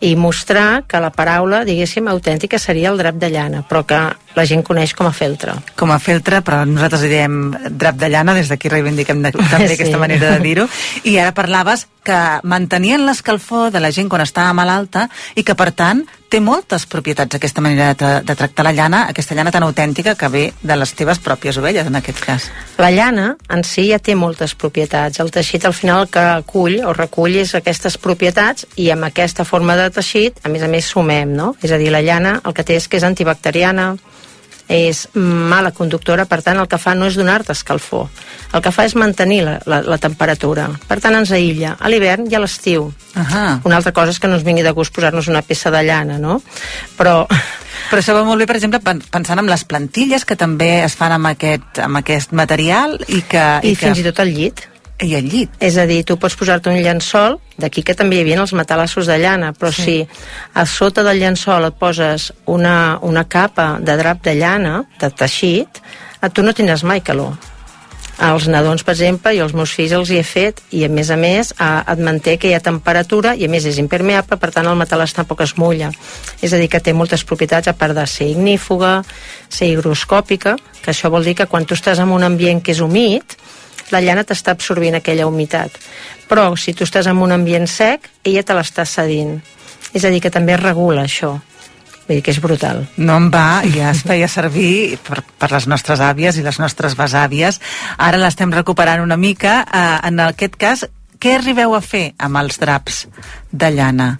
i 0.00 0.14
mostrar 0.16 0.84
que 0.88 1.00
la 1.00 1.10
paraula, 1.14 1.64
diguéssim, 1.64 2.08
autèntica 2.08 2.58
seria 2.58 2.90
el 2.92 2.98
drap 3.00 3.16
de 3.20 3.30
llana, 3.32 3.62
però 3.68 3.84
que 3.88 4.00
la 4.36 4.44
gent 4.44 4.62
coneix 4.66 4.92
com 4.94 5.08
a 5.08 5.14
feltre. 5.16 5.56
Com 5.80 5.90
a 5.94 5.98
feltre, 6.02 6.42
però 6.44 6.62
nosaltres 6.68 7.06
hi 7.06 7.12
diem 7.14 7.38
drap 7.72 7.96
de 8.00 8.10
llana, 8.12 8.36
des 8.36 8.50
d'aquí 8.52 8.70
reivindiquem 8.72 9.24
de, 9.24 9.32
també 9.52 9.72
sí. 9.72 9.78
aquesta 9.80 10.00
manera 10.02 10.34
de 10.34 10.42
dir-ho. 10.44 10.68
I 11.08 11.16
ara 11.22 11.32
parlaves 11.36 11.86
que 12.06 12.18
mantenien 12.46 13.02
l'escalfor 13.06 13.72
de 13.74 13.82
la 13.82 13.90
gent 13.90 14.10
quan 14.12 14.22
estava 14.22 14.52
malalta 14.54 15.08
i 15.34 15.42
que, 15.42 15.56
per 15.58 15.72
tant, 15.74 16.04
té 16.30 16.38
moltes 16.42 16.84
propietats 16.90 17.38
aquesta 17.38 17.62
manera 17.62 17.94
de, 17.98 18.10
de 18.26 18.34
tractar 18.38 18.66
la 18.66 18.72
llana, 18.74 19.04
aquesta 19.10 19.34
llana 19.34 19.52
tan 19.54 19.64
autèntica 19.66 20.14
que 20.18 20.28
ve 20.30 20.44
de 20.62 20.76
les 20.78 20.92
teves 20.98 21.20
pròpies 21.22 21.58
ovelles, 21.58 21.86
en 21.86 21.98
aquest 21.98 22.22
cas. 22.22 22.48
La 22.82 22.90
llana 22.94 23.32
en 23.50 23.64
si 23.66 23.88
ja 23.90 23.98
té 23.98 24.14
moltes 24.18 24.54
propietats. 24.58 25.20
El 25.22 25.32
teixit 25.34 25.66
al 25.66 25.74
final 25.74 26.06
que 26.10 26.22
acull 26.36 26.80
o 26.84 26.94
recull 26.94 27.38
és 27.42 27.54
aquestes 27.58 27.98
propietats 27.98 28.66
i 28.76 28.90
amb 28.94 29.08
aquesta 29.08 29.46
forma 29.46 29.78
de 29.78 29.85
teixit, 29.90 30.40
a 30.44 30.48
més 30.52 30.62
a 30.62 30.68
més, 30.68 30.86
sumem, 30.86 31.32
no? 31.36 31.54
És 31.62 31.72
a 31.72 31.78
dir, 31.78 31.90
la 31.90 32.02
llana 32.02 32.40
el 32.44 32.54
que 32.54 32.64
té 32.64 32.76
és 32.76 32.88
que 32.88 32.98
és 33.00 33.06
antibacteriana, 33.06 33.94
és 34.68 35.04
mala 35.14 35.70
conductora, 35.70 36.24
per 36.26 36.40
tant 36.42 36.58
el 36.58 36.66
que 36.66 36.78
fa 36.78 36.94
no 36.98 37.06
és 37.06 37.14
donar-te 37.14 37.54
escalfor, 37.54 38.08
el 38.52 38.62
que 38.62 38.72
fa 38.74 38.86
és 38.88 38.96
mantenir 38.98 39.44
la, 39.46 39.60
la, 39.66 39.82
la 39.86 39.98
temperatura, 40.02 40.66
per 40.88 40.98
tant 41.00 41.14
ens 41.14 41.30
aïlla 41.30 41.76
a 41.78 41.90
l'hivern 41.90 42.26
i 42.30 42.34
a 42.34 42.40
l'estiu. 42.42 42.90
Uh 43.14 43.22
-huh. 43.22 43.60
Una 43.64 43.76
altra 43.76 43.92
cosa 43.92 44.10
és 44.10 44.18
que 44.18 44.28
no 44.28 44.34
ens 44.34 44.44
vingui 44.44 44.62
de 44.62 44.72
gust 44.72 44.92
posar-nos 44.92 45.28
una 45.28 45.42
peça 45.42 45.70
de 45.70 45.82
llana, 45.82 46.18
no? 46.18 46.42
Però 46.98 47.26
Però 47.90 48.00
això 48.02 48.14
va 48.16 48.24
molt 48.24 48.42
bé, 48.42 48.46
per 48.46 48.56
exemple, 48.56 48.80
pen- 48.80 49.02
pensant 49.10 49.38
en 49.38 49.46
les 49.46 49.64
plantilles 49.64 50.24
que 50.24 50.36
també 50.36 50.82
es 50.82 50.96
fan 50.98 51.12
amb 51.12 51.26
aquest, 51.26 51.78
amb 51.78 52.00
aquest 52.00 52.32
material 52.32 52.98
i 53.06 53.22
que... 53.22 53.44
I, 53.62 53.70
I 53.70 53.74
fins 53.76 53.98
i 53.98 54.02
tot 54.02 54.18
el 54.24 54.34
llit. 54.34 54.64
I 55.02 55.12
el 55.18 55.26
llit. 55.28 55.52
És 55.60 55.76
a 55.76 55.84
dir, 55.84 56.00
tu 56.08 56.16
pots 56.16 56.36
posar-te 56.40 56.72
un 56.72 56.78
llençol, 56.80 57.36
d'aquí 57.60 57.82
que 57.84 57.94
també 57.96 58.16
hi 58.16 58.22
havia 58.24 58.38
els 58.40 58.54
matalassos 58.56 59.08
de 59.10 59.18
llana, 59.20 59.52
però 59.52 59.68
sí. 59.72 59.82
si 59.82 59.96
a 60.56 60.64
sota 60.64 61.04
del 61.04 61.20
llençol 61.20 61.68
et 61.68 61.76
poses 61.76 62.30
una, 62.46 62.96
una 63.04 63.26
capa 63.28 63.74
de 63.80 63.96
drap 64.00 64.24
de 64.24 64.38
llana, 64.38 64.78
de 65.00 65.10
teixit, 65.12 65.82
a 66.20 66.32
tu 66.32 66.42
no 66.42 66.56
tindràs 66.56 66.84
mai 66.88 67.04
calor. 67.04 67.36
Als 68.16 68.46
nadons, 68.48 68.80
per 68.80 68.94
exemple, 68.94 69.34
i 69.36 69.42
als 69.44 69.52
meus 69.52 69.74
fills 69.76 69.92
els 69.92 70.08
hi 70.08 70.16
he 70.16 70.24
fet 70.24 70.62
i 70.72 70.86
a 70.86 70.88
més 70.88 71.10
a 71.12 71.18
més 71.20 71.50
a, 71.60 71.82
et 71.92 72.00
manté 72.00 72.38
que 72.40 72.48
hi 72.48 72.54
ha 72.56 72.62
temperatura 72.64 73.34
i 73.36 73.44
a 73.44 73.50
més 73.52 73.66
és 73.68 73.76
impermeable, 73.82 74.38
per 74.40 74.48
tant 74.54 74.64
el 74.64 74.78
matalàs 74.80 75.12
tampoc 75.12 75.42
es 75.44 75.52
mulla. 75.60 75.90
És 76.40 76.54
a 76.56 76.60
dir, 76.62 76.70
que 76.72 76.80
té 76.80 76.96
moltes 76.96 77.26
propietats 77.28 77.68
a 77.68 77.76
part 77.76 77.92
de 77.92 78.06
ser 78.08 78.30
ignífuga, 78.32 79.02
ser 79.52 79.68
higroscòpica, 79.68 80.56
que 80.80 80.94
això 80.94 81.12
vol 81.12 81.28
dir 81.28 81.36
que 81.36 81.48
quan 81.50 81.68
tu 81.68 81.76
estàs 81.76 82.00
en 82.00 82.16
un 82.16 82.24
ambient 82.24 82.64
que 82.64 82.72
és 82.72 82.80
humit, 82.80 83.36
la 83.94 84.02
llana 84.02 84.24
t'està 84.26 84.54
absorbint 84.56 84.98
aquella 84.98 85.26
humitat. 85.26 85.76
Però 86.30 86.48
si 86.58 86.74
tu 86.74 86.86
estàs 86.86 87.06
en 87.10 87.20
un 87.22 87.34
ambient 87.34 87.68
sec, 87.70 88.08
ella 88.24 88.42
te 88.42 88.56
l'està 88.56 88.86
cedint. 88.88 89.36
És 89.94 90.04
a 90.04 90.10
dir, 90.10 90.20
que 90.20 90.32
també 90.32 90.56
es 90.56 90.62
regula 90.62 91.06
això. 91.06 91.36
Vull 92.06 92.18
dir 92.18 92.22
que 92.22 92.30
és 92.34 92.40
brutal. 92.42 92.84
No 92.96 93.16
en 93.18 93.30
va, 93.34 93.62
ja 93.66 93.90
es 93.90 94.04
feia 94.06 94.28
servir 94.30 94.98
per, 95.06 95.22
per 95.38 95.50
les 95.50 95.66
nostres 95.66 96.02
àvies 96.02 96.38
i 96.38 96.44
les 96.46 96.60
nostres 96.62 96.94
besàvies. 96.98 97.58
Ara 97.98 98.20
l'estem 98.20 98.52
recuperant 98.54 99.02
una 99.02 99.18
mica. 99.18 99.58
Eh, 99.66 99.98
en 100.10 100.22
aquest 100.28 100.58
cas, 100.60 100.86
què 101.18 101.34
arribeu 101.38 101.74
a 101.74 101.82
fer 101.82 102.12
amb 102.22 102.42
els 102.42 102.62
draps 102.62 103.06
de 103.50 103.72
llana? 103.74 104.14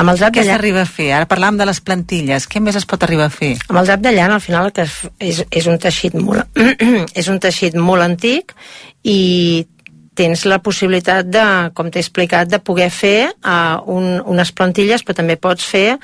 Amb 0.00 0.08
el 0.08 0.18
drap 0.20 0.36
Què 0.36 0.44
s'arriba 0.46 0.82
a 0.86 0.88
fer? 0.88 1.10
Ara 1.16 1.28
parlàvem 1.28 1.58
de 1.60 1.66
les 1.68 1.80
plantilles. 1.84 2.46
Què 2.48 2.62
més 2.64 2.78
es 2.78 2.86
pot 2.88 3.02
arribar 3.04 3.28
a 3.28 3.34
fer? 3.34 3.52
Amb 3.68 3.82
el 3.82 3.90
drap 3.90 4.04
de 4.04 4.14
llana, 4.14 4.38
al 4.38 4.44
final, 4.44 4.70
que 4.72 4.86
és, 4.86 5.42
és 5.50 5.68
un 5.68 5.78
teixit 5.82 6.16
molt, 6.16 6.48
és 7.20 7.28
un 7.28 7.40
teixit 7.42 7.76
molt 7.76 8.04
antic 8.06 8.56
i 9.04 9.66
tens 10.14 10.44
la 10.44 10.58
possibilitat 10.60 11.28
de, 11.32 11.44
com 11.76 11.88
t'he 11.88 12.00
explicat, 12.02 12.48
de 12.52 12.60
poder 12.60 12.90
fer 12.92 13.30
uh, 13.32 13.80
un, 13.88 14.18
unes 14.28 14.52
plantilles, 14.52 15.04
però 15.04 15.16
també 15.16 15.38
pots 15.40 15.64
fer 15.64 15.96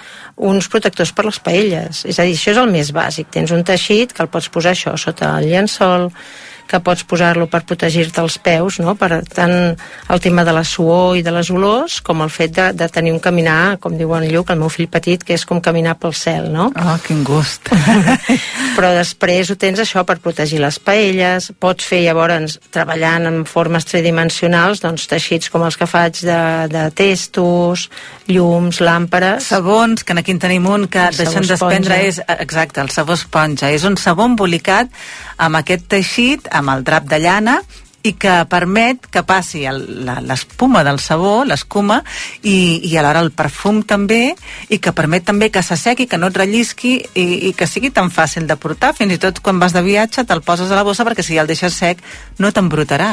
uns 0.48 0.68
protectors 0.72 1.12
per 1.12 1.26
les 1.28 1.40
paelles. 1.44 2.04
És 2.08 2.16
a 2.16 2.24
dir, 2.24 2.36
això 2.36 2.54
és 2.54 2.60
el 2.60 2.72
més 2.72 2.92
bàsic. 2.96 3.28
Tens 3.34 3.52
un 3.52 3.64
teixit 3.68 4.14
que 4.16 4.24
el 4.24 4.30
pots 4.32 4.48
posar 4.52 4.72
això 4.76 4.96
sota 5.00 5.34
el 5.36 5.50
llençol, 5.52 6.08
que 6.68 6.80
pots 6.84 7.04
posar-lo 7.08 7.48
per 7.50 7.62
protegir-te 7.66 8.20
els 8.22 8.38
peus, 8.42 8.78
no? 8.82 8.94
per 8.98 9.22
tant 9.26 9.54
el 10.12 10.20
tema 10.22 10.44
de 10.44 10.54
la 10.54 10.64
suor 10.64 11.16
i 11.18 11.24
de 11.24 11.32
les 11.34 11.50
olors, 11.50 11.98
com 12.04 12.22
el 12.24 12.30
fet 12.32 12.54
de, 12.56 12.68
de 12.76 12.88
tenir 12.92 13.14
un 13.14 13.22
caminar, 13.24 13.78
com 13.82 13.96
diu 13.98 14.12
en 14.16 14.28
Lluc, 14.28 14.52
el 14.52 14.60
meu 14.60 14.70
fill 14.72 14.90
petit, 14.92 15.24
que 15.24 15.34
és 15.34 15.46
com 15.48 15.62
caminar 15.64 15.96
pel 16.00 16.14
cel, 16.16 16.50
no? 16.52 16.68
Oh, 16.76 16.96
quin 17.04 17.24
gust. 17.26 17.72
Però 18.76 18.92
després 18.94 19.50
ho 19.50 19.58
tens 19.58 19.80
això 19.82 20.04
per 20.06 20.18
protegir 20.22 20.60
les 20.62 20.78
paelles, 20.78 21.50
pots 21.58 21.88
fer 21.88 22.04
llavors, 22.04 22.58
treballant 22.74 23.26
en 23.30 23.42
formes 23.48 23.88
tridimensionals, 23.88 24.82
doncs 24.84 25.08
teixits 25.10 25.50
com 25.52 25.64
els 25.66 25.78
que 25.80 25.88
faig 25.88 26.20
de, 26.26 26.40
de 26.72 26.84
testos, 26.98 27.88
llums, 28.28 28.82
làmperes... 28.84 29.48
Sabons, 29.48 30.04
que 30.04 30.16
aquí 30.18 30.34
en 30.34 30.42
tenim 30.42 30.66
un 30.68 30.86
que 30.92 31.08
El 31.08 31.16
deixen 31.16 31.46
sabó 31.46 31.70
desprendre, 31.70 32.00
és, 32.08 32.20
exacte, 32.38 32.82
el 32.84 32.92
sabó 32.92 33.16
esponja. 33.16 33.72
És 33.72 33.86
un 33.88 33.96
sabó 34.00 34.26
embolicat 34.28 34.92
amb 35.38 35.58
aquest 35.60 35.86
teixit, 35.90 36.48
amb 36.52 36.74
el 36.74 36.84
drap 36.86 37.06
de 37.10 37.20
llana, 37.22 37.60
i 38.08 38.14
que 38.16 38.34
permet 38.48 39.08
que 39.12 39.22
passi 39.26 39.64
l'espuma 39.68 40.84
del 40.86 41.00
sabó, 41.02 41.42
l'escuma, 41.44 42.00
i, 42.42 42.80
i 42.88 42.96
alhora 42.96 43.22
el 43.24 43.32
perfum 43.36 43.82
també, 43.86 44.34
i 44.72 44.80
que 44.82 44.94
permet 44.96 45.26
també 45.28 45.50
que 45.52 45.62
s'assequi, 45.64 46.08
que 46.08 46.20
no 46.20 46.30
et 46.32 46.40
rellisqui 46.40 46.94
i, 47.12 47.26
i 47.50 47.52
que 47.56 47.68
sigui 47.68 47.92
tan 47.94 48.12
fàcil 48.14 48.48
de 48.48 48.56
portar. 48.56 48.94
Fins 48.96 49.14
i 49.14 49.20
tot 49.20 49.42
quan 49.44 49.60
vas 49.60 49.76
de 49.76 49.84
viatge 49.84 50.24
te'l 50.28 50.44
poses 50.46 50.70
a 50.70 50.78
la 50.78 50.86
bossa 50.86 51.06
perquè 51.06 51.26
si 51.26 51.38
el 51.38 51.50
deixes 51.50 51.76
sec 51.76 52.02
no 52.38 52.52
t'embrutarà. 52.54 53.12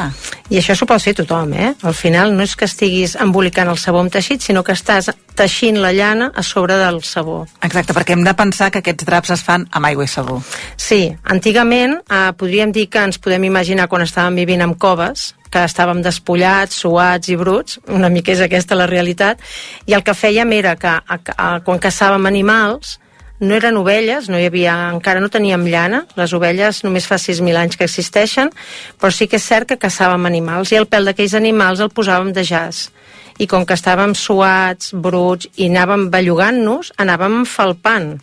I 0.50 0.60
això 0.60 0.76
s'ho 0.78 0.88
pot 0.88 1.02
fer 1.02 1.16
tothom, 1.18 1.52
eh? 1.54 1.74
Al 1.82 1.94
final 1.94 2.34
no 2.36 2.46
és 2.46 2.56
que 2.56 2.68
estiguis 2.70 3.16
embolicant 3.20 3.70
el 3.72 3.80
sabó 3.82 4.00
amb 4.02 4.12
teixit, 4.12 4.44
sinó 4.44 4.64
que 4.64 4.76
estàs 4.76 5.10
teixint 5.36 5.78
la 5.82 5.92
llana 5.92 6.30
a 6.34 6.42
sobre 6.42 6.78
del 6.80 7.02
sabó. 7.04 7.44
Exacte, 7.62 7.94
perquè 7.94 8.16
hem 8.16 8.24
de 8.24 8.32
pensar 8.34 8.70
que 8.72 8.80
aquests 8.80 9.04
draps 9.06 9.34
es 9.36 9.44
fan 9.44 9.66
amb 9.70 9.90
aigua 9.90 10.06
i 10.06 10.10
sabó. 10.10 10.38
Sí, 10.80 11.12
antigament 11.36 11.98
eh, 12.00 12.32
podríem 12.38 12.72
dir 12.72 12.88
que 12.90 13.04
ens 13.04 13.20
podem 13.22 13.44
imaginar 13.50 13.88
quan 13.92 14.06
estàvem 14.06 14.40
vivint 14.40 14.64
en 14.64 14.74
coves, 14.86 15.32
que 15.50 15.64
estàvem 15.66 16.02
despullats, 16.04 16.78
suats 16.82 17.30
i 17.32 17.36
bruts, 17.38 17.80
una 17.92 18.10
mica 18.12 18.34
és 18.34 18.42
aquesta 18.44 18.78
la 18.78 18.86
realitat, 18.90 19.42
i 19.86 19.96
el 19.96 20.04
que 20.06 20.14
fèiem 20.14 20.52
era 20.54 20.76
que 20.78 20.92
a, 20.92 21.18
a, 21.18 21.48
quan 21.66 21.82
caçàvem 21.82 22.28
animals, 22.28 22.98
no 23.40 23.56
eren 23.56 23.76
ovelles, 23.76 24.30
no 24.32 24.38
hi 24.40 24.46
havia, 24.48 24.74
encara 24.94 25.20
no 25.20 25.28
teníem 25.32 25.66
llana, 25.68 26.04
les 26.16 26.32
ovelles 26.36 26.82
només 26.86 27.08
fa 27.08 27.18
6.000 27.20 27.58
anys 27.60 27.76
que 27.76 27.88
existeixen, 27.88 28.52
però 29.00 29.12
sí 29.12 29.28
que 29.28 29.40
és 29.40 29.48
cert 29.48 29.68
que 29.68 29.80
caçàvem 29.80 30.28
animals, 30.28 30.72
i 30.72 30.80
el 30.80 30.88
pèl 30.88 31.10
d'aquells 31.10 31.36
animals 31.36 31.82
el 31.84 31.92
posàvem 31.92 32.32
de 32.36 32.46
jazz. 32.46 32.90
I 33.36 33.44
com 33.50 33.66
que 33.68 33.76
estàvem 33.76 34.14
suats, 34.16 34.94
bruts, 34.94 35.50
i 35.60 35.68
anàvem 35.68 36.08
bellugant-nos, 36.12 36.94
anàvem 37.02 37.42
falpant 37.44 38.14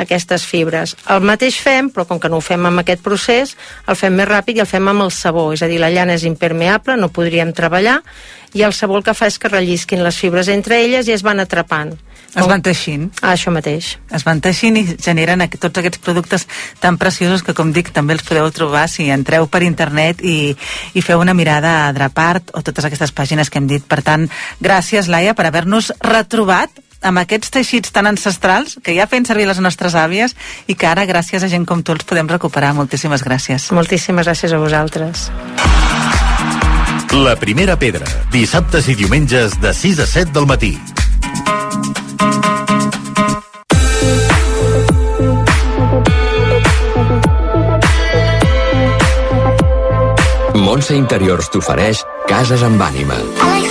aquestes 0.00 0.44
fibres. 0.46 0.96
El 1.10 1.24
mateix 1.26 1.60
fem, 1.60 1.90
però 1.92 2.06
com 2.08 2.20
que 2.20 2.30
no 2.32 2.40
ho 2.40 2.44
fem 2.44 2.66
amb 2.66 2.82
aquest 2.82 3.02
procés, 3.04 3.56
el 3.86 3.98
fem 3.98 4.14
més 4.16 4.28
ràpid 4.28 4.58
i 4.58 4.64
el 4.64 4.70
fem 4.70 4.88
amb 4.88 5.06
el 5.06 5.14
sabó. 5.14 5.50
És 5.54 5.62
a 5.62 5.70
dir, 5.70 5.80
la 5.82 5.90
llana 5.92 6.16
és 6.18 6.26
impermeable, 6.28 6.96
no 6.96 7.12
podríem 7.12 7.52
treballar, 7.56 8.00
i 8.54 8.64
el 8.66 8.74
sabó 8.74 8.98
el 8.98 9.06
que 9.06 9.14
fa 9.14 9.28
és 9.30 9.38
que 9.38 9.50
rellisquin 9.50 10.02
les 10.04 10.18
fibres 10.18 10.48
entre 10.48 10.80
elles 10.82 11.08
i 11.08 11.14
es 11.14 11.26
van 11.26 11.40
atrapant. 11.42 11.94
Es 12.30 12.46
van 12.46 12.62
teixint. 12.62 13.08
Ah, 13.20 13.32
això 13.34 13.50
mateix. 13.50 13.96
Es 14.14 14.22
van 14.26 14.38
teixint 14.42 14.76
i 14.78 14.84
generen 15.02 15.42
aqu 15.42 15.58
tots 15.58 15.80
aquests 15.80 15.98
productes 16.04 16.46
tan 16.78 16.98
preciosos 16.98 17.42
que, 17.42 17.54
com 17.58 17.72
dic, 17.74 17.90
també 17.94 18.14
els 18.14 18.22
podeu 18.26 18.46
trobar 18.54 18.84
si 18.90 19.08
entreu 19.10 19.48
per 19.50 19.64
internet 19.66 20.22
i, 20.22 20.54
i 20.94 21.02
feu 21.02 21.18
una 21.22 21.34
mirada 21.34 21.72
a 21.88 21.94
Drapart 21.96 22.54
o 22.54 22.62
totes 22.62 22.86
aquestes 22.86 23.10
pàgines 23.10 23.50
que 23.50 23.58
hem 23.58 23.66
dit. 23.70 23.82
Per 23.82 23.98
tant, 24.06 24.28
gràcies, 24.62 25.10
Laia, 25.10 25.34
per 25.34 25.48
haver-nos 25.50 25.90
retrobat 26.06 26.70
amb 27.00 27.20
aquests 27.20 27.50
teixits 27.52 27.92
tan 27.94 28.08
ancestrals 28.10 28.76
que 28.84 28.94
ja 28.96 29.08
feien 29.10 29.26
servir 29.28 29.48
les 29.48 29.60
nostres 29.62 29.96
àvies 29.96 30.36
i 30.68 30.76
que 30.76 30.88
ara, 30.88 31.06
gràcies 31.08 31.42
a 31.42 31.50
gent 31.50 31.66
com 31.66 31.82
tu, 31.82 31.96
els 31.96 32.04
podem 32.04 32.28
recuperar. 32.28 32.74
Moltíssimes 32.76 33.24
gràcies. 33.24 33.70
Moltíssimes 33.72 34.28
gràcies 34.28 34.52
a 34.52 34.60
vosaltres. 34.60 35.30
La 37.10 37.34
primera 37.36 37.74
pedra, 37.76 38.06
dissabtes 38.30 38.86
i 38.88 38.94
diumenges 38.94 39.58
de 39.60 39.74
6 39.74 40.04
a 40.04 40.06
7 40.06 40.30
del 40.36 40.46
matí. 40.46 40.76
Montse 50.54 50.94
Interiors 50.94 51.50
t'ofereix 51.50 52.04
Cases 52.30 52.62
amb 52.62 52.80
ànima. 52.86 53.18
Si 53.18 53.69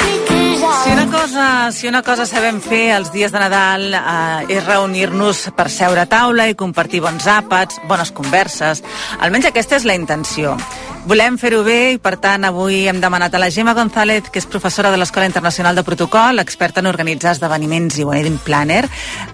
una 1.01 1.17
cosa, 1.17 1.71
si 1.71 1.87
una 1.87 2.01
cosa 2.03 2.25
sabem 2.27 2.57
fer 2.59 2.89
els 2.91 3.13
dies 3.13 3.31
de 3.31 3.39
Nadal 3.39 3.93
eh, 3.95 4.57
és 4.57 4.65
reunir-nos 4.65 5.45
per 5.55 5.69
seure 5.71 6.03
a 6.03 6.09
taula 6.11 6.49
i 6.51 6.57
compartir 6.59 6.99
bons 7.05 7.23
àpats, 7.23 7.79
bones 7.87 8.11
converses. 8.11 8.83
Almenys 9.23 9.47
aquesta 9.47 9.79
és 9.79 9.87
la 9.87 9.95
intenció. 9.95 10.57
Volem 11.09 11.39
fer-ho 11.41 11.63
bé 11.65 11.95
i, 11.95 11.97
per 11.97 12.19
tant, 12.21 12.43
avui 12.45 12.83
hem 12.85 12.99
demanat 13.01 13.33
a 13.33 13.39
la 13.41 13.47
Gemma 13.49 13.73
González, 13.73 14.27
que 14.29 14.37
és 14.37 14.45
professora 14.45 14.91
de 14.93 14.97
l'Escola 15.01 15.25
Internacional 15.25 15.73
de 15.73 15.81
Protocol, 15.81 16.37
experta 16.37 16.83
en 16.83 16.89
organitzar 16.91 17.31
esdeveniments 17.33 17.97
i 17.97 18.05
wedding 18.05 18.37
planner. 18.45 18.83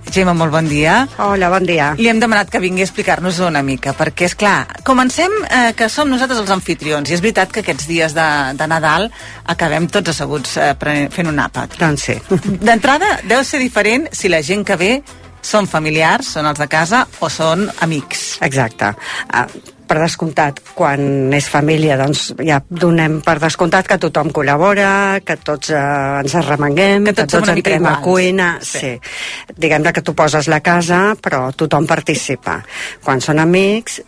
Gemma, 0.08 0.32
molt 0.40 0.56
bon 0.56 0.70
dia. 0.72 1.02
Hola, 1.20 1.50
bon 1.52 1.68
dia. 1.68 1.90
Li 2.00 2.08
hem 2.08 2.22
demanat 2.24 2.54
que 2.54 2.64
vingui 2.64 2.86
a 2.86 2.88
explicar-nos 2.88 3.42
una 3.44 3.60
mica, 3.60 3.92
perquè, 3.92 4.30
és 4.30 4.38
clar, 4.40 4.70
comencem 4.88 5.36
eh, 5.50 5.74
que 5.76 5.92
som 5.92 6.08
nosaltres 6.08 6.40
els 6.46 6.56
anfitrions, 6.56 7.12
i 7.12 7.18
és 7.20 7.26
veritat 7.26 7.52
que 7.52 7.66
aquests 7.66 7.92
dies 7.92 8.16
de, 8.16 8.30
de 8.56 8.72
Nadal 8.72 9.12
acabem 9.44 9.92
tots 9.92 10.16
asseguts 10.16 10.56
eh, 10.56 10.72
fent 10.80 11.34
un 11.34 11.44
àpat. 11.44 11.76
Doncs 11.84 12.08
sí. 12.08 12.20
D'entrada, 12.72 13.18
deu 13.28 13.44
ser 13.44 13.60
diferent 13.60 14.08
si 14.16 14.32
la 14.32 14.40
gent 14.40 14.64
que 14.64 14.80
ve 14.80 14.94
són 15.44 15.68
familiars, 15.68 16.38
són 16.40 16.48
els 16.48 16.64
de 16.64 16.72
casa, 16.72 17.04
o 17.20 17.28
són 17.28 17.68
amics. 17.84 18.30
Exacte. 18.48 18.96
Uh, 19.28 19.75
per 19.88 20.00
descomptat, 20.02 20.60
quan 20.76 21.34
és 21.34 21.48
família, 21.52 21.98
doncs 22.00 22.34
ja 22.46 22.60
donem 22.70 23.20
per 23.26 23.38
descomptat 23.44 23.88
que 23.88 23.98
tothom 24.02 24.32
col·labora, 24.36 25.22
que 25.26 25.38
tots 25.38 25.70
eh, 25.70 25.80
ens 26.24 26.36
arremanguem, 26.42 27.06
Que 27.06 27.14
que, 27.14 27.22
tots 27.22 27.38
som 27.38 27.46
tots 27.46 27.54
entrem 27.56 27.86
a 27.86 27.96
iguals. 27.98 28.04
cuina. 28.04 28.50
Sí. 28.62 28.80
Sí. 28.80 28.94
Diguem-ne 29.56 29.94
que 29.94 30.02
tu 30.02 30.14
poses 30.18 30.48
la 30.52 30.60
casa, 30.66 31.16
però 31.22 31.48
tothom 31.56 31.88
participa. 31.88 32.60
Quan 33.04 33.22
són 33.22 33.40
amics, 33.40 34.02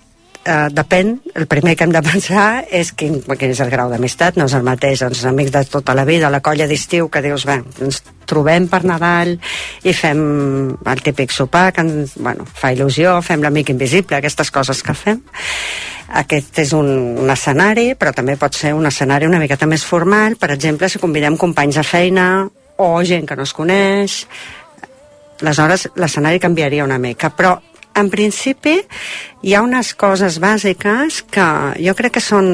eh, 0.48 0.68
depèn, 0.72 1.18
el 1.36 1.48
primer 1.52 1.76
que 1.76 1.86
hem 1.86 1.94
de 1.94 2.02
pensar 2.06 2.64
és 2.72 2.94
quin, 2.96 3.20
quin 3.28 3.52
és 3.52 3.60
el 3.64 3.72
grau 3.74 3.92
d'amistat, 3.92 4.38
no 4.40 4.48
és 4.48 4.56
el 4.56 4.64
mateix, 4.66 5.04
doncs 5.04 5.26
amics 5.28 5.54
de 5.54 5.64
tota 5.72 5.96
la 5.98 6.06
vida, 6.08 6.32
la 6.32 6.42
colla 6.46 6.68
d'estiu, 6.70 7.10
que 7.12 7.22
dius, 7.26 7.46
bé, 7.50 7.60
ens 7.84 8.02
trobem 8.28 8.68
per 8.72 8.84
Nadal 8.88 9.36
i 9.84 9.94
fem 9.96 10.22
el 10.78 11.04
típic 11.04 11.36
sopar 11.36 11.70
que 11.76 11.84
ens, 11.84 12.18
bueno, 12.20 12.48
fa 12.48 12.72
il·lusió, 12.76 13.18
fem 13.24 13.44
l'amic 13.44 13.72
invisible, 13.76 14.18
aquestes 14.18 14.52
coses 14.52 14.84
que 14.84 14.96
fem. 14.98 15.22
Aquest 16.22 16.62
és 16.64 16.72
un, 16.76 16.88
un 17.20 17.32
escenari, 17.32 17.90
però 18.00 18.14
també 18.16 18.38
pot 18.40 18.56
ser 18.56 18.72
un 18.76 18.88
escenari 18.88 19.28
una 19.28 19.42
miqueta 19.44 19.68
més 19.68 19.84
formal, 19.84 20.38
per 20.40 20.54
exemple, 20.56 20.88
si 20.88 21.04
convidem 21.04 21.36
companys 21.40 21.82
de 21.82 21.84
feina 21.84 22.28
o 22.78 22.94
gent 23.04 23.28
que 23.28 23.36
no 23.36 23.44
es 23.44 23.56
coneix, 23.58 24.22
aleshores 25.42 25.90
l'escenari 26.00 26.40
canviaria 26.40 26.86
una 26.86 27.00
mica, 27.02 27.30
però 27.36 27.58
en 27.98 28.10
principi 28.14 28.76
hi 29.44 29.56
ha 29.58 29.62
unes 29.66 29.94
coses 29.98 30.40
bàsiques 30.44 31.24
que 31.34 31.48
jo 31.84 31.96
crec 31.98 32.18
que 32.20 32.24
són 32.24 32.48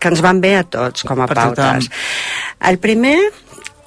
que 0.00 0.08
ens 0.12 0.22
van 0.24 0.40
bé 0.44 0.56
a 0.60 0.64
tots 0.64 1.04
com 1.08 1.20
a 1.20 1.26
Per 1.28 1.36
pautes. 1.42 1.90
El 2.68 2.78
primer 2.82 3.18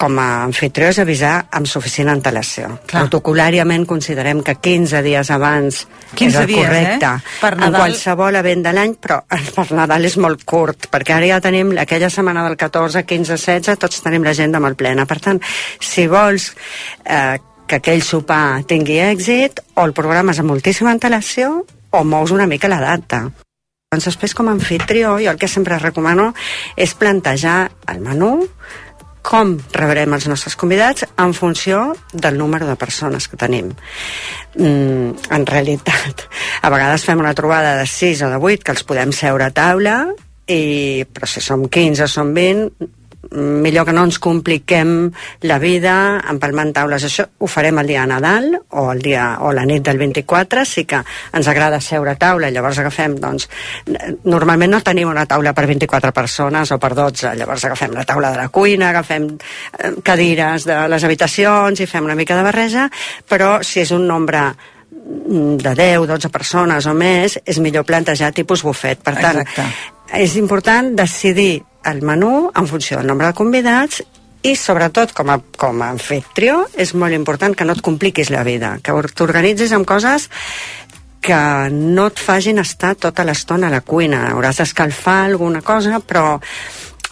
com 0.01 0.15
a 0.17 0.43
anfitrió 0.47 0.87
és 0.89 0.97
avisar 0.97 1.43
amb 1.53 1.67
suficient 1.69 2.09
antelació. 2.09 2.71
Clar. 2.89 3.03
Protocolàriament 3.03 3.83
considerem 3.85 4.39
que 4.41 4.55
15 4.57 5.03
dies 5.05 5.29
abans 5.29 5.83
15 6.15 6.25
és 6.25 6.37
el 6.41 6.47
dies, 6.49 6.65
correcte. 6.65 7.05
eh? 7.05 7.35
Per 7.43 7.51
En 7.53 7.59
Nadal- 7.59 7.83
qualsevol 7.83 8.39
event 8.39 8.63
de 8.65 8.73
l'any, 8.73 8.95
però 8.97 9.19
per 9.59 9.67
Nadal 9.77 10.09
és 10.09 10.17
molt 10.17 10.41
curt, 10.43 10.89
perquè 10.89 11.13
ara 11.19 11.29
ja 11.29 11.37
tenim 11.45 11.75
aquella 11.77 12.09
setmana 12.09 12.47
del 12.47 12.57
14, 12.57 13.05
15, 13.05 13.37
16, 13.37 13.77
tots 13.77 14.01
tenim 14.01 14.25
l'agenda 14.25 14.59
molt 14.59 14.75
plena. 14.81 15.05
Per 15.05 15.19
tant, 15.21 15.39
si 15.79 16.07
vols 16.09 16.49
eh, 17.05 17.37
que 17.71 17.79
aquell 17.79 18.01
sopar 18.03 18.65
tingui 18.67 18.99
èxit, 18.99 19.61
o 19.79 19.85
el 19.87 19.95
programes 19.95 20.41
amb 20.41 20.51
moltíssima 20.51 20.91
antelació, 20.91 21.61
o 21.95 22.03
mous 22.03 22.33
una 22.35 22.47
mica 22.47 22.67
la 22.67 22.81
data. 22.83 23.29
Doncs 23.91 24.09
després, 24.09 24.35
com 24.35 24.49
a 24.49 24.55
anfitrió, 24.55 25.15
jo 25.23 25.31
el 25.31 25.39
que 25.39 25.47
sempre 25.51 25.79
recomano 25.79 26.33
és 26.75 26.95
plantejar 26.99 27.71
el 27.91 28.03
menú, 28.03 28.33
com 29.23 29.53
rebrem 29.75 30.17
els 30.17 30.27
nostres 30.27 30.57
convidats 30.57 31.05
en 31.21 31.35
funció 31.37 31.91
del 32.11 32.39
número 32.41 32.67
de 32.67 32.75
persones 32.75 33.29
que 33.29 33.39
tenim. 33.39 33.69
Mm, 34.55 35.11
en 35.31 35.45
realitat, 35.47 36.25
a 36.61 36.71
vegades 36.73 37.05
fem 37.07 37.21
una 37.23 37.35
trobada 37.37 37.77
de 37.79 37.85
6 37.87 38.25
o 38.27 38.31
de 38.33 38.41
8 38.41 38.65
que 38.65 38.75
els 38.75 38.83
podem 38.83 39.13
seure 39.15 39.47
a 39.47 39.55
taula, 39.55 39.99
i, 40.47 41.05
però 41.07 41.29
si 41.29 41.39
som 41.39 41.69
15 41.69 42.03
o 42.03 42.09
som 42.11 42.33
20, 42.35 42.91
millor 43.29 43.85
que 43.85 43.93
no 43.93 44.03
ens 44.07 44.17
compliquem 44.19 45.11
la 45.45 45.57
vida 45.61 45.93
empalmant 46.29 46.73
taules. 46.73 47.05
Això 47.05 47.27
ho 47.37 47.47
farem 47.47 47.77
el 47.79 47.91
dia 47.91 48.01
de 48.01 48.09
Nadal 48.09 48.49
o, 48.57 48.87
el 48.91 49.01
dia, 49.03 49.37
o 49.45 49.51
la 49.53 49.65
nit 49.67 49.85
del 49.85 50.01
24, 50.01 50.65
sí 50.65 50.85
que 50.89 51.01
ens 51.37 51.47
agrada 51.47 51.79
seure 51.81 52.15
a 52.15 52.19
taula, 52.19 52.49
llavors 52.51 52.81
agafem, 52.81 53.15
doncs, 53.21 53.47
normalment 54.25 54.73
no 54.73 54.81
tenim 54.85 55.11
una 55.11 55.27
taula 55.29 55.53
per 55.53 55.67
24 55.69 56.13
persones 56.15 56.73
o 56.73 56.79
per 56.81 56.93
12, 56.97 57.35
llavors 57.37 57.65
agafem 57.69 57.95
la 57.95 58.05
taula 58.09 58.33
de 58.33 58.41
la 58.41 58.49
cuina, 58.49 58.89
agafem 58.89 59.29
eh, 59.31 59.93
cadires 60.03 60.67
de 60.67 60.81
les 60.91 61.07
habitacions 61.07 61.79
i 61.79 61.89
fem 61.89 62.09
una 62.09 62.17
mica 62.17 62.37
de 62.37 62.45
barreja, 62.49 62.89
però 63.29 63.59
si 63.63 63.85
és 63.85 63.93
un 63.95 64.07
nombre 64.09 64.47
mm, 64.49 65.57
de 65.61 65.75
10, 65.77 66.07
12 66.09 66.33
persones 66.33 66.89
o 66.89 66.97
més, 66.97 67.37
és 67.45 67.61
millor 67.61 67.85
plantejar 67.85 68.33
tipus 68.33 68.65
bufet. 68.65 68.99
Per 69.05 69.15
tant, 69.19 69.45
Exacte. 69.45 69.67
és 70.17 70.35
important 70.41 70.95
decidir 70.97 71.61
el 71.85 72.01
menú 72.05 72.51
en 72.55 72.67
funció 72.67 72.99
del 72.99 73.07
nombre 73.07 73.27
de 73.27 73.37
convidats 73.37 74.01
i 74.41 74.55
sobretot 74.57 75.13
com 75.13 75.29
a, 75.29 75.37
com 75.57 75.81
a 75.81 75.91
anfitrió 75.93 76.63
és 76.73 76.95
molt 76.97 77.13
important 77.13 77.55
que 77.57 77.65
no 77.65 77.75
et 77.77 77.83
compliquis 77.85 78.31
la 78.33 78.45
vida, 78.47 78.77
que 78.81 78.95
t'organitzis 79.13 79.73
amb 79.77 79.85
coses 79.89 80.29
que 81.21 81.69
no 81.69 82.07
et 82.09 82.17
facin 82.19 82.57
estar 82.59 82.95
tota 82.97 83.23
l'estona 83.23 83.69
a 83.69 83.75
la 83.75 83.83
cuina. 83.85 84.23
Hauràs 84.31 84.57
d'escalfar 84.63 85.19
alguna 85.27 85.61
cosa, 85.61 85.99
però 86.01 86.39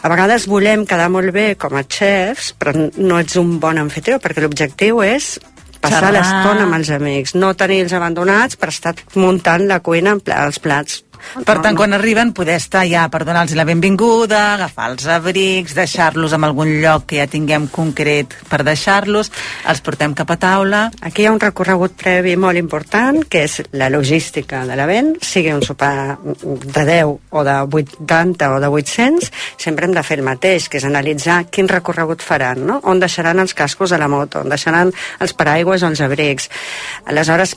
a 0.01 0.09
vegades 0.09 0.47
volem 0.49 0.87
quedar 0.89 1.11
molt 1.13 1.29
bé 1.35 1.53
com 1.61 1.77
a 1.77 1.85
xefs, 1.85 2.55
però 2.57 2.73
no 2.73 3.19
ets 3.21 3.37
un 3.37 3.59
bon 3.61 3.77
anfitrió, 3.77 4.17
perquè 4.17 4.41
l'objectiu 4.41 5.03
és 5.05 5.35
passar 5.79 6.09
l'estona 6.11 6.65
amb 6.65 6.79
els 6.79 6.89
amics, 6.91 7.35
no 7.37 7.53
tenir-los 7.55 7.93
abandonats 7.95 8.57
per 8.59 8.73
estar 8.73 8.95
muntant 9.15 9.67
la 9.69 9.79
cuina 9.85 10.17
amb 10.17 10.33
els 10.33 10.59
plats. 10.63 11.03
Per 11.45 11.57
tant, 11.61 11.75
quan 11.77 11.93
arriben, 11.93 12.33
poder 12.33 12.57
estar 12.59 12.85
ja 12.89 13.05
per 13.11 13.23
donar-los 13.27 13.55
la 13.57 13.65
benvinguda, 13.67 14.55
agafar 14.55 14.89
els 14.93 15.05
abrics, 15.09 15.75
deixar-los 15.77 16.33
en 16.35 16.45
algun 16.47 16.71
lloc 16.81 17.07
que 17.09 17.19
ja 17.21 17.27
tinguem 17.29 17.67
concret 17.71 18.35
per 18.49 18.61
deixar-los, 18.67 19.31
els 19.69 19.83
portem 19.85 20.15
cap 20.17 20.31
a 20.31 20.39
taula... 20.39 20.85
Aquí 21.09 21.23
hi 21.23 21.29
ha 21.29 21.33
un 21.33 21.39
recorregut 21.41 21.95
previ 21.99 22.35
molt 22.39 22.59
important, 22.59 23.21
que 23.29 23.43
és 23.47 23.59
la 23.77 23.89
logística 23.91 24.61
de 24.67 24.75
l'event, 24.77 25.13
sigui 25.25 25.53
un 25.55 25.63
sopar 25.65 26.17
de 26.19 26.83
10 26.85 27.13
o 27.29 27.43
de 27.47 27.55
80 27.79 28.51
o 28.55 28.59
de 28.61 28.71
800, 28.79 29.31
sempre 29.57 29.87
hem 29.87 29.95
de 29.95 30.03
fer 30.05 30.19
el 30.19 30.27
mateix, 30.27 30.69
que 30.69 30.79
és 30.81 30.87
analitzar 30.87 31.41
quin 31.51 31.69
recorregut 31.71 32.23
faran, 32.25 32.65
no? 32.67 32.79
on 32.83 33.01
deixaran 33.01 33.41
els 33.41 33.55
cascos 33.57 33.93
de 33.93 33.99
la 34.01 34.09
moto, 34.11 34.43
on 34.43 34.51
deixaran 34.51 34.93
els 35.19 35.35
paraigües 35.37 35.83
o 35.83 35.91
els 35.91 36.03
abrics. 36.05 36.49
Aleshores, 37.09 37.55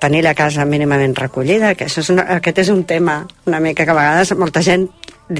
tenir 0.00 0.22
la 0.24 0.34
casa 0.34 0.64
mínimament 0.64 1.16
recollida, 1.16 1.74
que 1.74 1.88
això 1.88 2.04
és 2.04 2.12
una, 2.14 2.26
aquest 2.38 2.62
és 2.64 2.70
un 2.72 2.84
tema 2.88 3.22
una 3.46 3.60
mica 3.60 3.84
que 3.84 3.92
a 3.92 3.98
vegades 3.98 4.34
molta 4.38 4.62
gent 4.64 4.88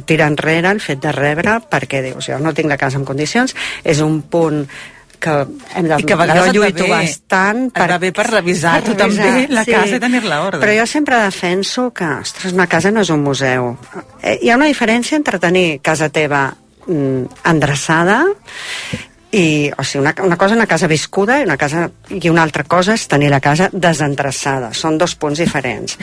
tira 0.09 0.26
enrere 0.26 0.70
el 0.72 0.80
fet 0.80 1.03
de 1.03 1.12
rebre 1.12 1.59
perquè 1.70 2.03
dius, 2.05 2.30
jo 2.30 2.40
no 2.40 2.55
tinc 2.57 2.70
la 2.72 2.80
casa 2.80 3.01
en 3.01 3.05
condicions, 3.09 3.55
és 3.84 4.01
un 4.05 4.22
punt 4.22 4.64
que 5.24 5.34
hem 5.76 5.88
de... 5.88 5.99
I 6.01 6.05
que 6.05 6.16
a 6.16 6.18
vegades 6.20 6.51
jo 6.51 6.61
lluito 6.61 6.84
bé, 6.84 6.90
bastant 6.90 7.64
et 7.70 7.80
va 7.80 7.99
bé 8.01 8.11
per 8.16 8.26
revisar 8.28 8.74
tu 8.84 8.97
també 8.99 9.47
la 9.53 9.64
casa 9.68 9.97
i 9.97 10.03
tenir-la 10.03 10.42
ordre. 10.45 10.61
Però 10.64 10.76
jo 10.76 10.86
sempre 10.90 11.20
defenso 11.22 11.88
que, 11.97 12.11
ostres, 12.26 12.53
una 12.57 12.68
casa 12.70 12.92
no 12.92 13.05
és 13.05 13.12
un 13.14 13.24
museu. 13.24 13.72
Eh, 14.20 14.38
Hi 14.45 14.53
ha 14.53 14.59
una 14.61 14.68
diferència 14.68 15.16
entre 15.20 15.40
tenir 15.40 15.80
casa 15.84 16.11
teva 16.12 16.47
mm, 16.86 17.40
endreçada 17.55 18.22
i, 19.35 19.72
o 19.76 19.82
sigui, 19.82 20.05
una, 20.05 20.14
una 20.22 20.39
cosa 20.39 20.55
és 20.55 20.61
una 20.61 20.68
casa 20.70 20.89
viscuda 20.91 21.41
i 21.41 21.49
una, 21.49 21.57
casa, 21.59 21.89
i 22.09 22.30
una 22.30 22.45
altra 22.47 22.64
cosa 22.68 22.95
és 22.95 23.09
tenir 23.11 23.32
la 23.32 23.43
casa 23.43 23.68
desendreçada. 23.72 24.70
Són 24.76 24.99
dos 25.01 25.16
punts 25.18 25.43
diferents. 25.43 25.99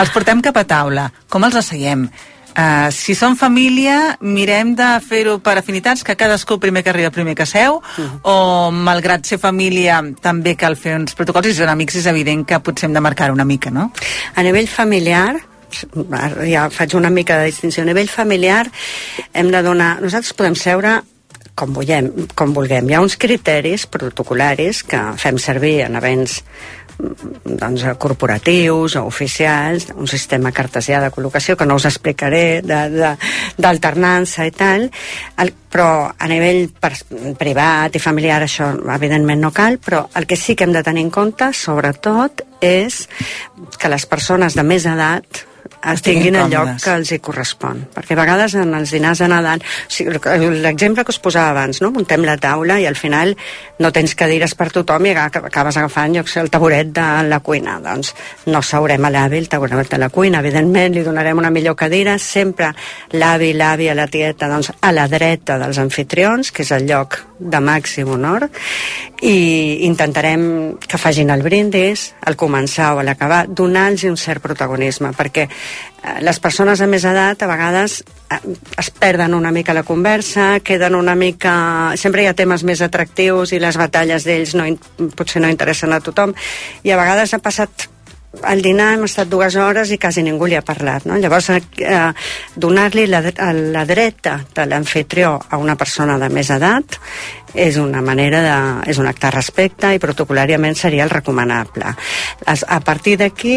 Els 0.00 0.12
portem 0.14 0.42
cap 0.42 0.58
a 0.58 0.66
taula. 0.66 1.08
Com 1.30 1.46
els 1.46 1.58
asseiem? 1.60 2.08
Uh, 2.50 2.90
si 2.90 3.14
són 3.14 3.36
família, 3.38 4.16
mirem 4.26 4.72
de 4.74 4.88
fer-ho 5.06 5.36
per 5.38 5.54
afinitats, 5.60 6.02
que 6.02 6.16
cadascú 6.18 6.58
primer 6.58 6.82
que 6.82 6.90
arriba, 6.90 7.12
primer 7.14 7.36
que 7.38 7.46
seu, 7.46 7.78
o 8.26 8.34
malgrat 8.74 9.28
ser 9.28 9.38
família 9.38 10.00
també 10.20 10.56
cal 10.58 10.74
fer 10.76 10.96
uns 10.98 11.14
protocols, 11.14 11.46
i 11.46 11.54
si 11.54 11.62
són 11.62 11.70
amics 11.70 12.00
és 12.02 12.08
evident 12.10 12.42
que 12.44 12.58
potser 12.58 12.88
hem 12.88 12.98
de 12.98 13.04
marcar 13.06 13.30
una 13.30 13.46
mica, 13.46 13.70
no? 13.70 13.92
A 14.34 14.42
nivell 14.42 14.66
familiar, 14.66 15.38
ja 16.50 16.66
faig 16.74 16.98
una 16.98 17.14
mica 17.14 17.38
de 17.38 17.52
distinció, 17.52 17.86
a 17.86 17.86
nivell 17.86 18.10
familiar 18.10 18.64
hem 19.32 19.54
de 19.54 19.62
donar... 19.62 20.00
Nosaltres 20.02 20.34
podem 20.34 20.58
seure 20.58 20.98
com 21.60 21.74
vulguem, 21.76 22.08
com 22.34 22.54
vulguem. 22.56 22.88
Hi 22.88 22.96
ha 22.96 23.04
uns 23.04 23.18
criteris 23.20 23.84
protocolaris 23.90 24.82
que 24.88 25.00
fem 25.20 25.36
servir 25.38 25.82
en 25.84 25.98
events 26.00 26.38
mm, 26.96 27.58
doncs, 27.60 27.84
corporatius 28.00 28.96
o 28.96 29.04
oficials, 29.10 29.90
un 29.92 30.08
sistema 30.08 30.54
cartesià 30.56 31.02
de 31.04 31.10
col·locació 31.12 31.58
que 31.60 31.68
no 31.68 31.76
us 31.76 31.88
explicaré, 31.90 32.62
d'alternança 32.64 34.48
i 34.48 34.54
tal, 34.56 34.88
el, 35.44 35.52
però 35.70 35.90
a 36.16 36.30
nivell 36.32 36.70
per, 36.80 36.94
privat 37.40 37.96
i 37.96 38.02
familiar 38.02 38.40
això 38.46 38.72
evidentment 38.96 39.44
no 39.44 39.52
cal, 39.52 39.76
però 39.84 40.06
el 40.16 40.26
que 40.30 40.40
sí 40.40 40.56
que 40.56 40.64
hem 40.64 40.74
de 40.76 40.84
tenir 40.86 41.04
en 41.08 41.12
compte, 41.12 41.52
sobretot, 41.52 42.46
és 42.64 43.04
que 43.76 43.92
les 43.92 44.08
persones 44.08 44.56
de 44.56 44.64
més 44.64 44.88
edat 44.88 45.44
Estiguin 45.80 46.26
tinguin 46.26 46.36
el 46.36 46.50
lloc 46.52 46.82
que 46.84 46.92
els 46.92 47.10
hi 47.14 47.18
correspon. 47.24 47.86
Perquè 47.94 48.12
a 48.12 48.18
vegades 48.20 48.54
en 48.60 48.74
els 48.76 48.92
dinars 48.92 49.22
de 49.22 49.28
Nadal... 49.32 49.62
O 49.64 49.92
sigui, 49.92 50.18
L'exemple 50.60 51.04
que 51.06 51.14
us 51.14 51.20
posava 51.22 51.54
abans, 51.54 51.80
no? 51.80 51.88
muntem 51.94 52.24
la 52.26 52.36
taula 52.40 52.76
i 52.80 52.86
al 52.86 52.98
final 53.00 53.32
no 53.80 53.92
tens 53.92 54.14
cadires 54.18 54.54
per 54.58 54.68
tothom 54.74 55.08
i 55.08 55.14
acabes 55.16 55.78
agafant 55.80 56.18
jo 56.18 56.24
el 56.42 56.50
taburet 56.52 56.92
de 56.92 57.06
la 57.28 57.40
cuina. 57.40 57.78
Doncs 57.80 58.12
no 58.52 58.60
seurem 58.60 59.08
a 59.08 59.12
l'avi 59.14 59.40
el 59.40 59.48
taburet 59.48 59.88
de 59.88 60.02
la 60.02 60.10
cuina. 60.12 60.44
Evidentment 60.44 60.94
li 60.94 61.06
donarem 61.06 61.40
una 61.40 61.52
millor 61.54 61.78
cadira. 61.80 62.18
Sempre 62.20 62.74
l'avi, 63.16 63.54
l'àvia, 63.56 63.96
la 63.96 64.08
tieta 64.10 64.50
doncs, 64.52 64.72
a 64.80 64.92
la 64.92 65.08
dreta 65.08 65.56
dels 65.60 65.80
anfitrions, 65.80 66.52
que 66.52 66.66
és 66.66 66.76
el 66.76 66.86
lloc 66.90 67.22
de 67.40 67.60
màxim 67.64 68.08
honor, 68.12 68.50
i 69.24 69.86
intentarem 69.88 70.76
que 70.80 71.00
facin 71.00 71.32
el 71.32 71.42
brindis, 71.44 72.10
al 72.28 72.36
començar 72.40 72.94
o 72.94 73.00
a 73.00 73.04
l'acabar, 73.06 73.46
donar-los 73.48 74.04
un 74.08 74.16
cert 74.20 74.44
protagonisme, 74.44 75.12
perquè 75.16 75.48
les 76.24 76.40
persones 76.40 76.80
de 76.80 76.88
més 76.88 77.04
edat 77.04 77.42
a 77.42 77.48
vegades 77.50 78.00
eh, 78.32 78.40
es 78.80 78.90
perden 78.90 79.34
una 79.36 79.52
mica 79.52 79.76
la 79.76 79.84
conversa, 79.84 80.60
queden 80.64 80.96
una 80.96 81.14
mica... 81.14 81.54
Sempre 82.00 82.24
hi 82.24 82.30
ha 82.30 82.36
temes 82.36 82.64
més 82.64 82.80
atractius 82.84 83.52
i 83.52 83.60
les 83.60 83.76
batalles 83.76 84.24
d'ells 84.26 84.56
no, 84.56 84.66
potser 85.16 85.44
no 85.44 85.52
interessen 85.52 85.92
a 85.92 86.00
tothom, 86.04 86.34
i 86.84 86.92
a 86.92 87.00
vegades 87.00 87.34
ha 87.36 87.42
passat 87.44 87.88
al 88.46 88.62
dinar 88.62 88.92
hem 88.94 89.04
estat 89.08 89.26
dues 89.28 89.56
hores 89.58 89.90
i 89.90 89.98
quasi 89.98 90.22
ningú 90.22 90.46
li 90.46 90.54
ha 90.54 90.62
parlat. 90.62 91.04
No? 91.04 91.16
Llavors, 91.18 91.48
eh, 91.50 92.12
donar-li 92.56 93.06
la, 93.10 93.24
a 93.36 93.52
la 93.52 93.84
dreta 93.84 94.36
de 94.54 94.66
l'anfitrió 94.70 95.32
a 95.50 95.58
una 95.58 95.74
persona 95.76 96.14
de 96.18 96.28
més 96.30 96.50
edat 96.54 96.94
és 97.58 97.74
una 97.82 97.98
manera 98.00 98.40
de... 98.44 98.90
és 98.92 98.98
un 99.02 99.08
acte 99.10 99.26
de 99.26 99.32
respecte 99.34 99.88
i 99.90 99.98
protocolàriament 99.98 100.76
seria 100.78 101.02
el 101.02 101.10
recomanable. 101.10 101.90
Es, 102.46 102.62
a 102.68 102.78
partir 102.86 103.16
d'aquí, 103.18 103.56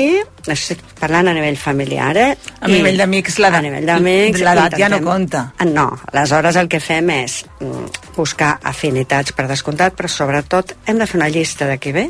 estic 0.50 0.82
parlant 0.98 1.30
a 1.30 1.36
nivell 1.38 1.60
familiar, 1.62 2.16
eh? 2.18 2.32
A 2.60 2.68
nivell 2.72 2.98
d'amics, 2.98 3.38
l'edat- 3.38 3.60
A 3.62 3.68
nivell 3.68 3.86
d'amics... 3.86 4.42
l'edat 4.42 4.74
ja 4.82 4.90
no 4.90 4.98
compta. 5.06 5.44
Ah, 5.62 5.66
No, 5.70 5.86
aleshores 6.12 6.58
el 6.58 6.68
que 6.74 6.80
fem 6.82 7.12
és 7.20 7.44
mm, 7.62 8.16
buscar 8.18 8.56
afinitats 8.74 9.32
per 9.38 9.46
descomptat, 9.48 9.94
però 9.94 10.10
sobretot 10.10 10.74
hem 10.88 10.98
de 10.98 11.06
fer 11.06 11.22
una 11.22 11.30
llista 11.30 11.70
de 11.70 11.78
qui 11.78 11.94
ve 11.94 12.08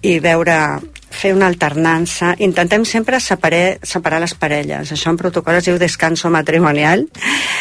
i 0.00 0.16
veure 0.24 0.56
fer 1.10 1.34
una 1.34 1.48
alternança. 1.50 2.34
Intentem 2.38 2.84
sempre 2.86 3.20
separar, 3.20 3.78
separar 3.82 4.22
les 4.22 4.34
parelles. 4.38 4.92
Això 4.94 5.10
en 5.10 5.18
protocol 5.20 5.58
es 5.58 5.66
diu 5.68 5.78
descanso 5.78 6.30
matrimonial, 6.30 7.06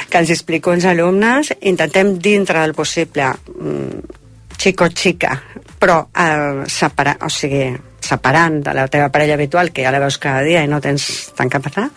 que 0.10 0.22
els 0.22 0.30
explico 0.30 0.72
als 0.72 0.86
alumnes. 0.86 1.52
Intentem, 1.62 2.16
dintre 2.22 2.62
del 2.62 2.78
possible, 2.78 3.34
mm, 3.34 4.18
xico-xica, 4.60 5.36
però 5.80 6.02
eh, 6.14 6.66
separar, 6.68 7.18
o 7.26 7.30
sigui, 7.30 7.89
separant 8.10 8.62
de 8.66 8.74
la 8.76 8.88
teva 8.92 9.10
parella 9.14 9.36
habitual, 9.38 9.72
que 9.72 9.86
ja 9.86 9.94
la 9.94 10.02
veus 10.02 10.18
cada 10.22 10.42
dia 10.46 10.64
i 10.66 10.70
no 10.72 10.82
tens 10.82 11.32
tant 11.38 11.52
que 11.52 11.62
passar, 11.64 11.90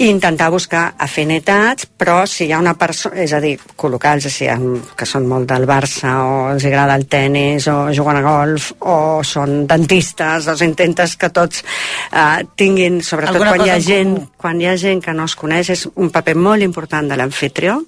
i 0.00 0.08
intentar 0.08 0.48
buscar 0.48 0.94
afinitats, 0.96 1.84
però 1.84 2.22
si 2.24 2.46
hi 2.46 2.52
ha 2.56 2.60
una 2.62 2.72
persona, 2.80 3.20
és 3.20 3.34
a 3.36 3.40
dir, 3.42 3.52
col·locar-los 3.76 4.32
si 4.32 4.48
ha, 4.48 4.56
que 4.96 5.08
són 5.08 5.26
molt 5.28 5.50
del 5.50 5.66
Barça 5.68 6.14
o 6.24 6.36
els 6.54 6.64
agrada 6.64 6.96
el 6.96 7.04
tennis 7.12 7.68
o 7.68 7.76
juguen 7.92 8.20
a 8.20 8.24
golf 8.24 8.70
o 8.80 9.20
són 9.26 9.66
dentistes, 9.68 10.48
doncs 10.48 10.64
intentes 10.64 11.16
que 11.20 11.28
tots 11.36 11.60
eh, 11.62 12.40
tinguin, 12.56 13.02
sobretot 13.04 13.36
Alguna 13.36 13.56
quan 13.56 13.66
hi 13.66 13.74
ha 13.74 13.80
gent 13.84 14.14
comú. 14.16 14.30
quan 14.40 14.60
hi 14.60 14.70
ha 14.70 14.76
gent 14.80 15.04
que 15.04 15.16
no 15.16 15.28
es 15.28 15.36
coneix, 15.36 15.74
és 15.76 15.88
un 15.94 16.08
paper 16.14 16.36
molt 16.36 16.64
important 16.64 17.12
de 17.12 17.20
l'anfitrió. 17.20 17.82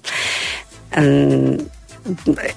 En, 0.93 1.57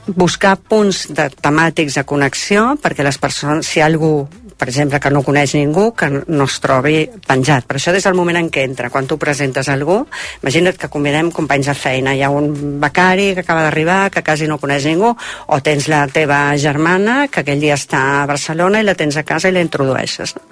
buscar 0.06 0.56
punts 0.58 1.06
de, 1.14 1.28
temàtics 1.30 1.96
de 1.96 2.04
connexió 2.04 2.72
perquè 2.82 3.06
les 3.06 3.18
persones, 3.22 3.68
si 3.68 3.80
algú 3.80 4.26
per 4.56 4.68
exemple, 4.70 5.00
que 5.00 5.10
no 5.12 5.22
coneix 5.22 5.52
ningú, 5.56 5.90
que 5.96 6.08
no 6.08 6.44
es 6.48 6.56
trobi 6.64 7.04
penjat. 7.26 7.66
Per 7.68 7.76
això 7.76 7.92
des 7.92 8.04
del 8.06 8.16
moment 8.16 8.38
en 8.40 8.48
què 8.52 8.64
entra, 8.64 8.88
quan 8.90 9.06
tu 9.06 9.18
presentes 9.20 9.68
algú, 9.68 9.98
imagina't 10.42 10.78
que 10.80 10.88
convidem 10.92 11.30
companys 11.34 11.68
de 11.68 11.74
feina, 11.76 12.14
hi 12.16 12.22
ha 12.24 12.30
un 12.32 12.80
becari 12.80 13.34
que 13.34 13.44
acaba 13.44 13.66
d'arribar, 13.66 14.10
que 14.10 14.24
quasi 14.24 14.48
no 14.48 14.58
coneix 14.62 14.88
ningú, 14.88 15.12
o 15.12 15.60
tens 15.60 15.90
la 15.92 16.06
teva 16.08 16.40
germana, 16.56 17.26
que 17.28 17.44
aquell 17.44 17.60
dia 17.60 17.76
està 17.76 18.22
a 18.22 18.26
Barcelona 18.30 18.80
i 18.80 18.88
la 18.88 18.96
tens 18.96 19.20
a 19.20 19.26
casa 19.28 19.52
i 19.52 19.56
la 19.56 19.64
introdueixes. 19.64 20.36
No? 20.38 20.48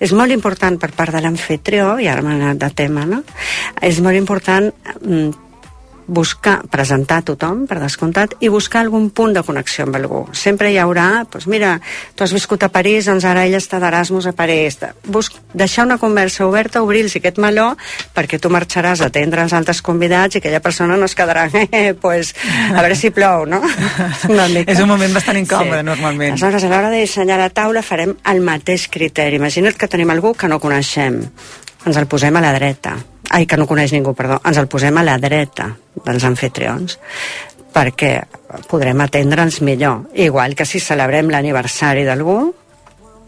És 0.00 0.16
molt 0.16 0.32
important 0.32 0.80
per 0.80 0.92
part 0.96 1.12
de 1.12 1.20
l'anfitrió, 1.20 1.98
i 2.00 2.08
ara 2.08 2.24
m'he 2.24 2.38
anat 2.38 2.64
de 2.64 2.72
tema, 2.82 3.04
no? 3.08 3.22
És 3.82 4.00
molt 4.00 4.16
important 4.16 4.70
mm, 5.02 5.41
buscar, 6.06 6.62
presentar 6.70 7.18
a 7.22 7.26
tothom, 7.26 7.66
per 7.66 7.78
descomptat, 7.80 8.34
i 8.40 8.48
buscar 8.52 8.80
algun 8.82 9.10
punt 9.10 9.32
de 9.36 9.42
connexió 9.46 9.84
amb 9.86 9.96
algú. 9.96 10.24
Sempre 10.36 10.70
hi 10.72 10.78
haurà, 10.82 11.24
doncs 11.30 11.46
mira, 11.46 11.76
tu 12.14 12.24
has 12.24 12.32
viscut 12.34 12.62
a 12.62 12.68
París, 12.72 13.06
doncs 13.06 13.24
ara 13.28 13.44
ella 13.46 13.60
està 13.62 13.78
d'Erasmus 13.82 14.26
a 14.26 14.32
París. 14.32 14.78
Busc, 15.06 15.36
deixar 15.54 15.86
una 15.86 15.98
conversa 15.98 16.46
oberta, 16.46 16.82
obrir-los 16.82 17.16
aquest 17.16 17.38
meló, 17.38 17.72
perquè 18.14 18.40
tu 18.40 18.50
marxaràs 18.50 19.00
a 19.02 19.10
atendre 19.10 19.42
els 19.42 19.52
altres 19.52 19.82
convidats 19.82 20.34
i 20.36 20.42
aquella 20.42 20.60
persona 20.60 20.96
no 20.96 21.04
es 21.06 21.14
quedarà, 21.18 21.48
eh, 21.72 21.94
pues, 21.94 22.34
a 22.72 22.80
veure 22.80 22.96
si 22.96 23.10
plou, 23.10 23.46
no? 23.46 23.60
És 24.66 24.80
un 24.80 24.88
moment 24.88 25.12
bastant 25.14 25.38
incòmode, 25.38 25.80
Sí. 25.82 25.86
normalment. 25.86 26.32
Aleshores, 26.32 26.64
a 26.64 26.68
l'hora 26.68 26.90
de 26.90 27.00
dissenyar 27.02 27.38
la 27.38 27.50
taula 27.50 27.82
farem 27.82 28.14
el 28.30 28.40
mateix 28.44 28.88
criteri. 28.92 29.36
Imagina't 29.40 29.76
que 29.78 29.88
tenim 29.88 30.10
algú 30.10 30.34
que 30.34 30.48
no 30.48 30.58
coneixem. 30.60 31.22
Ens 31.86 31.96
el 31.98 32.06
posem 32.06 32.36
a 32.38 32.42
la 32.44 32.52
dreta. 32.54 32.94
Ai, 33.32 33.46
que 33.46 33.56
no 33.58 33.66
coneix 33.66 33.92
ningú, 33.94 34.14
perdó. 34.14 34.38
Ens 34.46 34.58
el 34.60 34.68
posem 34.70 34.98
a 34.98 35.06
la 35.06 35.18
dreta 35.18 35.72
dels 36.04 36.24
anfitrions 36.28 36.98
perquè 37.72 38.18
podrem 38.68 39.00
atendre'ns 39.00 39.62
millor. 39.64 40.10
Igual 40.14 40.54
que 40.54 40.66
si 40.68 40.80
celebrem 40.80 41.30
l'aniversari 41.32 42.04
d'algú, 42.04 42.52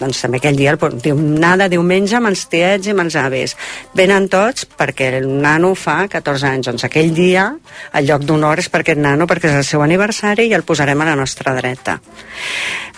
doncs 0.01 0.22
també 0.24 0.40
aquell 0.40 0.59
dia, 0.59 0.76
nada, 1.14 1.68
diumenge 1.70 2.16
amb 2.18 2.30
els 2.30 2.47
tiets 2.51 2.88
i 2.88 2.95
amb 2.95 3.05
els 3.05 3.16
avis. 3.20 3.57
Venen 3.95 4.28
tots 4.32 4.66
perquè 4.66 5.11
el 5.20 5.28
nano 5.42 5.74
fa 5.78 6.05
14 6.11 6.49
anys. 6.51 6.70
Doncs 6.70 6.86
aquell 6.88 7.12
dia 7.14 7.49
el 7.95 8.09
lloc 8.09 8.24
d'honor 8.26 8.62
és 8.62 8.70
per 8.72 8.82
aquest 8.82 9.01
nano 9.01 9.28
perquè 9.30 9.53
és 9.53 9.61
el 9.61 9.68
seu 9.68 9.84
aniversari 9.84 10.49
i 10.51 10.57
el 10.57 10.66
posarem 10.66 11.01
a 11.01 11.11
la 11.12 11.18
nostra 11.18 11.55
dreta. 11.55 11.99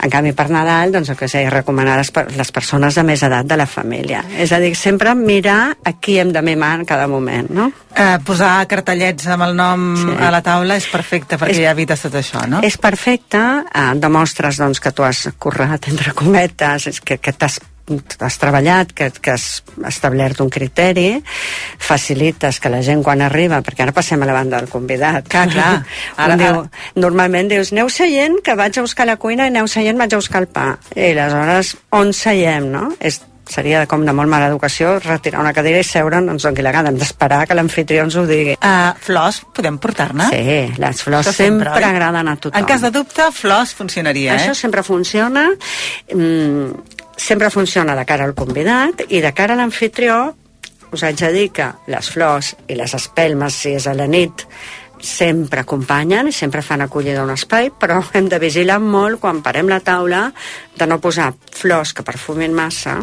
En 0.03 0.13
canvi, 0.13 0.35
per 0.37 0.51
Nadal, 0.53 0.93
doncs, 0.93 1.09
el 1.13 1.17
que 1.17 1.29
sé, 1.29 1.47
recomanar 1.51 1.97
les, 1.97 2.11
les 2.37 2.53
persones 2.53 2.99
de 2.99 3.05
més 3.07 3.23
edat 3.25 3.49
de 3.49 3.57
la 3.57 3.67
família. 3.67 4.23
És 4.37 4.53
a 4.53 4.61
dir, 4.61 4.75
sempre 4.77 5.15
mirar 5.17 5.77
a 5.85 5.95
qui 5.97 6.19
hem 6.21 6.35
de 6.35 6.43
mimar 6.45 6.75
en 6.81 6.85
cada 6.89 7.09
moment, 7.09 7.49
no? 7.49 7.71
Eh, 7.97 8.19
posar 8.29 8.67
cartellets 8.69 9.25
amb 9.33 9.47
el 9.47 9.55
nom 9.57 9.87
sí. 9.97 10.17
a 10.21 10.29
la 10.35 10.43
taula 10.45 10.77
és 10.77 10.85
perfecte 10.93 11.39
perquè 11.41 11.55
És- 11.57 11.63
ja 11.65 11.71
evites 11.73 12.03
tot 12.05 12.13
això, 12.21 12.43
no? 12.47 12.61
És 12.63 12.77
perfecte, 12.77 13.41
eh, 13.73 13.87
demostres 13.97 14.59
doncs, 14.61 14.81
que 14.85 14.93
tu 14.93 15.03
has 15.03 15.31
currat, 15.39 15.89
entre 15.89 16.13
cometes, 16.13 17.01
que, 17.01 17.17
que 17.19 17.33
t'has 17.33 17.57
has 18.19 18.35
treballat, 18.43 18.91
que, 18.93 19.13
que 19.23 19.31
has 19.31 19.63
establert 19.87 20.41
un 20.43 20.49
criteri, 20.51 21.23
facilites 21.79 22.59
que 22.61 22.69
la 22.69 22.81
gent 22.83 23.05
quan 23.07 23.23
arriba, 23.23 23.61
perquè 23.63 23.85
ara 23.85 23.95
passem 23.95 24.21
a 24.23 24.27
la 24.27 24.35
banda 24.35 24.59
del 24.59 24.69
convidat. 24.69 25.29
Clar, 25.31 25.47
clar. 25.53 25.71
Ara, 26.17 26.35
Ara- 26.35 26.37
diu, 26.41 26.65
normalment 26.99 27.49
dius, 27.53 27.71
aneu 27.73 27.89
seient, 27.93 28.41
que 28.43 28.57
vaig 28.59 28.77
a 28.81 28.83
buscar 28.85 29.07
la 29.07 29.17
cuina, 29.23 29.47
i 29.47 29.53
aneu 29.55 29.69
seient, 29.71 29.99
vaig 30.03 30.13
a 30.17 30.21
buscar 30.21 30.43
el 30.43 30.49
pa. 30.51 30.73
I 30.97 31.13
aleshores, 31.13 31.77
on 31.95 32.13
seiem, 32.13 32.67
no? 32.75 32.89
És, 32.99 33.21
seria 33.51 33.85
com 33.91 34.05
de 34.07 34.13
molt 34.17 34.31
mala 34.31 34.49
educació 34.51 34.97
retirar 35.03 35.41
una 35.43 35.53
cadira 35.57 35.81
i 35.81 35.87
seure, 35.87 36.21
no 36.23 36.35
ens 36.35 36.47
doni 36.47 36.65
la 36.65 36.73
gana, 36.75 36.93
hem 36.93 37.01
d'esperar 37.01 37.45
que 37.47 37.57
l'anfitrió 37.57 38.07
ens 38.07 38.17
ho 38.19 38.27
digui. 38.29 38.57
Uh, 38.59 38.93
flors, 39.07 39.43
podem 39.57 39.79
portar-ne? 39.83 40.29
Sí, 40.33 40.57
les 40.83 41.05
flors 41.05 41.27
Això 41.27 41.37
sempre, 41.37 41.71
sempre, 41.71 41.91
agraden 41.91 42.33
a 42.33 42.37
tothom. 42.37 42.59
En 42.61 42.69
cas 42.69 42.85
de 42.85 42.93
dubte, 42.95 43.29
flors 43.37 43.75
funcionaria, 43.79 44.35
Això 44.37 44.55
eh? 44.55 44.59
sempre 44.59 44.83
funciona, 44.87 45.49
mm, 46.13 46.97
sempre 47.17 47.51
funciona 47.51 47.97
de 47.97 48.05
cara 48.09 48.27
al 48.27 48.35
convidat 48.35 49.07
i 49.09 49.23
de 49.25 49.33
cara 49.33 49.55
a 49.55 49.63
l'anfitrió 49.63 50.35
us 50.93 51.03
haig 51.03 51.19
de 51.19 51.33
dir 51.35 51.47
que 51.53 51.67
les 51.91 52.09
flors 52.13 52.53
i 52.71 52.77
les 52.79 52.95
espelmes, 52.95 53.55
si 53.55 53.75
és 53.77 53.87
a 53.91 53.95
la 53.97 54.07
nit, 54.07 54.47
sempre 55.01 55.61
acompanyen 55.61 56.33
sempre 56.33 56.63
fan 56.63 56.83
acollida 56.83 57.25
un 57.25 57.33
espai, 57.35 57.71
però 57.71 58.01
hem 58.17 58.29
de 58.33 58.41
vigilar 58.43 58.79
molt 58.83 59.21
quan 59.23 59.43
parem 59.45 59.69
la 59.69 59.81
taula 59.85 60.31
de 60.77 60.87
no 60.87 60.99
posar 61.01 61.31
flors 61.57 61.95
que 61.97 62.05
perfumin 62.05 62.55
massa 62.55 62.99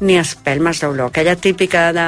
ni 0.00 0.16
espelmes 0.16 0.80
d'olor. 0.80 1.10
Aquella 1.10 1.36
típica 1.36 1.90
de, 1.92 2.06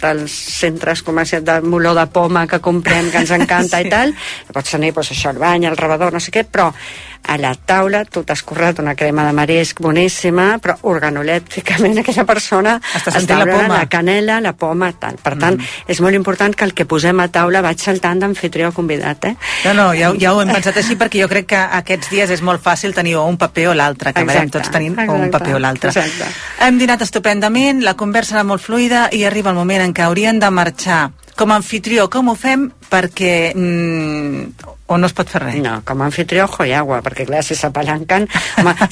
dels 0.00 0.36
centres 0.60 1.02
comercials 1.04 1.44
de 1.44 1.58
molor 1.60 1.96
de 1.98 2.06
poma 2.12 2.46
que 2.48 2.60
comprem, 2.64 3.10
que 3.10 3.24
ens 3.24 3.34
encanta 3.36 3.78
sí. 3.82 3.88
i 3.88 3.92
tal, 3.92 4.14
pots 4.52 4.76
tenir 4.76 4.94
doncs, 4.94 5.12
això, 5.12 5.34
el 5.34 5.42
bany, 5.42 5.68
el 5.68 5.76
rebedor, 5.76 6.14
no 6.14 6.22
sé 6.22 6.32
què, 6.32 6.46
però 6.48 6.70
a 7.26 7.36
la 7.40 7.54
taula 7.54 8.04
tu 8.04 8.22
t'has 8.24 8.42
currat 8.42 8.78
una 8.82 8.94
crema 8.94 9.24
de 9.26 9.32
marisc 9.32 9.80
boníssima, 9.80 10.58
però 10.62 10.76
organolèpticament 10.82 11.98
aquella 12.02 12.24
persona 12.28 12.76
Està 12.80 13.10
està 13.10 13.14
sentint 13.18 13.42
la 13.42 13.46
poma. 13.48 13.78
la 13.78 13.88
canela, 13.88 14.40
la 14.44 14.52
poma, 14.52 14.90
tal. 15.00 15.16
Per 15.22 15.34
tant, 15.38 15.56
mm. 15.58 15.90
és 15.90 16.00
molt 16.04 16.14
important 16.14 16.54
que 16.54 16.64
el 16.68 16.74
que 16.74 16.86
posem 16.90 17.20
a 17.20 17.28
taula 17.32 17.62
vaig 17.64 17.80
saltant 17.80 18.20
d'anfitrió 18.20 18.72
convidat, 18.76 19.24
eh? 19.30 19.34
No, 19.64 19.74
no, 19.74 19.86
ja, 19.96 20.12
ja 20.20 20.34
ho 20.34 20.42
hem 20.42 20.52
pensat 20.52 20.76
així 20.80 20.96
perquè 21.00 21.22
jo 21.22 21.28
crec 21.30 21.48
que 21.54 21.62
aquests 21.80 22.10
dies 22.12 22.30
és 22.30 22.42
molt 22.44 22.62
fàcil 22.62 22.94
tenir 22.94 23.16
o 23.16 23.24
un 23.26 23.38
paper 23.40 23.68
o 23.72 23.74
l'altre, 23.74 24.12
que 24.12 24.24
Exacte, 24.24 24.58
tots 24.58 24.70
tenint 24.72 24.96
o 24.98 25.02
un 25.02 25.26
exacte, 25.26 25.38
paper 25.38 25.54
o 25.56 25.62
l'altre. 25.62 25.90
exacte. 25.94 26.30
Hem 26.64 26.78
dinat 26.78 27.02
estupendament, 27.02 27.82
la 27.84 27.94
conversa 27.94 28.38
era 28.38 28.44
molt 28.44 28.62
fluida 28.62 29.08
i 29.12 29.24
arriba 29.24 29.50
el 29.50 29.56
moment 29.56 29.82
en 29.84 29.94
què 29.94 30.04
haurien 30.06 30.40
de 30.40 30.50
marxar. 30.50 31.02
Com 31.34 31.50
a 31.50 31.56
anfitrió, 31.58 32.08
com 32.10 32.28
ho 32.30 32.36
fem 32.38 32.68
perquè... 32.90 33.52
Mm, 33.54 34.73
o 34.86 34.98
no 35.00 35.08
es 35.08 35.14
pot 35.16 35.30
fer 35.32 35.40
res? 35.42 35.56
No, 35.64 35.78
com 35.86 36.02
a 36.02 36.08
anfitrió, 36.10 36.46
jo 36.50 36.66
i 36.68 36.74
agua, 36.76 37.00
perquè 37.04 37.24
clar, 37.28 37.42
si 37.46 37.56
s'apalanquen... 37.56 38.26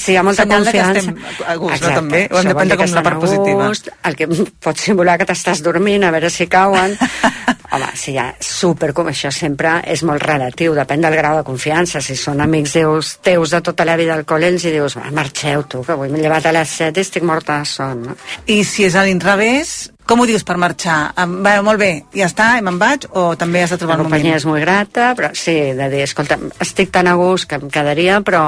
Si 0.00 0.14
hi 0.14 0.16
ha 0.16 0.22
molta 0.24 0.46
que 0.48 0.56
confiança... 0.56 1.02
estem 1.02 1.48
a 1.48 1.56
gust, 1.60 1.84
no, 1.84 1.94
també? 1.98 2.22
Ho 2.30 2.40
hem 2.40 2.48
de 2.48 2.54
prendre 2.56 2.78
que 2.78 2.86
com 2.86 2.96
la 2.96 3.04
part 3.04 3.20
positiva. 3.20 3.68
gust, 3.68 3.90
El 4.08 4.16
que 4.16 4.28
pot 4.64 4.80
simular 4.80 5.18
que 5.20 5.28
t'estàs 5.28 5.60
dormint, 5.64 6.06
a 6.08 6.12
veure 6.14 6.32
si 6.32 6.48
cauen... 6.48 6.96
Home, 7.72 7.88
si 7.96 8.12
hi 8.12 8.18
ha 8.20 8.26
super... 8.44 8.90
Com 8.92 9.08
això 9.08 9.30
sempre 9.32 9.78
és 9.88 10.02
molt 10.04 10.20
relatiu, 10.24 10.74
depèn 10.76 11.00
del 11.00 11.16
grau 11.16 11.38
de 11.38 11.44
confiança. 11.46 12.02
Si 12.04 12.16
són 12.20 12.42
amics 12.44 12.74
teus, 12.76 13.14
teus 13.24 13.54
de 13.54 13.62
tota 13.64 13.86
la 13.88 13.96
vida 13.96 14.12
al 14.12 14.26
col·le, 14.28 14.50
els 14.52 14.66
dius, 14.66 14.98
marxeu 15.16 15.64
tu, 15.64 15.80
que 15.86 15.96
avui 15.96 16.12
m'he 16.12 16.20
llevat 16.20 16.50
a 16.50 16.52
les 16.52 16.76
7 16.82 17.00
i 17.00 17.06
estic 17.06 17.24
morta 17.24 17.62
de 17.62 17.68
son, 17.68 18.04
no? 18.10 18.18
I 18.52 18.60
si 18.68 18.84
és 18.84 18.96
a 18.96 19.06
l'inrevés, 19.08 19.91
com 20.06 20.20
ho 20.20 20.26
dius 20.28 20.44
per 20.44 20.56
marxar? 20.60 21.12
Bé, 21.44 21.54
molt 21.64 21.80
bé, 21.80 21.90
ja 22.16 22.26
està, 22.28 22.52
i 22.58 22.64
me'n 22.64 22.78
vaig? 22.80 23.06
O 23.18 23.32
també 23.38 23.62
has 23.62 23.72
de 23.74 23.78
trobar 23.80 23.96
La 23.96 24.02
el 24.02 24.08
companyia 24.08 24.32
moment? 24.32 24.40
és 24.42 24.48
molt 24.48 24.64
grata, 24.64 25.12
però 25.18 25.32
sí, 25.38 25.54
de 25.78 25.88
dir, 25.92 26.02
escolta, 26.08 26.38
estic 26.64 26.90
tan 26.94 27.08
a 27.10 27.14
gust 27.20 27.48
que 27.50 27.60
em 27.60 27.70
quedaria, 27.72 28.20
però, 28.26 28.44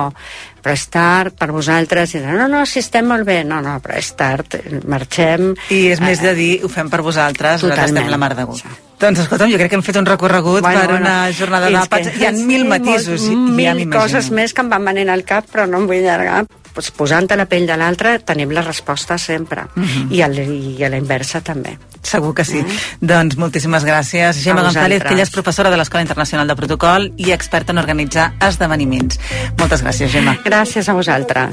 però 0.65 0.73
és 0.73 0.87
tard 0.89 1.37
per 1.37 1.51
vosaltres. 1.53 2.15
I 2.17 2.23
no, 2.25 2.49
no, 2.49 2.65
si 2.65 2.81
estem 2.81 3.05
molt 3.07 3.27
bé. 3.29 3.43
No, 3.45 3.61
no, 3.61 3.77
però 3.85 3.99
és 4.01 4.09
tard, 4.17 4.57
marxem. 4.89 5.53
I 5.69 5.83
és 5.93 6.01
més 6.01 6.23
de 6.25 6.33
dir, 6.35 6.51
ho 6.65 6.71
fem 6.73 6.89
per 6.91 7.03
vosaltres, 7.05 7.61
nosaltres 7.63 7.77
Totalment. 7.93 7.99
estem 8.07 8.11
la 8.17 8.21
mar 8.25 8.33
de 8.35 8.49
gust. 8.49 8.65
Doncs 9.05 9.21
escolta'm, 9.21 9.51
jo 9.53 9.59
crec 9.61 9.69
que 9.69 9.77
hem 9.77 9.83
fet 9.85 9.97
un 10.01 10.07
recorregut 10.07 10.63
Bueno, 10.63 10.81
per 10.81 10.89
bueno, 10.89 11.05
una 11.05 11.31
jornada 11.37 11.69
d'àpats. 11.69 12.15
Hi 12.17 12.25
ha 12.27 12.33
mil 12.33 12.63
sí, 12.63 12.69
matisos. 12.69 13.21
molt- 13.21 13.31
i- 13.31 13.33
i 13.33 13.37
ja 13.37 13.75
mil 13.75 13.87
m'imagino. 13.87 13.97
coses 14.01 14.31
més 14.31 14.55
que 14.55 14.63
em 14.63 14.71
van 14.71 14.85
venint 14.85 15.11
al 15.11 15.25
cap, 15.25 15.45
però 15.53 15.67
no 15.69 15.79
em 15.83 15.87
vull 15.87 15.99
allargar. 16.01 16.47
Pues, 16.75 16.91
posant 16.91 17.31
a 17.31 17.37
la 17.37 17.45
pell 17.47 17.67
de 17.69 17.77
l'altre 17.77 18.19
tenim 18.19 18.51
la 18.51 18.63
resposta 18.63 19.17
sempre. 19.19 19.63
Mhm. 19.77 20.09
I, 20.11 20.23
a, 20.23 20.27
l- 20.27 20.75
I 20.79 20.83
a 20.85 20.89
la 20.91 20.97
inversa 20.97 21.41
també. 21.41 21.77
Segur 22.03 22.35
que 22.35 22.45
sí. 22.45 22.65
Doncs 23.01 23.37
moltíssimes 23.37 23.85
gràcies. 23.85 24.43
Gemma 24.43 24.63
González, 24.63 25.03
que 25.03 25.15
ella 25.15 25.23
és 25.23 25.31
professora 25.31 25.71
de 25.71 25.77
l'Escola 25.77 26.03
Internacional 26.03 26.47
de 26.49 26.57
Protocol 26.57 27.13
i 27.17 27.31
experta 27.31 27.73
en 27.73 27.79
organitzar 27.79 28.35
esdeveniments. 28.41 29.19
Moltes 29.59 29.83
gràcies, 29.85 30.11
Gemma. 30.11 30.35
Gràcies 30.45 30.51
a 30.55 30.93
vosaltres. 30.93 31.51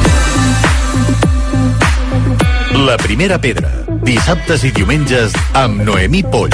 La 2.85 2.97
primera 2.97 3.39
pedra. 3.41 3.71
Dissabtes 4.05 4.63
i 4.63 4.71
diumenges 4.75 5.33
amb 5.57 5.81
Noemí 5.87 6.21
Polls. 6.21 6.53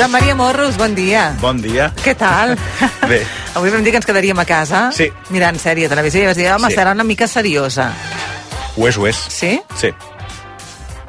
Joan 0.00 0.12
Maria 0.12 0.34
Morros, 0.34 0.78
bon 0.78 0.94
dia. 0.96 1.36
Bon 1.42 1.58
dia. 1.60 1.90
Què 2.00 2.14
tal? 2.16 2.54
Bé. 3.10 3.18
Avui 3.52 3.68
vam 3.68 3.82
dir 3.84 3.92
que 3.92 3.98
ens 4.00 4.06
quedaríem 4.08 4.38
a 4.40 4.46
casa 4.48 4.86
Sí. 4.96 5.10
mirant 5.28 5.58
sèrie 5.60 5.84
de 5.84 5.90
televisió 5.92 6.22
i 6.22 6.28
vas 6.30 6.38
dir, 6.38 6.46
home, 6.48 6.70
Sí. 6.70 6.76
serà 6.78 6.94
una 6.96 7.04
mica 7.04 7.28
seriosa. 7.28 7.90
Ho 8.78 8.88
és, 8.88 8.96
ho 8.96 9.04
és. 9.06 9.18
Sí? 9.28 9.60
Sí. 9.76 9.90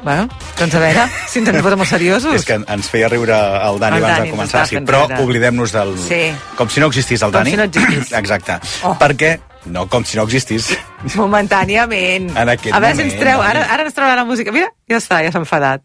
Bueno, 0.02 0.28
doncs 0.58 0.74
a 0.76 0.82
veure, 0.82 1.06
si 1.30 1.38
ens 1.40 1.48
hem 1.48 1.62
posat 1.64 1.78
molt 1.80 1.88
seriosos. 1.88 2.34
És 2.36 2.44
que 2.44 2.58
ens 2.60 2.90
feia 2.92 3.08
riure 3.08 3.32
el 3.32 3.78
Dani 3.80 3.96
El 3.96 4.04
abans 4.04 4.18
Dani 4.18 4.26
de 4.28 4.28
ens 4.28 4.36
començar, 4.36 4.66
sí, 4.68 4.76
però 4.84 5.06
oblidem-nos 5.24 5.72
del... 5.72 5.94
Sí. 5.96 6.20
Com 6.58 6.68
si 6.68 6.84
no 6.84 6.90
existís 6.92 7.22
el 7.22 7.32
Com 7.32 7.38
Dani. 7.38 7.50
si 7.54 7.56
no 7.56 7.64
existís. 7.70 8.12
Exacte. 8.20 8.58
Oh. 8.84 8.92
Perquè, 9.00 9.38
no 9.72 9.86
com 9.88 10.04
si 10.04 10.18
no 10.20 10.26
existís, 10.28 10.68
Momentàniament. 11.16 12.28
En 12.36 12.52
aquest 12.58 12.76
a 12.76 12.82
veure 12.82 12.92
si 13.00 13.06
ens 13.06 13.14
moment, 13.16 13.24
treu, 13.24 13.40
ara, 13.40 13.64
ara 13.72 13.88
ens 13.88 13.96
traurà 13.96 14.20
la 14.20 14.26
música. 14.28 14.52
Mira, 14.52 14.68
ja 14.84 15.00
està, 15.00 15.22
ja 15.24 15.32
s'ha 15.32 15.40
enfadat. 15.40 15.80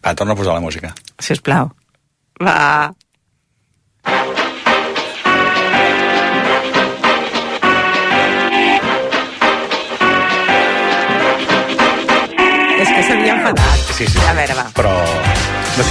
va, 0.00 0.14
torna 0.14 0.32
a 0.32 0.36
posar 0.40 0.54
la 0.56 0.64
música. 0.64 0.94
Si 1.20 1.34
us 1.36 1.44
plau. 1.44 1.68
Va. 2.40 2.94
És 12.80 12.88
que 12.88 13.02
s'havia 13.04 13.34
enfadat. 13.34 13.92
Sí, 13.92 14.06
sí. 14.08 14.24
A 14.24 14.32
veure, 14.38 14.56
va. 14.56 14.70
Però 14.72 14.96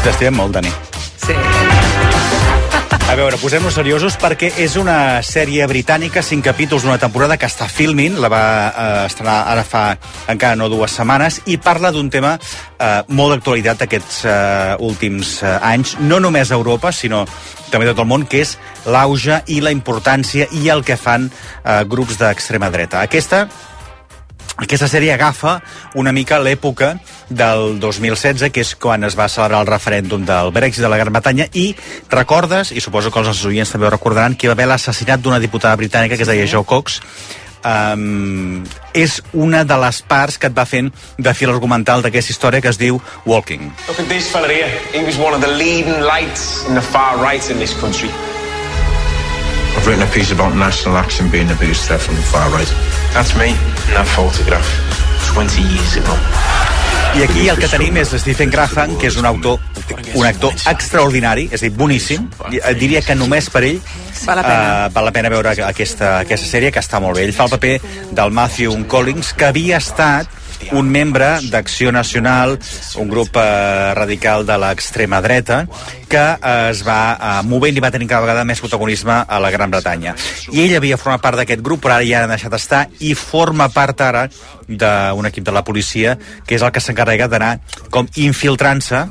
t'estimem 0.02 0.42
molt, 0.42 0.58
Dani. 0.58 0.74
Sí. 1.22 1.38
A 3.10 3.16
veure, 3.18 3.40
posem-nos 3.42 3.74
seriosos 3.74 4.14
perquè 4.22 4.52
és 4.62 4.76
una 4.78 5.18
sèrie 5.26 5.66
britànica, 5.66 6.22
cinc 6.22 6.44
capítols 6.46 6.84
d'una 6.86 7.00
temporada 7.02 7.40
que 7.42 7.48
està 7.50 7.66
filming, 7.66 8.20
la 8.22 8.30
va 8.30 8.42
eh, 8.70 9.08
estrenar 9.08 9.38
ara 9.50 9.64
fa 9.66 9.82
encara 10.30 10.54
no 10.60 10.68
dues 10.70 10.94
setmanes, 10.94 11.40
i 11.50 11.58
parla 11.58 11.90
d'un 11.90 12.12
tema 12.14 12.36
eh, 12.38 13.02
molt 13.10 13.34
d'actualitat 13.34 13.82
aquests 13.88 14.20
eh, 14.30 14.76
últims 14.86 15.40
eh, 15.42 15.56
anys, 15.72 15.96
no 16.06 16.20
només 16.22 16.52
a 16.54 16.60
Europa, 16.62 16.94
sinó 16.94 17.24
també 17.74 17.90
tot 17.90 18.04
el 18.06 18.10
món, 18.12 18.28
que 18.30 18.44
és 18.46 18.54
l'auge 18.86 19.42
i 19.50 19.58
la 19.66 19.74
importància 19.74 20.46
i 20.62 20.70
el 20.70 20.86
que 20.86 20.94
fan 20.94 21.32
eh, 21.34 21.82
grups 21.90 22.22
d'extrema 22.22 22.70
dreta. 22.70 23.02
Aquesta 23.02 23.48
aquesta 24.60 24.90
sèrie 24.92 25.14
agafa 25.14 25.60
una 25.96 26.12
mica 26.12 26.40
l'època 26.44 26.94
del 27.30 27.80
2016, 27.80 28.50
que 28.52 28.64
és 28.66 28.76
quan 28.76 29.06
es 29.08 29.16
va 29.16 29.30
celebrar 29.32 29.62
el 29.64 29.70
referèndum 29.70 30.26
del 30.28 30.52
Brexit 30.56 30.84
de 30.84 30.92
la 30.92 31.00
Gran 31.00 31.14
Bretanya, 31.16 31.48
i 31.54 31.72
recordes, 32.12 32.74
i 32.76 32.84
suposo 32.84 33.12
que 33.12 33.22
els 33.22 33.32
nostres 33.32 33.48
oients 33.48 33.72
també 33.72 33.88
ho 33.88 33.94
recordaran, 33.94 34.36
que 34.36 34.48
hi 34.48 34.52
va 34.52 34.58
haver 34.58 34.68
l'assassinat 34.68 35.24
d'una 35.24 35.40
diputada 35.40 35.80
britànica 35.80 36.18
que 36.18 36.28
es 36.28 36.32
deia 36.32 36.48
Jo 36.52 36.66
Cox, 36.68 37.00
um, 37.64 38.64
és 38.94 39.20
una 39.34 39.64
de 39.64 39.78
les 39.80 40.02
parts 40.02 40.38
que 40.38 40.50
et 40.52 40.58
va 40.58 40.66
fent 40.68 40.92
de 41.18 41.34
fil 41.34 41.54
argumental 41.54 42.04
d'aquesta 42.04 42.36
història 42.36 42.62
que 42.62 42.72
es 42.74 42.80
diu 42.82 43.00
Walking. 43.26 43.70
Look 43.88 44.00
at 44.00 44.10
this 44.12 44.28
fella 44.32 44.52
here. 44.52 44.72
He 44.92 45.06
was 45.06 45.18
one 45.18 45.34
of 45.34 45.42
the 45.42 45.54
leading 45.56 46.04
lights 46.04 46.68
in 46.68 46.76
the 46.76 46.84
far 46.84 47.18
right 47.24 47.44
in 47.50 47.60
this 47.60 47.74
country. 47.80 48.12
I've 49.80 49.88
written 49.88 50.04
a 50.04 50.12
piece 50.12 50.34
about 50.34 50.54
national 50.56 50.98
action 50.98 51.30
being 51.32 51.50
abused 51.52 51.88
there 51.88 51.98
from 51.98 52.16
the 52.16 52.22
far 52.22 52.50
right. 52.52 52.68
That's 53.14 53.34
me 53.40 53.52
in 53.88 53.94
that 53.96 54.08
photograph 54.12 54.68
20 55.32 55.62
years 55.62 55.96
ago. 55.96 56.18
I 57.16 57.24
aquí 57.24 57.48
el 57.48 57.56
que 57.58 57.70
tenim 57.72 57.96
és 58.02 58.12
Stephen 58.20 58.52
Graham, 58.52 58.98
que 59.00 59.08
és 59.08 59.16
un 59.16 59.26
autor, 59.26 59.56
un 60.20 60.26
actor 60.28 60.52
extraordinari, 60.68 61.48
és 61.48 61.64
a 61.64 61.70
dir, 61.70 61.72
boníssim. 61.78 62.28
Eh, 62.52 62.74
Diria 62.76 63.00
que 63.02 63.16
només 63.16 63.48
per 63.50 63.64
ell 63.70 63.80
Val 64.26 64.36
la 64.36 64.44
pena. 64.44 64.60
eh, 64.60 64.90
val 64.98 65.08
la 65.08 65.14
pena 65.16 65.32
veure 65.32 65.56
aquesta, 65.70 66.20
aquesta 66.26 66.52
sèrie, 66.52 66.74
que 66.76 66.84
està 66.84 67.00
molt 67.00 67.16
bé. 67.16 67.24
Ell 67.24 67.34
fa 67.34 67.48
el 67.48 67.56
paper 67.56 67.80
del 68.12 68.36
Matthew 68.36 68.76
Collins, 68.86 69.32
que 69.32 69.46
havia 69.46 69.78
estat 69.78 70.28
un 70.72 70.90
membre 70.90 71.40
d'Acció 71.50 71.92
Nacional, 71.92 72.58
un 73.00 73.10
grup 73.10 73.38
eh, 73.40 73.94
radical 73.96 74.46
de 74.46 74.58
l'extrema 74.60 75.22
dreta, 75.22 75.64
que 76.10 76.22
eh, 76.22 76.70
es 76.72 76.84
va 76.88 77.02
eh, 77.14 77.32
movent 77.48 77.78
i 77.78 77.84
va 77.84 77.92
tenir 77.94 78.10
cada 78.10 78.26
vegada 78.26 78.46
més 78.48 78.62
protagonisme 78.62 79.22
a 79.28 79.40
la 79.42 79.52
Gran 79.52 79.72
Bretanya. 79.72 80.16
I 80.52 80.66
ell 80.66 80.76
havia 80.78 81.00
format 81.00 81.24
part 81.24 81.42
d'aquest 81.42 81.64
grup, 81.66 81.84
però 81.86 81.98
ara 81.98 82.08
ja 82.08 82.24
ha 82.24 82.32
deixat 82.32 82.58
estar, 82.58 82.84
i 83.00 83.16
forma 83.18 83.70
part 83.74 84.02
ara 84.06 84.28
d'un 84.68 85.30
equip 85.30 85.48
de 85.48 85.56
la 85.56 85.64
policia, 85.66 86.18
que 86.46 86.60
és 86.60 86.66
el 86.66 86.74
que 86.76 86.84
s'encarrega 86.84 87.30
d'anar 87.32 87.56
com 87.90 88.10
infiltrant-se 88.22 89.08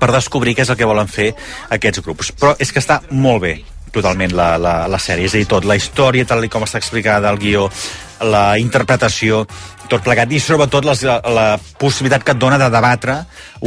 per 0.00 0.10
descobrir 0.12 0.56
què 0.56 0.64
és 0.64 0.72
el 0.72 0.80
que 0.80 0.88
volen 0.88 1.08
fer 1.08 1.30
aquests 1.74 2.02
grups. 2.04 2.32
Però 2.36 2.56
és 2.58 2.72
que 2.72 2.82
està 2.82 3.00
molt 3.10 3.44
bé 3.44 3.54
totalment 3.94 4.34
la, 4.34 4.56
la, 4.58 4.74
la 4.90 4.98
sèrie, 4.98 5.28
és 5.28 5.36
a 5.36 5.38
dir, 5.38 5.46
tot, 5.50 5.66
la 5.68 5.76
història 5.78 6.26
tal 6.26 6.42
com 6.50 6.66
està 6.66 6.80
explicada 6.82 7.30
el 7.30 7.38
guió, 7.38 7.68
la 8.24 8.56
interpretació, 8.60 9.44
tot 9.88 10.02
plegat, 10.04 10.30
i 10.32 10.40
sobretot 10.40 10.86
les, 10.88 11.02
la, 11.04 11.18
la 11.28 11.46
possibilitat 11.80 12.24
que 12.24 12.32
et 12.34 12.40
dona 12.40 12.58
de 12.60 12.70
debatre 12.72 13.18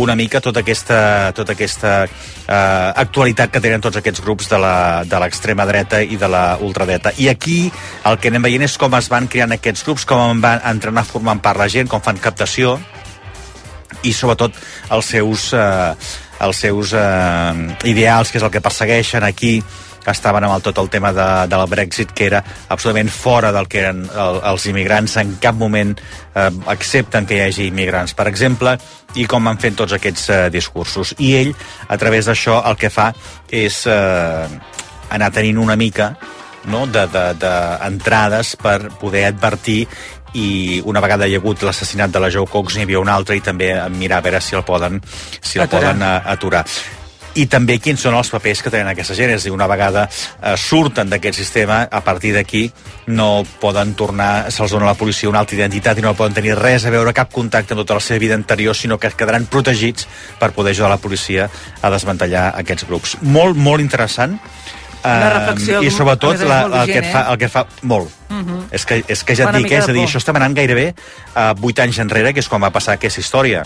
una 0.02 0.16
mica 0.18 0.42
tota 0.42 0.64
aquesta, 0.64 1.00
tota 1.38 1.54
aquesta 1.54 1.94
eh, 2.04 2.92
actualitat 3.04 3.54
que 3.54 3.62
tenen 3.64 3.84
tots 3.84 4.02
aquests 4.02 4.24
grups 4.26 4.50
de 4.50 5.22
l'extrema 5.22 5.66
dreta 5.70 6.02
i 6.02 6.18
de 6.18 6.30
la 6.32 6.46
ultradreta. 6.62 7.14
I 7.18 7.30
aquí 7.34 7.60
el 8.06 8.20
que 8.22 8.34
anem 8.34 8.50
veient 8.50 8.66
és 8.68 8.78
com 8.82 8.94
es 8.98 9.10
van 9.14 9.30
creant 9.30 9.54
aquests 9.56 9.86
grups, 9.86 10.06
com 10.10 10.24
en 10.32 10.44
van 10.44 10.64
entrenar 10.66 11.06
formant 11.08 11.42
part 11.44 11.62
la 11.62 11.70
gent, 11.72 11.90
com 11.90 12.04
fan 12.04 12.22
captació, 12.22 12.78
i 14.06 14.14
sobretot 14.14 14.56
els 14.94 15.06
seus, 15.06 15.52
eh, 15.54 15.94
els 16.46 16.64
seus 16.66 16.94
eh, 16.94 17.76
ideals, 17.90 18.32
que 18.32 18.42
és 18.42 18.46
el 18.46 18.54
que 18.54 18.64
persegueixen 18.64 19.26
aquí, 19.26 19.58
estaven 20.12 20.48
amb 20.48 20.56
el, 20.56 20.64
tot 20.66 20.80
el 20.82 20.90
tema 20.94 21.12
de, 21.16 21.28
del 21.52 21.66
Brexit, 21.70 22.14
que 22.16 22.28
era 22.30 22.44
absolutament 22.70 23.10
fora 23.14 23.52
del 23.56 23.68
que 23.68 23.82
eren 23.84 24.06
el, 24.08 24.42
els 24.52 24.68
immigrants. 24.72 25.18
En 25.22 25.36
cap 25.44 25.58
moment 25.58 25.94
eh, 25.98 26.50
accepten 26.74 27.28
que 27.28 27.38
hi 27.38 27.44
hagi 27.48 27.68
immigrants, 27.72 28.16
per 28.18 28.28
exemple, 28.32 28.78
i 29.16 29.28
com 29.30 29.48
van 29.48 29.60
fent 29.62 29.78
tots 29.80 29.98
aquests 29.98 30.30
eh, 30.30 30.42
discursos. 30.54 31.16
I 31.20 31.36
ell, 31.42 31.54
a 31.88 31.98
través 31.98 32.30
d'això, 32.30 32.62
el 32.70 32.80
que 32.80 32.92
fa 32.94 33.12
és 33.50 33.84
eh, 33.88 34.58
anar 35.10 35.32
tenint 35.36 35.60
una 35.64 35.78
mica 35.80 36.12
no, 36.68 36.86
d'entrades 36.86 37.40
de, 37.40 37.48
de 37.48 37.88
entrades 37.88 38.56
per 38.60 38.78
poder 39.00 39.26
advertir 39.30 39.86
i 40.38 40.82
una 40.86 41.00
vegada 41.00 41.28
hi 41.28 41.38
ha 41.38 41.42
hagut 41.42 41.64
l'assassinat 41.64 42.12
de 42.12 42.22
la 42.22 42.30
Joe 42.34 42.50
Cox 42.52 42.76
n'hi 42.76 42.84
havia 42.86 43.00
un 43.00 43.10
altre 43.10 43.38
i 43.38 43.44
també 43.44 43.72
mirar 43.96 44.20
a 44.20 44.26
veure 44.26 44.42
si 44.44 44.58
el 44.60 44.66
poden, 44.68 45.00
si 45.40 45.58
el 45.58 45.66
Aturar. 45.66 45.94
poden 45.94 46.04
uh, 46.04 46.32
aturar 46.34 46.66
i 47.38 47.46
també 47.52 47.78
quins 47.84 48.02
són 48.02 48.16
els 48.18 48.32
papers 48.34 48.64
que 48.64 48.72
tenen 48.74 48.90
aquesta 48.92 49.16
gent. 49.18 49.34
És 49.36 49.44
a 49.44 49.48
dir, 49.48 49.54
una 49.56 49.70
vegada 49.70 50.08
eh, 50.08 50.56
surten 50.58 51.10
d'aquest 51.12 51.38
sistema, 51.40 51.84
a 51.92 52.02
partir 52.06 52.34
d'aquí 52.36 52.66
no 53.14 53.46
poden 53.62 53.94
tornar, 54.00 54.50
se'ls 54.54 54.74
dona 54.74 54.90
a 54.90 54.94
la 54.94 55.00
policia 55.00 55.30
una 55.30 55.44
altra 55.44 55.58
identitat 55.60 56.00
i 56.00 56.06
no 56.06 56.16
poden 56.18 56.38
tenir 56.38 56.58
res 56.58 56.86
a 56.86 56.94
veure, 56.94 57.16
cap 57.16 57.32
contacte 57.34 57.76
amb 57.76 57.84
tota 57.84 58.00
la 58.00 58.04
seva 58.04 58.22
vida 58.24 58.36
anterior, 58.38 58.76
sinó 58.76 58.98
que 58.98 59.12
quedaran 59.18 59.46
protegits 59.46 60.08
per 60.40 60.52
poder 60.56 60.76
ajudar 60.76 60.92
la 60.96 61.02
policia 61.02 61.50
a 61.82 61.94
desmantellar 61.94 62.50
aquests 62.58 62.90
grups. 62.90 63.18
Molt, 63.22 63.58
molt 63.58 63.84
interessant. 63.84 64.40
Una 65.08 65.30
Eh, 65.30 65.34
reflexió, 65.34 65.82
I 65.84 65.92
sobretot 65.94 66.42
la, 66.42 66.62
molt 66.66 66.76
el, 66.82 66.92
que 66.92 66.98
et 66.98 67.06
vigent, 67.06 67.14
fa, 67.14 67.22
eh? 67.22 67.32
el 67.32 67.38
que 67.40 67.48
et 67.48 67.54
fa 67.54 67.66
molt. 67.88 68.14
Mhm. 68.30 68.62
És 68.72 68.86
que, 68.86 69.04
és 69.08 69.24
que 69.24 69.36
ja 69.36 69.50
et 69.50 69.56
dic, 69.56 69.72
eh, 69.72 69.78
és 69.78 69.90
a 69.90 69.94
dir, 69.94 70.04
això 70.04 70.20
estem 70.20 70.36
anant 70.36 70.56
gairebé 70.58 70.88
uh, 70.92 71.54
8 71.62 71.84
anys 71.86 72.00
enrere, 72.04 72.34
que 72.34 72.42
és 72.44 72.50
quan 72.50 72.62
va 72.62 72.72
passar 72.74 72.98
aquesta 72.98 73.22
història. 73.22 73.64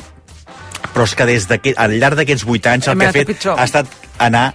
Però 0.93 1.05
és 1.07 1.15
que 1.15 1.29
des 1.29 1.47
d'aquest, 1.47 1.77
al 1.79 1.97
llarg 1.99 2.19
d'aquests 2.19 2.47
8 2.47 2.73
anys 2.73 2.87
el 2.87 2.93
Hem 2.95 2.99
que 2.99 3.05
ha 3.05 3.09
anat 3.09 3.15
a 3.15 3.19
fet 3.19 3.31
pitjor. 3.35 3.59
ha 3.59 3.69
estat 3.69 3.87
anar 4.19 4.47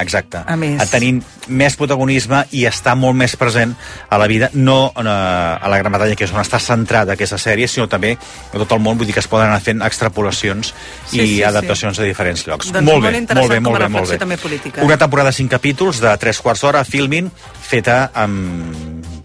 Exacte. 0.00 0.38
A 0.46 0.56
més. 0.56 0.80
A 0.80 0.86
tenint 0.88 1.18
més 1.50 1.74
protagonisme 1.76 2.44
i 2.56 2.64
estar 2.68 2.94
molt 2.96 3.16
més 3.18 3.34
present 3.36 3.74
a 4.08 4.18
la 4.22 4.28
vida, 4.30 4.48
no 4.54 4.92
eh, 4.94 5.02
a 5.04 5.68
la 5.68 5.78
Gran 5.82 5.92
Bretanya, 5.92 6.16
que 6.16 6.24
és 6.24 6.32
on 6.32 6.40
està 6.40 6.60
centrada 6.62 7.16
aquesta 7.16 7.38
sèrie, 7.42 7.68
sinó 7.68 7.88
també 7.90 8.14
a 8.16 8.56
tot 8.56 8.72
el 8.76 8.80
món, 8.80 8.96
vull 8.98 9.10
dir 9.10 9.16
que 9.16 9.22
es 9.24 9.28
poden 9.30 9.50
anar 9.50 9.60
fent 9.64 9.82
extrapolacions 9.84 10.72
Sí, 11.10 11.20
i 11.20 11.26
sí, 11.26 11.42
adaptacions 11.44 11.98
a 12.00 12.06
diferents 12.06 12.46
llocs. 12.46 12.72
Doncs 12.72 12.86
molt 12.86 13.02
molt 13.02 13.12
bé, 13.12 13.20
molt 13.34 13.50
bé, 13.50 13.60
molt 13.60 13.78
bé, 13.82 13.88
molt 13.98 14.14
bé. 14.14 14.20
també 14.22 14.38
política. 14.40 14.84
Una 14.86 14.96
temporada 14.96 15.34
de 15.34 15.40
5 15.42 15.50
capítols 15.58 16.00
de 16.00 16.16
3 16.16 16.40
quarts 16.40 16.64
d'hora, 16.64 16.84
filming, 16.84 17.30
feta 17.60 18.10
amb 18.14 19.19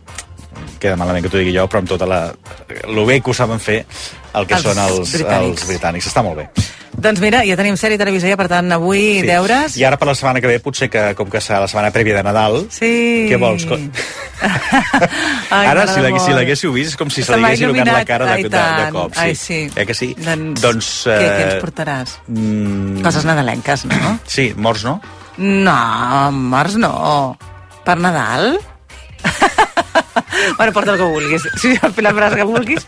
queda 0.80 0.96
malament 1.00 1.24
que 1.26 1.32
t'ho 1.34 1.38
digui 1.42 1.56
jo, 1.56 1.68
però 1.72 1.80
amb 1.84 1.90
tota 1.90 2.06
la... 2.10 2.22
el 2.84 3.06
bé 3.06 3.20
que 3.22 3.32
ho 3.32 3.34
saben 3.38 3.60
fer 3.60 3.86
el 4.36 4.46
que 4.48 4.56
Els 4.58 4.64
són 4.68 4.78
els 4.84 5.14
britànics. 5.16 5.62
els 5.62 5.68
britànics. 5.70 6.08
Està 6.12 6.24
molt 6.26 6.38
bé. 6.42 6.50
Doncs 6.96 7.20
mira, 7.20 7.42
ja 7.44 7.58
tenim 7.60 7.76
sèrie 7.76 7.98
televisió, 8.00 8.38
per 8.40 8.46
tant, 8.48 8.70
avui 8.72 9.20
sí. 9.20 9.26
deures. 9.28 9.74
I 9.80 9.84
ara 9.84 9.98
per 10.00 10.08
la 10.08 10.14
setmana 10.16 10.40
que 10.40 10.48
ve, 10.48 10.60
potser 10.64 10.88
que, 10.90 11.02
com 11.16 11.28
que 11.32 11.42
serà 11.44 11.60
la 11.60 11.68
setmana 11.68 11.92
prèvia 11.92 12.16
de 12.16 12.24
Nadal, 12.24 12.62
Sí. 12.72 13.28
què 13.30 13.36
vols? 13.40 13.66
Ai, 15.52 15.66
ara, 15.68 15.86
si 15.92 16.00
l'hagués- 16.04 16.24
si 16.26 16.32
l'haguéssiu 16.36 16.72
vist, 16.76 16.94
és 16.94 16.98
com 17.00 17.10
si 17.12 17.22
se 17.24 17.32
Se 17.34 17.38
li 17.40 17.44
hagués 17.46 17.62
il·luminat 17.66 17.94
la 18.00 18.06
cara 18.08 18.26
de, 18.36 18.44
de, 18.44 18.50
de, 18.50 18.88
cop. 18.96 19.14
Sí. 19.14 19.20
Ai, 19.26 19.36
sí. 19.36 19.60
Eh 19.76 19.86
que 19.86 19.94
sí? 19.94 20.14
Doncs, 20.18 20.62
doncs 20.64 20.90
Què, 21.08 21.18
què 21.20 21.44
ens 21.46 21.54
eh, 21.56 21.60
portaràs? 21.64 22.16
mm, 22.28 23.02
Coses 23.04 23.26
nadalenques, 23.28 23.86
no? 23.92 24.16
Sí, 24.26 24.54
morts 24.56 24.84
no? 24.88 25.00
No, 25.38 26.32
morts 26.32 26.76
no. 26.80 26.94
Per 27.86 27.98
Nadal? 28.00 28.56
bueno, 30.58 30.74
porta 30.74 30.92
el 30.94 30.98
que 30.98 31.04
vulguis. 31.04 31.48
Si 31.62 31.74
la 32.02 32.14
frase 32.14 32.36
que 32.36 32.44
vulguis, 32.44 32.86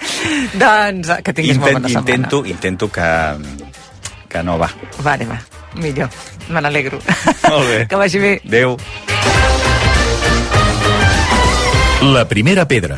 doncs 0.54 1.12
que 1.24 1.34
tinguis 1.34 1.58
molt 1.58 1.74
bona 1.74 1.88
setmana. 1.88 2.00
intento, 2.00 2.45
intento 2.45 2.91
que, 2.91 3.10
que 4.30 4.43
no 4.43 4.58
va. 4.60 4.70
Vale, 5.04 5.26
va. 5.26 5.39
Millor. 5.76 6.10
Me 6.50 6.62
n'alegro. 6.62 7.00
Molt 7.50 7.68
bé. 7.70 7.88
Que 7.88 7.95
vagi 7.95 8.20
bé. 8.20 8.41
Adéu. 8.48 8.78
La 12.02 12.28
primera 12.28 12.68
pedra. 12.68 12.95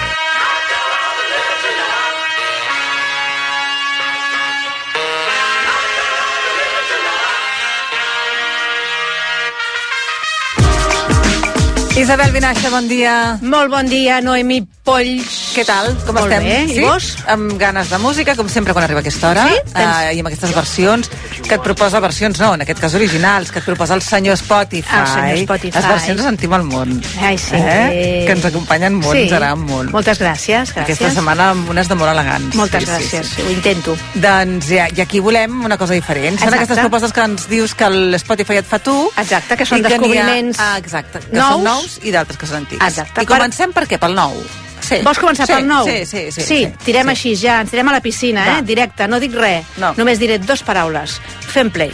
Isabel 11.99 12.31
Vinaixa, 12.31 12.69
bon 12.71 12.87
dia. 12.87 13.37
Molt 13.43 13.69
bon 13.69 13.85
dia, 13.91 14.21
Noemi 14.23 14.61
Polls. 14.87 15.51
Què 15.53 15.65
tal? 15.67 15.89
Com 16.07 16.15
Molt 16.15 16.31
estem? 16.31 16.45
bé. 16.47 16.71
I 16.71 16.75
Sí? 16.77 16.81
vos? 16.81 17.17
Amb 17.27 17.57
ganes 17.59 17.89
de 17.89 17.97
música, 17.99 18.35
com 18.37 18.47
sempre 18.47 18.71
quan 18.73 18.85
arriba 18.85 19.01
aquesta 19.01 19.29
hora. 19.29 19.47
Sí? 19.49 19.55
Uh, 19.75 20.15
I 20.15 20.19
amb 20.19 20.27
aquestes 20.27 20.55
versions 20.55 21.09
que 21.45 21.55
et 21.55 21.61
proposa 21.61 21.99
versions, 21.99 22.39
no, 22.39 22.53
en 22.53 22.61
aquest 22.61 22.79
cas 22.79 22.93
originals, 22.95 23.51
que 23.51 23.59
et 23.59 23.65
proposa 23.65 23.95
el 23.95 24.01
senyor 24.01 24.37
Spotify. 24.37 24.95
El 25.01 25.07
senyor 25.07 25.37
Spotify. 25.43 25.75
Les 25.77 25.87
versions 25.87 26.17
de 26.17 26.23
sentim 26.23 26.53
al 26.53 26.63
món. 26.63 27.01
Ai, 27.21 27.37
sí. 27.37 27.55
Eh? 27.55 28.23
Que 28.25 28.31
ens 28.31 28.45
acompanyen 28.45 28.95
molt, 28.95 29.15
Sí. 29.17 29.23
ens 29.23 29.33
agraden 29.33 29.59
molt. 29.65 29.91
Moltes 29.91 30.21
gràcies, 30.21 30.71
gràcies. 30.73 30.83
Aquesta 30.83 31.11
setmana 31.11 31.49
amb 31.49 31.69
unes 31.69 31.87
de 31.89 31.95
molt 31.95 32.11
elegants. 32.11 32.55
Moltes 32.55 32.85
Sí, 32.85 32.89
sí, 32.89 33.17
gràcies, 33.17 33.23
sí. 33.35 33.41
ho 33.41 33.51
intento. 33.51 33.97
Doncs 34.15 34.67
ja, 34.69 34.87
i 34.95 35.01
aquí 35.01 35.19
volem 35.19 35.65
una 35.65 35.77
cosa 35.77 35.93
diferent. 35.93 36.39
Són 36.39 36.47
Exacte. 36.47 36.55
aquestes 36.63 36.79
propostes 36.79 37.11
que 37.13 37.21
ens 37.21 37.49
dius 37.49 37.75
que 37.75 37.89
l'Spotify 37.89 38.57
et 38.57 38.65
fa 38.65 38.79
tu. 38.79 39.11
Exacte, 39.17 39.57
que 39.57 39.65
són 39.65 39.79
i 39.79 39.81
n'hi 39.81 39.85
ha- 39.87 39.89
descobriments 39.89 40.59
Ah, 40.59 40.77
exacte, 40.77 41.19
que 41.19 41.35
nous. 41.35 41.45
són 41.49 41.63
nous 41.63 41.88
i 42.03 42.13
d'altres 42.15 42.37
que 42.39 42.49
són 42.49 42.63
antics. 42.63 42.83
Exacte. 42.85 43.23
I 43.23 43.29
comencem 43.29 43.73
per 43.75 43.87
què? 43.89 43.99
Pel 44.01 44.15
nou? 44.17 44.37
Sí. 44.79 45.01
Vols 45.03 45.19
començar 45.19 45.45
sí, 45.49 45.53
pel 45.53 45.67
nou? 45.67 45.85
Sí, 45.89 46.05
sí, 46.07 46.21
sí. 46.31 46.45
sí 46.45 46.59
tirem 46.85 47.09
així 47.11 47.35
ja, 47.35 47.59
ens 47.65 47.73
tirem 47.73 47.89
a 47.91 47.97
la 47.97 48.01
piscina, 48.05 48.45
Va. 48.45 48.57
eh? 48.59 48.65
Directe, 48.65 49.07
no 49.11 49.19
dic 49.19 49.35
res. 49.35 49.65
No. 49.81 49.93
Només 49.99 50.21
diré 50.21 50.39
dos 50.39 50.63
paraules. 50.63 51.19
Fem 51.51 51.71
play. 51.73 51.91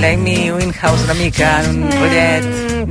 L'Amy 0.00 0.50
Winhouse 0.52 1.04
una 1.04 1.14
mica, 1.14 1.62
en 1.64 1.82
un 1.84 1.90
rotllet... 1.90 2.44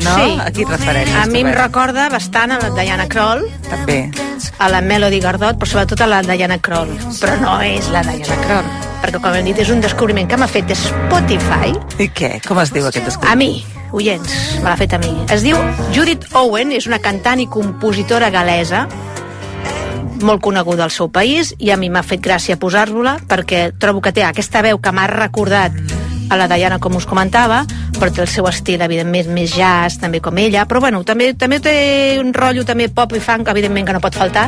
No? 0.04 0.16
Sí. 0.18 0.32
A 0.42 0.50
qui 0.52 0.64
et 0.66 0.70
refereixes? 0.70 1.16
A 1.16 1.26
mi 1.32 1.40
em 1.46 1.52
recorda 1.56 2.08
bastant 2.12 2.52
a 2.52 2.58
la 2.60 2.72
Diana 2.76 3.06
Kroll, 3.08 3.46
També. 3.70 4.10
a 4.60 4.68
la 4.70 4.82
Melody 4.84 5.22
Gardot, 5.24 5.56
però 5.62 5.70
sobretot 5.70 6.02
a 6.04 6.08
la 6.10 6.20
Diana 6.26 6.58
Kroll. 6.60 6.92
Però 7.22 7.38
no 7.40 7.54
és 7.64 7.88
la 7.94 8.02
Diana 8.04 8.36
Kroll, 8.44 8.68
perquè 9.06 9.22
com 9.24 9.38
hem 9.38 9.48
dit 9.48 9.62
és 9.64 9.72
un 9.72 9.80
descobriment 9.86 10.28
que 10.28 10.38
m'ha 10.42 10.50
fet 10.52 10.74
Spotify. 10.76 11.72
I 12.04 12.10
què? 12.12 12.34
Com 12.48 12.60
es 12.66 12.74
diu 12.76 12.90
aquest 12.90 13.06
A 13.06 13.10
descobriment? 13.14 13.40
mi, 13.40 13.88
oients, 13.96 14.36
me 14.60 14.68
l'ha 14.68 14.78
fet 14.82 14.98
a 14.98 15.00
mi. 15.00 15.14
Es 15.32 15.46
diu 15.46 15.62
Judith 15.96 16.28
Owen, 16.36 16.74
és 16.76 16.90
una 16.92 17.00
cantant 17.00 17.40
i 17.40 17.48
compositora 17.48 18.30
galesa, 18.34 18.88
molt 20.22 20.42
coneguda 20.42 20.84
al 20.86 20.92
seu 20.92 21.10
país, 21.12 21.54
i 21.60 21.72
a 21.72 21.78
mi 21.78 21.90
m'ha 21.90 22.04
fet 22.04 22.22
gràcia 22.24 22.58
posar-la 22.60 23.18
perquè 23.28 23.72
trobo 23.80 24.02
que 24.02 24.14
té 24.16 24.24
aquesta 24.24 24.62
veu 24.66 24.80
que 24.80 24.92
m'ha 24.92 25.08
recordat 25.12 25.72
a 26.30 26.38
la 26.38 26.48
Diana, 26.50 26.80
com 26.80 26.96
us 26.98 27.06
comentava, 27.06 27.66
però 28.00 28.10
té 28.12 28.24
el 28.24 28.28
seu 28.28 28.48
estil, 28.50 28.82
evidentment, 28.82 29.28
més 29.34 29.54
jazz, 29.54 30.00
també 30.02 30.20
com 30.26 30.38
ella, 30.42 30.66
però 30.66 30.82
bueno, 30.82 31.04
també, 31.06 31.34
també 31.38 31.60
té 31.62 32.18
un 32.20 32.34
rotllo 32.34 32.66
també 32.66 32.88
pop 32.90 33.14
i 33.14 33.22
funk, 33.22 33.48
evidentment, 33.54 33.86
que 33.86 33.94
no 33.94 34.02
pot 34.02 34.18
faltar, 34.18 34.48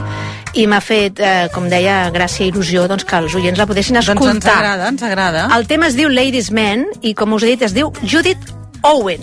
i 0.57 0.65
m'ha 0.67 0.81
fet, 0.81 1.21
eh, 1.21 1.47
com 1.53 1.69
deia, 1.69 2.09
gràcia 2.11 2.47
i 2.47 2.51
il·lusió 2.51 2.87
doncs, 2.89 3.05
que 3.05 3.21
els 3.21 3.35
oients 3.37 3.59
la 3.59 3.67
poguessin 3.69 3.99
Doncs 3.99 4.09
escoltar. 4.09 4.33
ens 4.35 4.45
agrada, 4.47 4.89
ens 4.89 5.03
agrada. 5.03 5.47
El 5.55 5.67
tema 5.67 5.87
es 5.87 5.95
diu 5.95 6.09
Ladies 6.09 6.49
Man 6.51 6.87
i 7.01 7.13
com 7.13 7.33
us 7.33 7.43
he 7.43 7.53
dit 7.53 7.61
es 7.61 7.73
diu 7.77 7.93
Judith 8.03 8.53
Owen. 8.81 9.21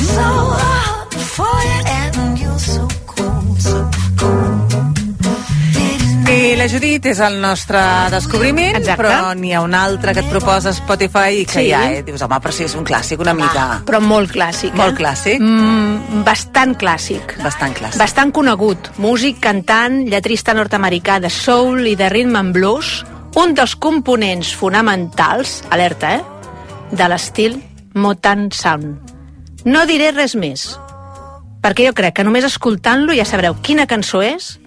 so 0.00 0.20
hot 1.38 2.99
I 6.30 6.54
la 6.54 6.68
Judit 6.70 7.08
és 7.10 7.18
el 7.26 7.40
nostre 7.42 7.80
descobriment, 8.12 8.76
Exacte. 8.78 9.02
però 9.02 9.32
n'hi 9.34 9.50
ha 9.52 9.62
un 9.64 9.72
altre 9.74 10.12
que 10.14 10.22
et 10.22 10.28
proposa 10.30 10.70
Spotify 10.72 11.40
i 11.40 11.44
que 11.44 11.58
Sí. 11.58 11.70
ja 11.70 11.80
eh, 11.90 12.04
dius, 12.06 12.22
home, 12.22 12.36
però 12.38 12.52
si 12.52 12.62
és 12.64 12.74
un 12.76 12.84
clàssic 12.84 13.18
una 13.18 13.34
mica. 13.34 13.82
Però 13.84 14.00
molt 14.00 14.30
clàssic. 14.30 14.72
Molt 14.74 14.94
eh? 14.94 15.02
clàssic. 15.02 15.40
Mm, 15.40 16.22
bastant 16.24 16.76
clàssic. 16.78 17.34
Bastant 17.42 17.74
clàssic. 17.74 17.98
Bastant 17.98 18.30
conegut. 18.32 18.92
Músic, 18.98 19.40
cantant, 19.40 20.06
lletrista 20.06 20.54
nord-americà 20.54 21.18
de 21.18 21.30
soul 21.30 21.84
i 21.88 21.96
de 21.96 22.08
rhythm 22.08 22.36
and 22.36 22.54
blues, 22.54 23.04
un 23.34 23.54
dels 23.54 23.74
components 23.74 24.54
fonamentals, 24.54 25.64
alerta, 25.70 26.14
eh?, 26.14 26.22
de 26.92 27.08
l'estil 27.08 27.60
Motown 27.94 28.52
Sound. 28.52 29.00
No 29.64 29.84
diré 29.84 30.12
res 30.12 30.36
més, 30.36 30.78
perquè 31.60 31.88
jo 31.88 31.92
crec 31.92 32.14
que 32.14 32.24
només 32.24 32.44
escoltant-lo 32.44 33.12
ja 33.14 33.24
sabreu 33.24 33.56
quina 33.62 33.88
cançó 33.88 34.22
és 34.22 34.59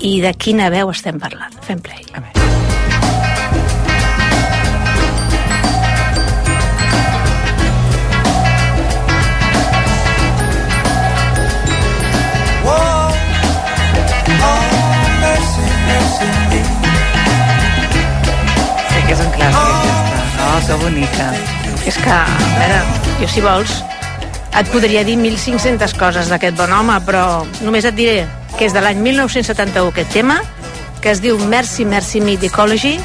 i 0.00 0.20
de 0.24 0.32
quina 0.32 0.70
veu 0.72 0.90
estem 0.92 1.18
parlant. 1.20 1.52
Fem 1.66 1.80
play. 1.84 2.00
A 2.14 2.22
veure. 2.24 2.38
Oh. 12.64 13.10
Sí 18.90 19.04
que 19.04 19.12
és 19.12 19.20
un 19.20 19.30
clàssic, 19.36 19.70
aquesta. 19.76 20.24
Oh, 20.48 20.58
que 20.66 20.82
bonica. 20.84 21.30
És 21.88 21.96
que, 22.00 22.10
a 22.10 22.58
veure, 22.58 22.82
jo 23.20 23.28
si 23.28 23.44
vols, 23.44 23.78
et 24.56 24.68
podria 24.72 25.04
dir 25.06 25.16
1.500 25.20 25.96
coses 25.98 26.28
d'aquest 26.32 26.56
bon 26.58 26.72
home, 26.72 26.96
però 27.06 27.24
només 27.64 27.86
et 27.88 27.96
diré 27.96 28.20
que 28.60 28.66
és 28.68 28.74
de 28.76 28.80
l'any 28.84 28.98
1971 29.00 29.88
aquest 29.88 30.10
tema, 30.12 30.34
que 31.00 31.08
es 31.14 31.22
diu 31.24 31.38
Mercy, 31.48 31.86
Mercy 31.88 32.20
Me 32.20 32.34
d'Ecology, 32.36 32.98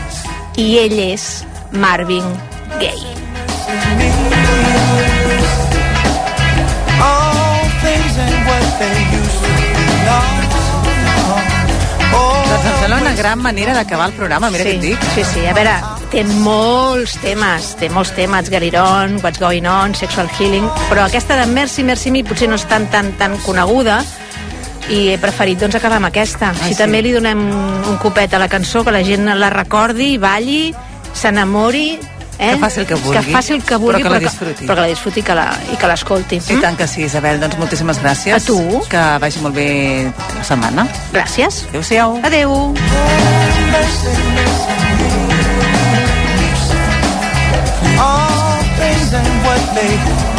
i 0.60 0.66
ell 0.82 0.96
és 1.00 1.46
Marvin 1.72 2.26
Gaye. 2.76 3.14
All 7.00 7.64
things 7.80 8.18
ain't 8.20 8.42
what 8.50 8.68
they 8.82 9.00
used 9.16 9.40
to 9.40 9.54
be. 9.56 9.70
No, 10.04 10.20
Doncs 12.52 12.68
em 12.68 12.76
sembla 12.82 13.00
una 13.00 13.16
gran 13.16 13.40
manera 13.40 13.78
d'acabar 13.80 14.10
el 14.12 14.18
programa, 14.20 14.52
mira 14.52 14.68
sí, 14.68 14.74
què 14.74 14.76
et 14.76 14.84
dic. 14.90 15.08
Sí, 15.16 15.24
sí, 15.32 15.46
a 15.48 15.56
veure, 15.56 15.78
té 16.12 16.26
molts 16.44 17.16
temes, 17.24 17.72
té 17.80 17.88
molts 17.96 18.12
temes, 18.20 18.52
Get 18.52 18.68
It 18.74 18.76
On, 18.84 19.22
What's 19.24 19.40
Going 19.40 19.72
On, 19.72 19.96
Sexual 19.96 20.28
Healing, 20.36 20.68
però 20.92 21.08
aquesta 21.08 21.40
de 21.40 21.48
Mercy, 21.56 21.88
Mercy 21.88 22.12
Me 22.12 22.28
potser 22.28 22.52
no 22.52 22.60
és 22.60 22.68
tan, 22.68 22.92
tan, 22.92 23.16
tan 23.16 23.40
coneguda, 23.48 24.02
i 24.90 25.10
he 25.14 25.18
preferit 25.18 25.60
doncs 25.60 25.76
acabar 25.76 25.98
amb 25.98 26.10
aquesta. 26.12 26.52
Així 26.56 26.74
sí. 26.74 26.80
també 26.80 27.02
li 27.02 27.14
donem 27.16 27.40
un 27.90 27.98
copet 28.02 28.34
a 28.34 28.40
la 28.42 28.48
cançó, 28.52 28.84
que 28.84 28.92
la 28.92 29.04
gent 29.04 29.26
la 29.26 29.50
recordi, 29.50 30.18
balli, 30.18 30.74
s'enamori, 31.14 31.98
eh? 32.38 32.52
Que 32.52 32.58
faci 32.60 32.80
el 32.82 32.86
que 32.86 32.96
vulgui, 32.96 33.18
Que 33.18 33.32
faci 33.32 33.54
el 33.54 33.64
que 33.64 33.76
vulgui, 33.78 34.04
però 34.04 34.04
que 34.04 34.14
la 34.14 34.20
disfruti. 34.20 34.66
Però 34.66 34.76
que 34.76 34.82
la 34.82 34.88
disfruti 34.88 35.20
i 35.20 35.24
que 35.24 35.36
la- 35.36 35.58
i 35.72 35.78
que 35.78 35.88
l'escolti. 35.88 36.42
I 36.50 36.58
tant 36.62 36.78
que 36.78 36.88
sí, 36.88 37.04
Isabel. 37.04 37.40
Doncs 37.40 37.58
moltíssimes 37.58 38.02
gràcies. 38.02 38.36
A 38.36 38.40
tu. 38.40 38.60
Que 38.90 39.04
vagi 39.20 39.40
molt 39.40 39.56
bé 39.56 40.12
la 40.38 40.44
setmana. 40.44 40.88
Gràcies. 41.14 41.66
Adéu-siau. 41.70 42.20
Adéu. 42.24 42.74
all 47.98 48.62
things 48.78 49.14
ain't 49.14 49.46
what 49.46 49.76
they 49.76 50.35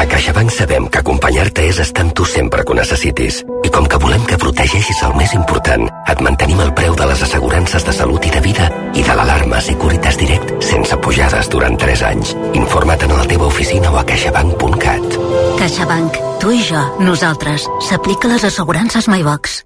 A 0.00 0.06
CaixaBank 0.06 0.50
sabem 0.54 0.86
que 0.88 0.98
acompanyar-te 1.02 1.66
és 1.68 1.80
estar 1.82 2.06
amb 2.06 2.14
tu 2.16 2.24
sempre 2.24 2.64
que 2.64 2.72
ho 2.72 2.78
necessitis. 2.78 3.42
Com 3.80 3.86
que 3.88 3.96
volem 3.96 4.24
que 4.28 4.36
protegeixis 4.36 4.98
el 5.06 5.14
més 5.16 5.30
important, 5.32 5.86
et 6.12 6.18
mantenim 6.20 6.58
el 6.60 6.72
preu 6.76 6.92
de 6.98 7.06
les 7.08 7.22
assegurances 7.24 7.86
de 7.86 7.94
salut 7.96 8.26
i 8.28 8.32
de 8.34 8.42
vida 8.44 8.66
i 8.92 9.04
de 9.06 9.14
l'alarma 9.16 9.62
Securitas 9.64 10.18
Direct 10.20 10.52
sense 10.68 10.98
pujades 11.00 11.48
durant 11.48 11.80
3 11.80 12.02
anys. 12.10 12.34
Informa't 12.60 13.06
en 13.08 13.16
la 13.16 13.24
teva 13.30 13.48
oficina 13.48 13.88
o 13.88 13.96
a 13.96 14.04
caixabank.cat. 14.04 15.18
CaixaBank. 15.64 16.20
Tu 16.44 16.52
i 16.58 16.62
jo. 16.68 16.84
Nosaltres. 17.08 17.64
S'aplica 17.88 18.28
les 18.28 18.44
assegurances 18.52 19.08
MyBox. 19.08 19.62